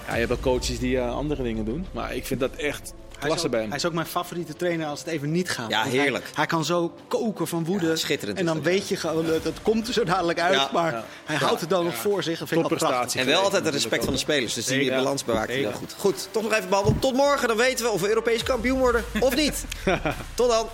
Ja, 0.07 0.13
je 0.13 0.27
hebt 0.27 0.43
wel 0.43 0.53
coaches 0.53 0.79
die 0.79 0.97
eh, 0.97 1.15
andere 1.15 1.43
dingen 1.43 1.65
doen. 1.65 1.85
Maar 1.91 2.15
ik 2.15 2.25
vind 2.25 2.39
dat 2.39 2.55
echt 2.55 2.93
Hij 3.19 3.31
is, 3.31 3.45
ook, 3.45 3.51
hij 3.51 3.67
is 3.71 3.85
ook 3.85 3.93
mijn 3.93 4.07
favoriete 4.07 4.55
trainer 4.55 4.87
als 4.87 4.99
het 4.99 5.07
even 5.07 5.31
niet 5.31 5.49
gaat. 5.49 5.69
Ja, 5.69 5.83
heerlijk. 5.83 6.23
Hij, 6.23 6.33
hij, 6.35 6.45
kan 6.45 6.65
zo 6.65 6.93
koken 7.07 7.47
van 7.47 7.65
woede. 7.65 7.87
Ja, 7.87 7.95
schitterend. 7.95 8.37
En 8.37 8.45
dan 8.45 8.61
weet 8.61 8.87
je 8.87 8.95
gewoon, 8.95 9.25
dat 9.25 9.43
het 9.43 9.61
komt 9.61 9.87
er 9.87 9.93
zo 9.93 10.03
dadelijk 10.03 10.39
uit. 10.39 10.53
Ja, 10.53 10.69
maar 10.73 11.03
hij 11.25 11.35
houdt 11.35 11.61
het 11.61 11.69
dan 11.69 11.85
nog 11.85 11.95
voor 11.95 12.23
zich. 12.23 12.39
Dat 12.39 12.47
vind 12.47 12.71
ik. 12.71 13.15
En 13.15 13.25
wel 13.25 13.41
altijd 13.41 13.63
de 13.63 13.69
respect 13.69 14.03
van 14.03 14.13
de 14.13 14.19
spelers. 14.19 14.53
Dus 14.53 14.65
die 14.65 14.89
balans 14.89 15.25
bewaakt 15.25 15.51
hij 15.51 15.61
wel 15.61 15.71
goed. 15.71 15.95
Goed, 15.97 16.27
toch 16.31 16.43
nog 16.43 16.53
even 16.53 16.69
behandeld. 16.69 17.01
Tot 17.01 17.13
morgen, 17.13 17.47
dan 17.47 17.57
weten 17.57 17.85
we 17.85 17.91
of 17.91 18.01
we 18.01 18.07
Europees 18.07 18.43
kampioen 18.43 18.79
worden 18.79 19.03
of 19.19 19.35
niet. 19.35 19.65
Tot 20.35 20.49
dan. 20.49 20.67